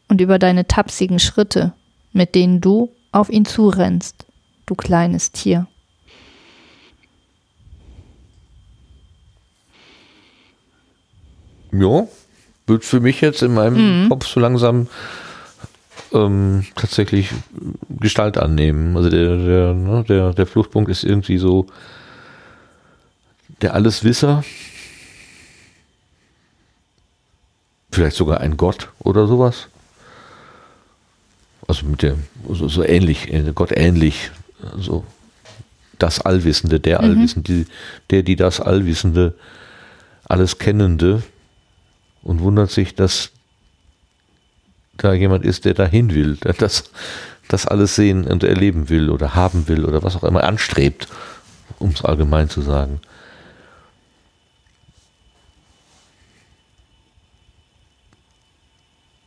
[0.09, 1.74] und über deine tapsigen Schritte,
[2.12, 4.27] mit denen du auf ihn zurennst,
[4.66, 5.66] du kleines Tier.
[11.73, 12.09] Ja,
[12.70, 14.09] wird für mich jetzt in meinem Mhm.
[14.09, 14.86] Kopf so langsam
[16.12, 17.30] ähm, tatsächlich
[17.88, 18.97] Gestalt annehmen.
[18.97, 21.66] Also der, der, ne, der, der Fluchtpunkt ist irgendwie so
[23.60, 24.42] der Alleswisser.
[27.92, 29.68] Vielleicht sogar ein Gott oder sowas.
[31.68, 34.30] Also mit dem, so, so ähnlich, äh, Gott ähnlich,
[34.78, 35.05] so
[35.98, 37.66] das Allwissende, der Allwissende, die,
[38.09, 39.34] der, die das Allwissende,
[40.24, 41.22] alles Kennende
[42.22, 43.30] und wundert sich, dass
[44.97, 46.90] da jemand ist, der dahin will, der das,
[47.48, 51.09] das alles sehen und erleben will oder haben will oder was auch immer anstrebt,
[51.78, 53.01] um es allgemein zu sagen.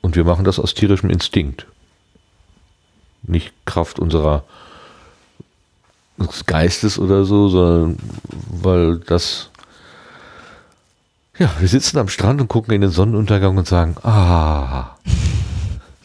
[0.02, 1.66] Und wir machen das aus tierischem Instinkt.
[3.24, 4.44] Nicht Kraft unserer
[6.46, 7.98] Geistes oder so, sondern
[8.52, 9.50] weil das
[11.38, 14.96] ja, wir sitzen am Strand und gucken in den Sonnenuntergang und sagen, ah,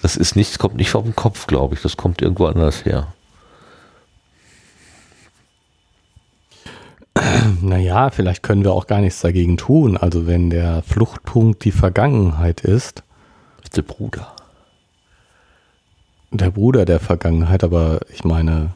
[0.02, 3.12] das ist nicht, kommt nicht vom Kopf, glaube ich, das kommt irgendwo anders her.
[7.60, 9.96] Naja, vielleicht können wir auch gar nichts dagegen tun.
[9.96, 13.02] Also wenn der Fluchtpunkt die Vergangenheit ist
[13.74, 14.34] der Bruder.
[16.30, 18.72] der Bruder der Vergangenheit, aber ich meine,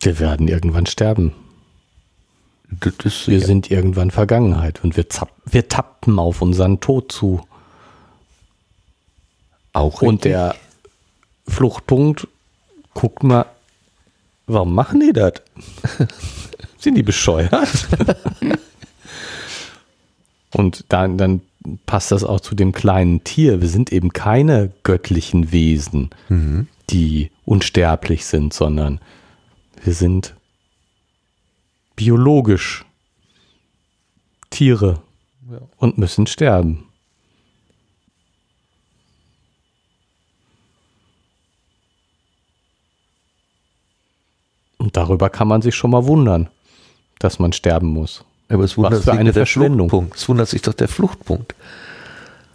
[0.00, 1.32] wir werden irgendwann sterben.
[2.70, 7.40] Wir sind irgendwann Vergangenheit und wir, zapp, wir tappen auf unseren Tod zu.
[9.72, 10.32] auch Und richtig.
[10.32, 10.54] der
[11.46, 12.28] Fluchtpunkt,
[12.94, 13.46] guckt mal,
[14.46, 15.34] warum machen die das?
[16.78, 17.88] Sind die bescheuert?
[20.52, 21.42] Und dann, dann
[21.86, 23.60] passt das auch zu dem kleinen Tier.
[23.60, 26.68] Wir sind eben keine göttlichen Wesen, Mhm.
[26.90, 29.00] die unsterblich sind, sondern
[29.84, 30.34] wir sind
[31.98, 32.84] biologisch
[34.50, 35.02] Tiere
[35.50, 35.58] Ja.
[35.78, 36.84] und müssen sterben.
[44.78, 46.48] Und darüber kann man sich schon mal wundern,
[47.18, 48.24] dass man sterben muss.
[48.48, 50.10] Aber es wundert Was für sich eine Verschwendung.
[50.14, 51.54] Es wundert sich doch der Fluchtpunkt.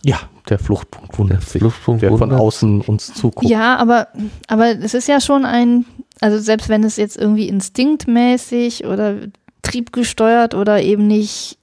[0.03, 3.49] Ja, der Fluchtpunkt wundert Der sich, Fluchtpunkt der von wundert- außen uns zuguckt.
[3.49, 4.07] Ja, aber,
[4.47, 5.85] aber es ist ja schon ein,
[6.23, 9.15] also selbst wenn es jetzt irgendwie instinktmäßig oder
[9.61, 11.57] triebgesteuert oder eben nicht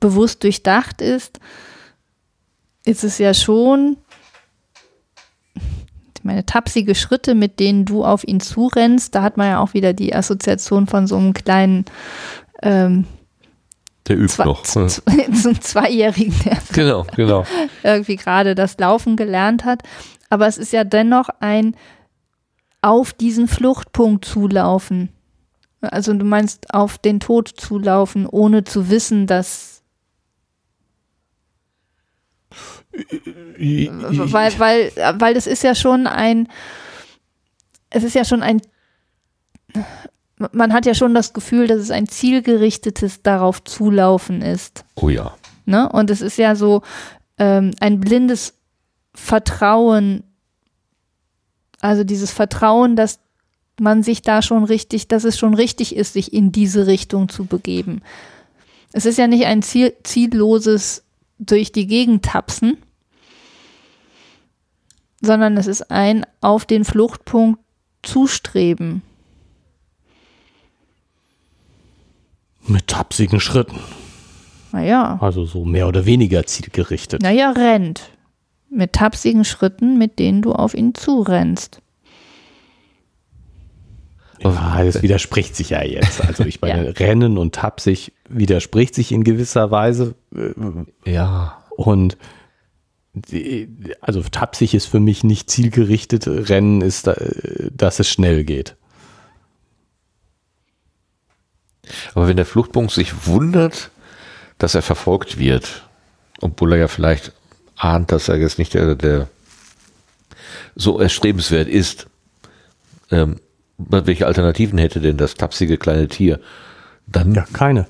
[0.00, 1.38] bewusst durchdacht ist,
[2.84, 3.96] ist es ja schon,
[6.22, 9.92] meine, tapsige Schritte, mit denen du auf ihn zurennst, da hat man ja auch wieder
[9.94, 11.86] die Assoziation von so einem kleinen
[12.62, 13.06] ähm,
[14.08, 14.62] Der übt zwei, noch.
[14.62, 15.02] z-
[15.32, 17.44] so einem Zweijährigen, der Genau, genau.
[17.82, 19.82] irgendwie gerade das Laufen gelernt hat.
[20.28, 21.74] Aber es ist ja dennoch ein
[22.82, 25.10] auf diesen Fluchtpunkt zulaufen.
[25.80, 29.82] Also du meinst auf den Tod zulaufen, ohne zu wissen, dass
[33.58, 36.48] weil, weil, weil es ist ja schon ein,
[37.90, 38.60] es ist ja schon ein,
[40.52, 44.84] man hat ja schon das Gefühl, dass es ein zielgerichtetes darauf zulaufen ist.
[44.94, 45.34] Oh ja.
[45.66, 45.88] Ne?
[45.90, 46.82] Und es ist ja so
[47.38, 48.54] ähm, ein blindes
[49.14, 50.22] Vertrauen,
[51.80, 53.20] also dieses Vertrauen, dass
[53.80, 57.44] man sich da schon richtig, dass es schon richtig ist, sich in diese Richtung zu
[57.44, 58.02] begeben.
[58.92, 61.04] Es ist ja nicht ein ziel, zielloses
[61.38, 62.78] durch die Gegend tapsen,
[65.20, 67.60] sondern es ist ein auf den Fluchtpunkt
[68.02, 69.02] zustreben.
[72.66, 73.78] Mit tapsigen Schritten.
[74.72, 77.22] Naja, Also so mehr oder weniger zielgerichtet.
[77.22, 78.10] naja, rennt.
[78.70, 81.80] Mit tapsigen Schritten, mit denen du auf ihn zurennst.
[84.40, 86.20] Ja, das widerspricht sich ja jetzt.
[86.20, 90.14] Also ich meine, Rennen und tapsig widerspricht sich in gewisser Weise.
[90.34, 91.64] äh, Ja.
[91.76, 92.16] Und
[93.14, 93.68] die,
[94.00, 96.26] also tapsig ist für mich nicht zielgerichtet.
[96.26, 97.16] Rennen ist, da,
[97.72, 98.76] dass es schnell geht.
[102.14, 103.90] Aber wenn der Fluchtpunkt sich wundert,
[104.58, 105.88] dass er verfolgt wird,
[106.40, 107.32] obwohl er ja vielleicht
[107.78, 109.28] ahnt, dass er jetzt nicht der, der
[110.76, 112.06] so erstrebenswert ist,
[113.10, 113.40] ähm,
[113.78, 116.40] welche Alternativen hätte denn das tapsige kleine Tier?
[117.06, 117.86] Dann, Ja, keine.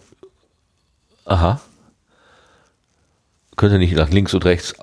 [1.25, 1.61] aha,
[3.57, 4.75] könnte nicht nach links und rechts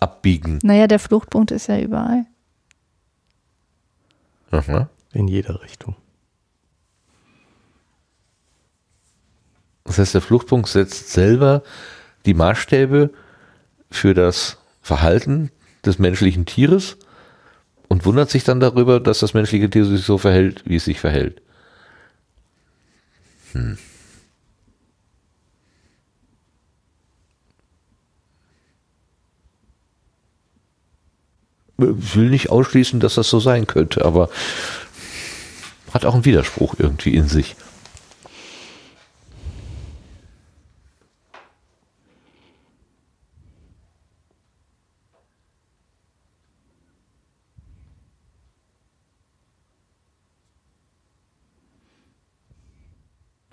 [0.00, 0.58] abbiegen.
[0.62, 2.24] Naja, der Fluchtpunkt ist ja überall.
[4.50, 4.88] Aha.
[5.12, 5.96] In jeder Richtung.
[9.84, 11.62] Das heißt, der Fluchtpunkt setzt selber
[12.24, 13.10] die Maßstäbe
[13.90, 15.50] für das Verhalten
[15.84, 16.96] des menschlichen Tieres
[17.88, 21.00] und wundert sich dann darüber, dass das menschliche Tier sich so verhält, wie es sich
[21.00, 21.40] verhält.
[23.52, 23.78] Hm.
[31.78, 34.30] Ich will nicht ausschließen, dass das so sein könnte, aber
[35.92, 37.54] hat auch einen Widerspruch irgendwie in sich.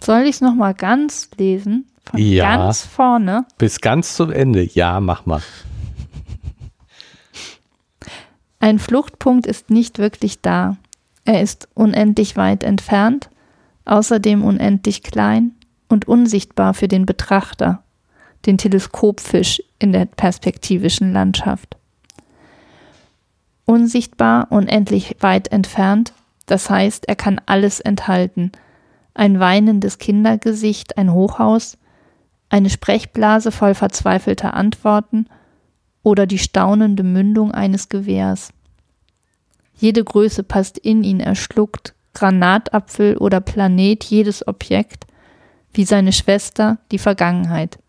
[0.03, 1.87] Soll ich es nochmal ganz lesen?
[2.05, 2.57] Von Ja.
[2.57, 3.45] ganz vorne.
[3.57, 4.63] Bis ganz zum Ende.
[4.63, 5.41] Ja, mach mal.
[8.59, 10.75] Ein Fluchtpunkt ist nicht wirklich da.
[11.23, 13.29] Er ist unendlich weit entfernt,
[13.85, 15.51] außerdem unendlich klein
[15.87, 17.81] und unsichtbar für den Betrachter,
[18.45, 21.77] den Teleskopfisch in der perspektivischen Landschaft.
[23.63, 26.11] Unsichtbar, unendlich weit entfernt,
[26.45, 28.51] das heißt, er kann alles enthalten.
[29.13, 31.77] Ein weinendes Kindergesicht, ein Hochhaus,
[32.49, 35.27] eine Sprechblase voll verzweifelter Antworten
[36.03, 38.53] oder die staunende Mündung eines Gewehrs.
[39.75, 45.07] Jede Größe passt in ihn, er schluckt, Granatapfel oder Planet, jedes Objekt,
[45.73, 47.79] wie seine Schwester, die Vergangenheit.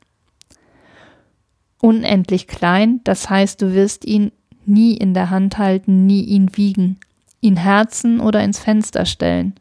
[1.80, 4.32] Unendlich klein, das heißt, du wirst ihn
[4.64, 6.98] nie in der Hand halten, nie ihn wiegen,
[7.40, 9.54] ihn herzen oder ins Fenster stellen.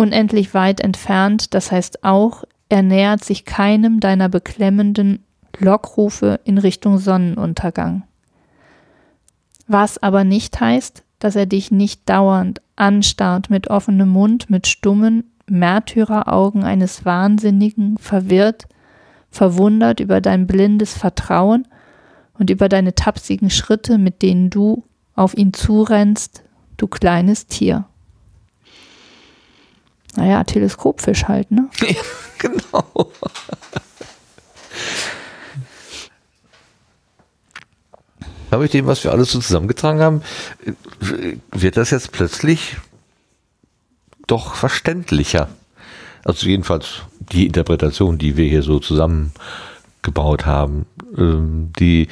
[0.00, 5.22] Unendlich weit entfernt, das heißt auch, er nähert sich keinem deiner beklemmenden
[5.58, 8.04] Lockrufe in Richtung Sonnenuntergang.
[9.66, 15.24] Was aber nicht heißt, dass er dich nicht dauernd anstarrt mit offenem Mund, mit stummen
[15.46, 18.68] Märtyreraugen eines Wahnsinnigen, verwirrt,
[19.30, 21.68] verwundert über dein blindes Vertrauen
[22.38, 24.82] und über deine tapsigen Schritte, mit denen du
[25.14, 26.42] auf ihn zurennst,
[26.78, 27.84] du kleines Tier.
[30.20, 31.70] Naja, Teleskopfisch halt, ne?
[32.38, 33.10] genau.
[38.50, 40.22] Habe ich dem, was wir alles so zusammengetragen haben,
[40.66, 42.76] äh, wird das jetzt plötzlich
[44.26, 45.48] doch verständlicher.
[46.22, 50.84] Also jedenfalls die Interpretation, die wir hier so zusammengebaut haben.
[51.16, 52.08] Ähm, die,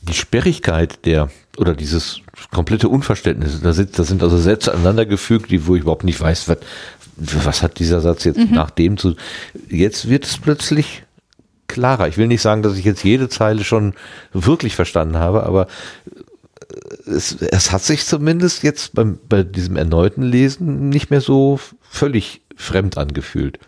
[0.00, 1.28] die Sperrigkeit der,
[1.58, 2.20] oder dieses
[2.52, 6.48] komplette Unverständnis, da sind, da sind also Sätze aneinandergefügt, die, wo ich überhaupt nicht weiß,
[6.48, 6.58] was,
[7.16, 9.16] was hat dieser Satz jetzt nach dem zu.
[9.68, 11.04] Jetzt wird es plötzlich
[11.66, 12.08] klarer.
[12.08, 13.94] Ich will nicht sagen, dass ich jetzt jede Zeile schon
[14.32, 15.66] wirklich verstanden habe, aber
[17.06, 21.60] es, es hat sich zumindest jetzt beim, bei diesem erneuten Lesen nicht mehr so
[21.90, 23.58] völlig fremd angefühlt.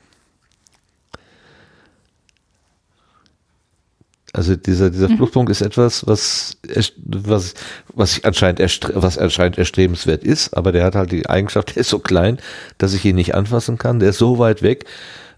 [4.33, 6.57] Also dieser, dieser Fluchtpunkt ist etwas, was,
[6.97, 7.55] was,
[7.93, 8.61] was anscheinend,
[8.95, 12.39] was anscheinend erstrebenswert ist, aber der hat halt die Eigenschaft, der ist so klein,
[12.79, 13.99] dass ich ihn nicht anfassen kann.
[13.99, 14.85] Der ist so weit weg,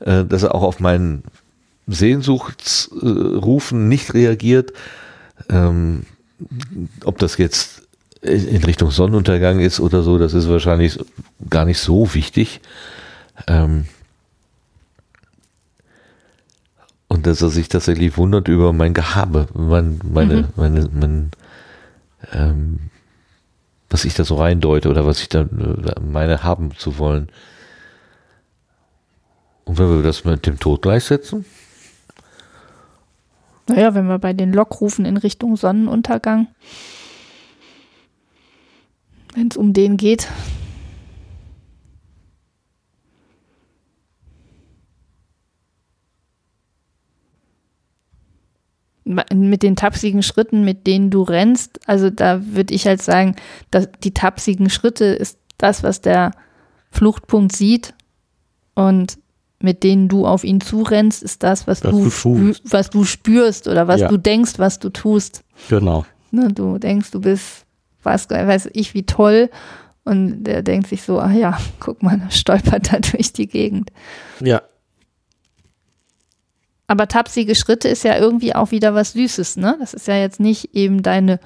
[0.01, 1.23] äh, dass er auch auf meinen
[1.86, 4.74] Sehnsuchtsrufen nicht reagiert.
[5.48, 6.05] Ähm,
[7.05, 7.82] ob das jetzt
[8.20, 10.98] in Richtung Sonnenuntergang ist oder so, das ist wahrscheinlich
[11.48, 12.60] gar nicht so wichtig.
[13.48, 13.86] Ähm,
[17.12, 21.30] und dass er sich tatsächlich wundert über mein Gehabe, mein, meine, meine, mein,
[22.32, 22.78] ähm,
[23.90, 27.28] was ich da so reindeute oder was ich da äh, meine haben zu wollen.
[29.66, 31.44] Und wenn wir das mit dem Tod gleichsetzen,
[33.68, 36.47] Naja, wenn wir bei den Lockrufen in Richtung Sonnenuntergang,
[39.34, 40.28] wenn es um den geht.
[49.04, 53.34] Mit den tapsigen Schritten, mit denen du rennst, also da würde ich halt sagen,
[53.72, 56.30] dass die tapsigen Schritte ist das, was der
[56.92, 57.94] Fluchtpunkt sieht
[58.74, 59.18] und
[59.58, 62.04] mit denen du auf ihn zurennst, ist das, was, Was du,
[62.34, 64.08] du was du spürst oder was Ja.
[64.08, 65.42] du denkst, was du tust.
[65.68, 66.04] Genau.
[66.30, 67.64] Ne, du denkst, du bist,
[68.02, 69.50] was weiß ich, wie toll.
[70.04, 73.90] Und der denkt sich so, ach ja, guck mal, stolpert da durch die Gegend.
[74.40, 74.62] Ja.
[76.93, 79.77] Aber tapsige Schritte ist ja irgendwie auch wieder was Süßes, ne?
[79.81, 81.40] Das ist ja jetzt nicht eben deine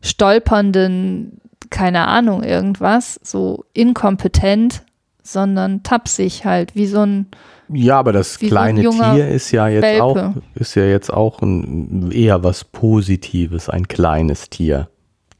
[0.00, 4.84] stolpernden, keine Ahnung, irgendwas, so inkompetent,
[5.20, 7.26] sondern tapsig halt, wie so ein
[7.68, 10.04] Ja, aber das so kleine junger Tier ist ja jetzt Welpe.
[10.04, 14.88] auch, ist ja jetzt auch ein, eher was Positives, ein kleines Tier.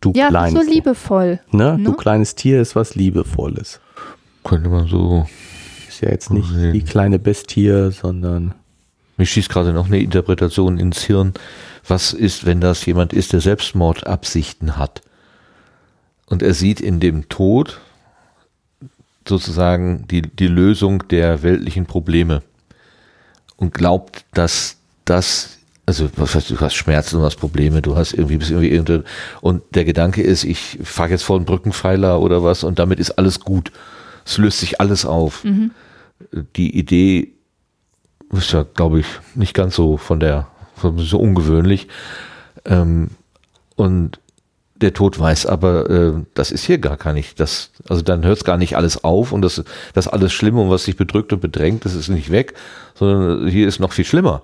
[0.01, 1.39] Du Ja, kleines so liebevoll.
[1.53, 1.79] Ne?
[1.81, 1.97] Du ne?
[1.97, 3.79] kleines Tier ist was Liebevolles.
[4.43, 5.27] Könnte man so.
[5.89, 6.73] Ist ja jetzt nicht Sehen.
[6.73, 8.53] die kleine Bestie, sondern
[9.17, 11.35] Mir schießt gerade noch eine Interpretation ins Hirn.
[11.87, 15.03] Was ist, wenn das jemand ist, der Selbstmordabsichten hat?
[16.27, 17.81] Und er sieht in dem Tod
[19.29, 22.43] sozusagen die, die Lösung der weltlichen Probleme
[23.57, 28.13] und glaubt, dass das, also was heißt, du hast Schmerzen, du hast Probleme, du hast
[28.13, 29.05] irgendwie, bist irgendwie irgendein,
[29.41, 33.13] und der Gedanke ist, ich fahre jetzt vor einen Brückenpfeiler oder was und damit ist
[33.13, 33.73] alles gut.
[34.27, 35.45] Es löst sich alles auf.
[36.57, 37.34] Die Idee
[38.39, 40.49] ist ja, glaube ich, nicht ganz so von der,
[40.97, 41.89] so ungewöhnlich.
[42.65, 43.11] Ähm,
[43.77, 44.19] und
[44.77, 47.39] der Tod weiß aber, äh, das ist hier gar nicht.
[47.41, 49.63] Das, also dann hört es gar nicht alles auf und das,
[49.95, 52.55] das alles Schlimme und was dich bedrückt und bedrängt, das ist nicht weg,
[52.95, 54.43] sondern hier ist noch viel schlimmer.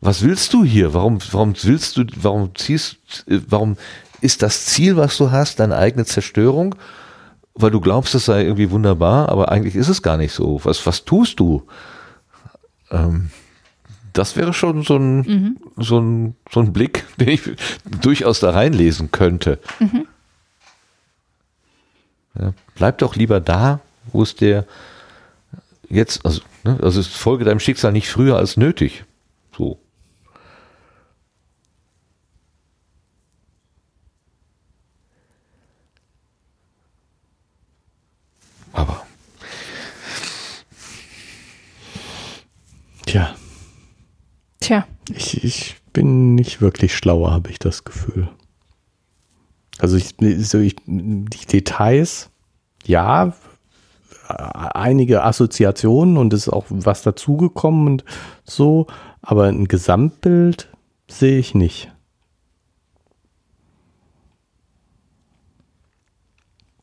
[0.00, 0.94] Was willst du hier?
[0.94, 2.96] Warum, warum willst du, warum ziehst,
[3.28, 3.76] äh, warum
[4.20, 6.74] ist das Ziel, was du hast, deine eigene Zerstörung?
[7.54, 10.60] Weil du glaubst, es sei irgendwie wunderbar, aber eigentlich ist es gar nicht so.
[10.64, 11.62] Was, was tust du?
[12.90, 13.30] Ähm,
[14.12, 17.42] das wäre schon so ein, so, ein, so ein Blick, den ich
[18.00, 19.58] durchaus da reinlesen könnte.
[22.38, 23.80] Ja, bleib doch lieber da,
[24.12, 24.66] wo es dir
[25.88, 29.04] jetzt, also, ne, also es folge deinem Schicksal nicht früher als nötig.
[29.56, 29.78] So.
[38.72, 39.05] Aber
[43.06, 43.34] tja,
[44.60, 48.28] Tja, ich, ich bin nicht wirklich schlauer, habe ich das Gefühl.
[49.78, 52.30] Also ich, so ich, die Details,
[52.84, 53.34] ja,
[54.28, 58.04] einige Assoziationen und es ist auch was dazugekommen und
[58.44, 58.86] so,
[59.22, 60.68] aber ein Gesamtbild
[61.08, 61.92] sehe ich nicht.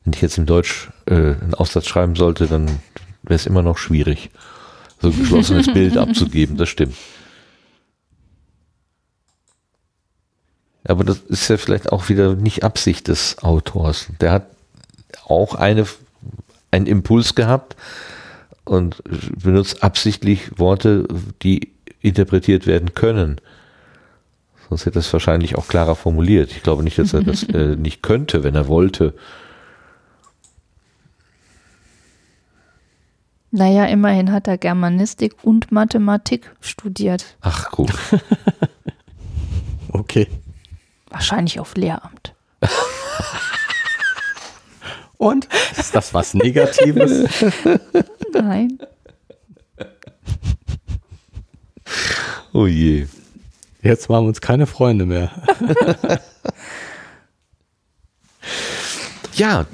[0.04, 2.66] wenn ich jetzt im Deutsch äh, einen Aufsatz schreiben sollte, dann
[3.22, 4.30] wäre es immer noch schwierig,
[5.04, 6.56] so ein geschlossenes Bild abzugeben.
[6.56, 6.96] Das stimmt.
[10.86, 14.08] Aber das ist ja vielleicht auch wieder nicht Absicht des Autors.
[14.20, 14.46] Der hat
[15.26, 15.86] auch eine,
[16.70, 17.76] einen Impuls gehabt
[18.64, 19.02] und
[19.42, 21.06] benutzt absichtlich Worte,
[21.42, 23.40] die interpretiert werden können.
[24.68, 26.50] Sonst hätte er es wahrscheinlich auch klarer formuliert.
[26.50, 29.14] Ich glaube nicht, dass er das äh, nicht könnte, wenn er wollte.
[33.54, 37.36] Naja, immerhin hat er Germanistik und Mathematik studiert.
[37.40, 37.92] Ach, gut.
[39.96, 40.26] Okay.
[41.08, 42.34] Wahrscheinlich auf Lehramt.
[45.18, 45.46] Und?
[45.78, 47.28] Ist das was Negatives?
[48.32, 48.76] Nein.
[52.52, 53.06] Oh je.
[53.82, 55.30] Jetzt machen wir uns keine Freunde mehr.
[59.34, 59.66] Ja,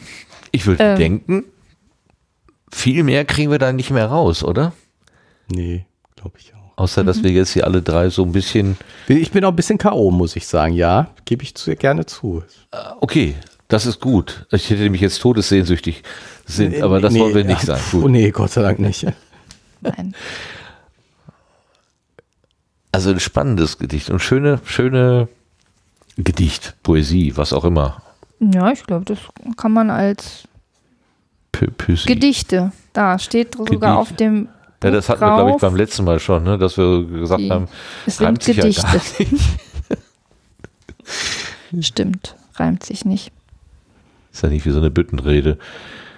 [0.52, 0.98] ich würde Ähm.
[0.98, 1.44] denken,
[2.72, 4.72] viel mehr kriegen wir da nicht mehr raus, oder?
[5.48, 5.84] Nee,
[6.16, 6.76] glaube ich auch.
[6.78, 8.76] Außer, dass wir jetzt hier alle drei so ein bisschen,
[9.08, 11.10] Ich bin auch ein bisschen K.O., muss ich sagen, ja.
[11.26, 12.42] Gebe ich zu, gerne zu.
[12.72, 13.34] äh, okay,
[13.68, 14.46] das ist gut.
[14.50, 16.02] Ich hätte nämlich jetzt todessehnsüchtig
[16.46, 17.80] sind, aber das Nee, wollen wir nicht ja, sein.
[17.92, 18.10] Oh Gut.
[18.12, 19.06] nee, Gott sei Dank nicht.
[19.80, 20.14] Nein.
[22.92, 25.28] Also ein spannendes Gedicht und schöne, schöne
[26.16, 28.02] Gedicht, Poesie, was auch immer.
[28.40, 29.18] Ja, ich glaube, das
[29.56, 30.44] kann man als
[31.52, 32.06] P Poesie.
[32.06, 32.72] Gedichte.
[32.92, 33.84] Da steht sogar Gedicht.
[33.86, 34.48] auf dem.
[34.82, 35.60] Ja, das Buch hatten wir, glaube ich, drauf.
[35.60, 37.68] beim letzten Mal schon, ne, dass wir gesagt Die- haben,
[38.06, 39.26] Es reimt sich ja gar Gedichte.
[41.80, 43.32] Stimmt, reimt sich nicht.
[44.32, 45.58] ist ja nicht wie so eine Büttenrede.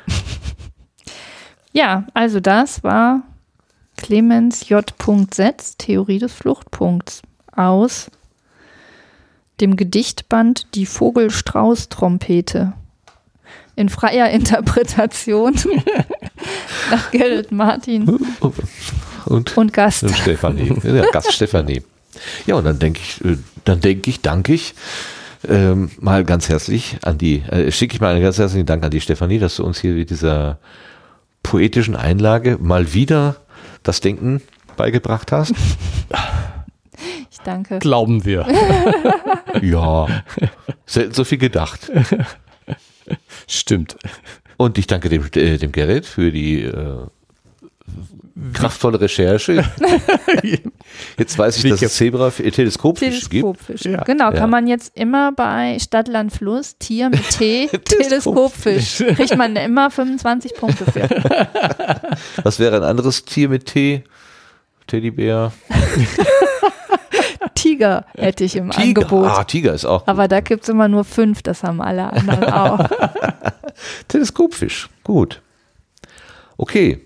[1.74, 3.22] Ja, also das war
[3.96, 4.84] Clemens J.
[5.32, 7.22] Setz, Theorie des Fluchtpunkts
[7.56, 8.10] aus
[9.58, 12.74] dem Gedichtband Die Vogelstrauß-Trompete.
[13.74, 15.54] In freier Interpretation
[16.90, 18.18] nach Gerrit Martin
[19.24, 20.02] Und und Gast.
[20.02, 21.82] Und Stefanie, ja, Gast Stefanie.
[22.46, 24.74] Ja, und dann denke ich, äh, dann denke ich, danke ich
[25.48, 28.90] ähm, mal ganz herzlich an die, äh, schicke ich mal einen ganz herzlichen Dank an
[28.90, 30.58] die Stefanie, dass du uns hier mit dieser
[31.42, 33.36] poetischen Einlage mal wieder
[33.82, 34.42] das Denken
[34.76, 35.52] beigebracht hast.
[37.30, 37.78] Ich danke.
[37.80, 38.46] Glauben wir.
[39.62, 40.06] ja,
[40.86, 41.90] selten so viel gedacht.
[43.48, 43.96] Stimmt.
[44.56, 47.06] Und ich danke dem, äh, dem Gerrit für die äh,
[48.52, 49.64] kraftvolle Recherche.
[51.18, 53.30] Jetzt weiß ich, dass es Zebra Teleskopfisch gibt.
[53.30, 53.84] Teleskopfisch.
[53.84, 54.02] Ja.
[54.04, 54.46] Genau, kann ja.
[54.46, 58.98] man jetzt immer bei Stadtland Fluss, Tier mit T, Teleskopfisch.
[58.98, 61.08] Kriegt man immer 25 Punkte für.
[62.42, 64.04] Was wäre ein anderes Tier mit T?
[64.86, 65.52] Teddybär.
[67.54, 69.02] Tiger hätte ich im Tiger.
[69.02, 69.26] Angebot.
[69.26, 70.06] Ah, Tiger ist auch.
[70.06, 70.32] Aber gut.
[70.32, 72.88] da gibt es immer nur fünf, das haben alle anderen auch.
[74.08, 75.42] Teleskopfisch, gut.
[76.56, 77.00] Okay,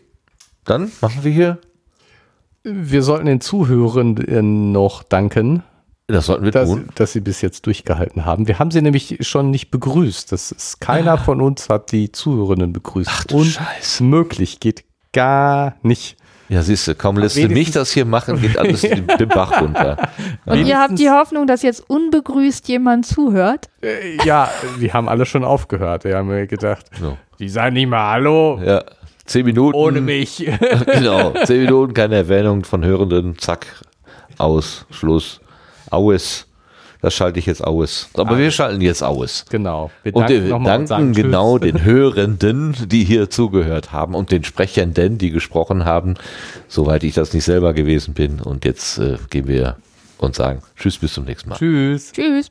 [0.64, 1.58] dann machen wir hier.
[2.62, 5.62] Wir sollten den Zuhörenden noch danken.
[6.08, 6.88] Das sollten wir dass, tun.
[6.94, 8.46] Dass sie bis jetzt durchgehalten haben.
[8.46, 10.30] Wir haben sie nämlich schon nicht begrüßt.
[10.30, 11.16] Das ist, keiner ah.
[11.16, 13.10] von uns hat die Zuhörenden begrüßt.
[13.12, 14.04] Ach du Scheiße.
[14.04, 16.16] Möglich, geht gar nicht.
[16.48, 19.60] Ja, siehst du, kaum lässt du mich das hier machen, geht alles den, den Bach
[19.60, 19.96] runter.
[20.44, 23.68] Und ihr habt die Hoffnung, dass jetzt unbegrüßt jemand zuhört?
[23.82, 24.48] Äh, ja,
[24.78, 26.04] wir haben alle schon aufgehört.
[26.04, 27.18] Wir haben mir gedacht, so.
[27.38, 28.60] die sagen nicht mal Hallo.
[28.64, 28.84] Ja,
[29.24, 29.76] zehn Minuten.
[29.76, 30.38] Ohne mich.
[30.86, 33.66] genau, zehn Minuten, keine Erwähnung von Hörenden, zack,
[34.38, 35.40] aus, Schluss,
[35.90, 36.46] aus
[37.00, 38.08] das schalte ich jetzt aus.
[38.14, 38.38] Aber ah.
[38.38, 39.44] wir schalten jetzt aus.
[39.50, 39.90] Genau.
[40.02, 41.72] Wir und wir danken, genau Tschüss.
[41.72, 46.14] den Hörenden, die hier zugehört haben und den Sprechenden, die gesprochen haben,
[46.68, 48.40] soweit ich das nicht selber gewesen bin.
[48.40, 49.76] Und jetzt äh, gehen wir
[50.18, 51.56] und sagen Tschüss, bis zum nächsten Mal.
[51.56, 52.12] Tschüss.
[52.12, 52.50] Tschüss.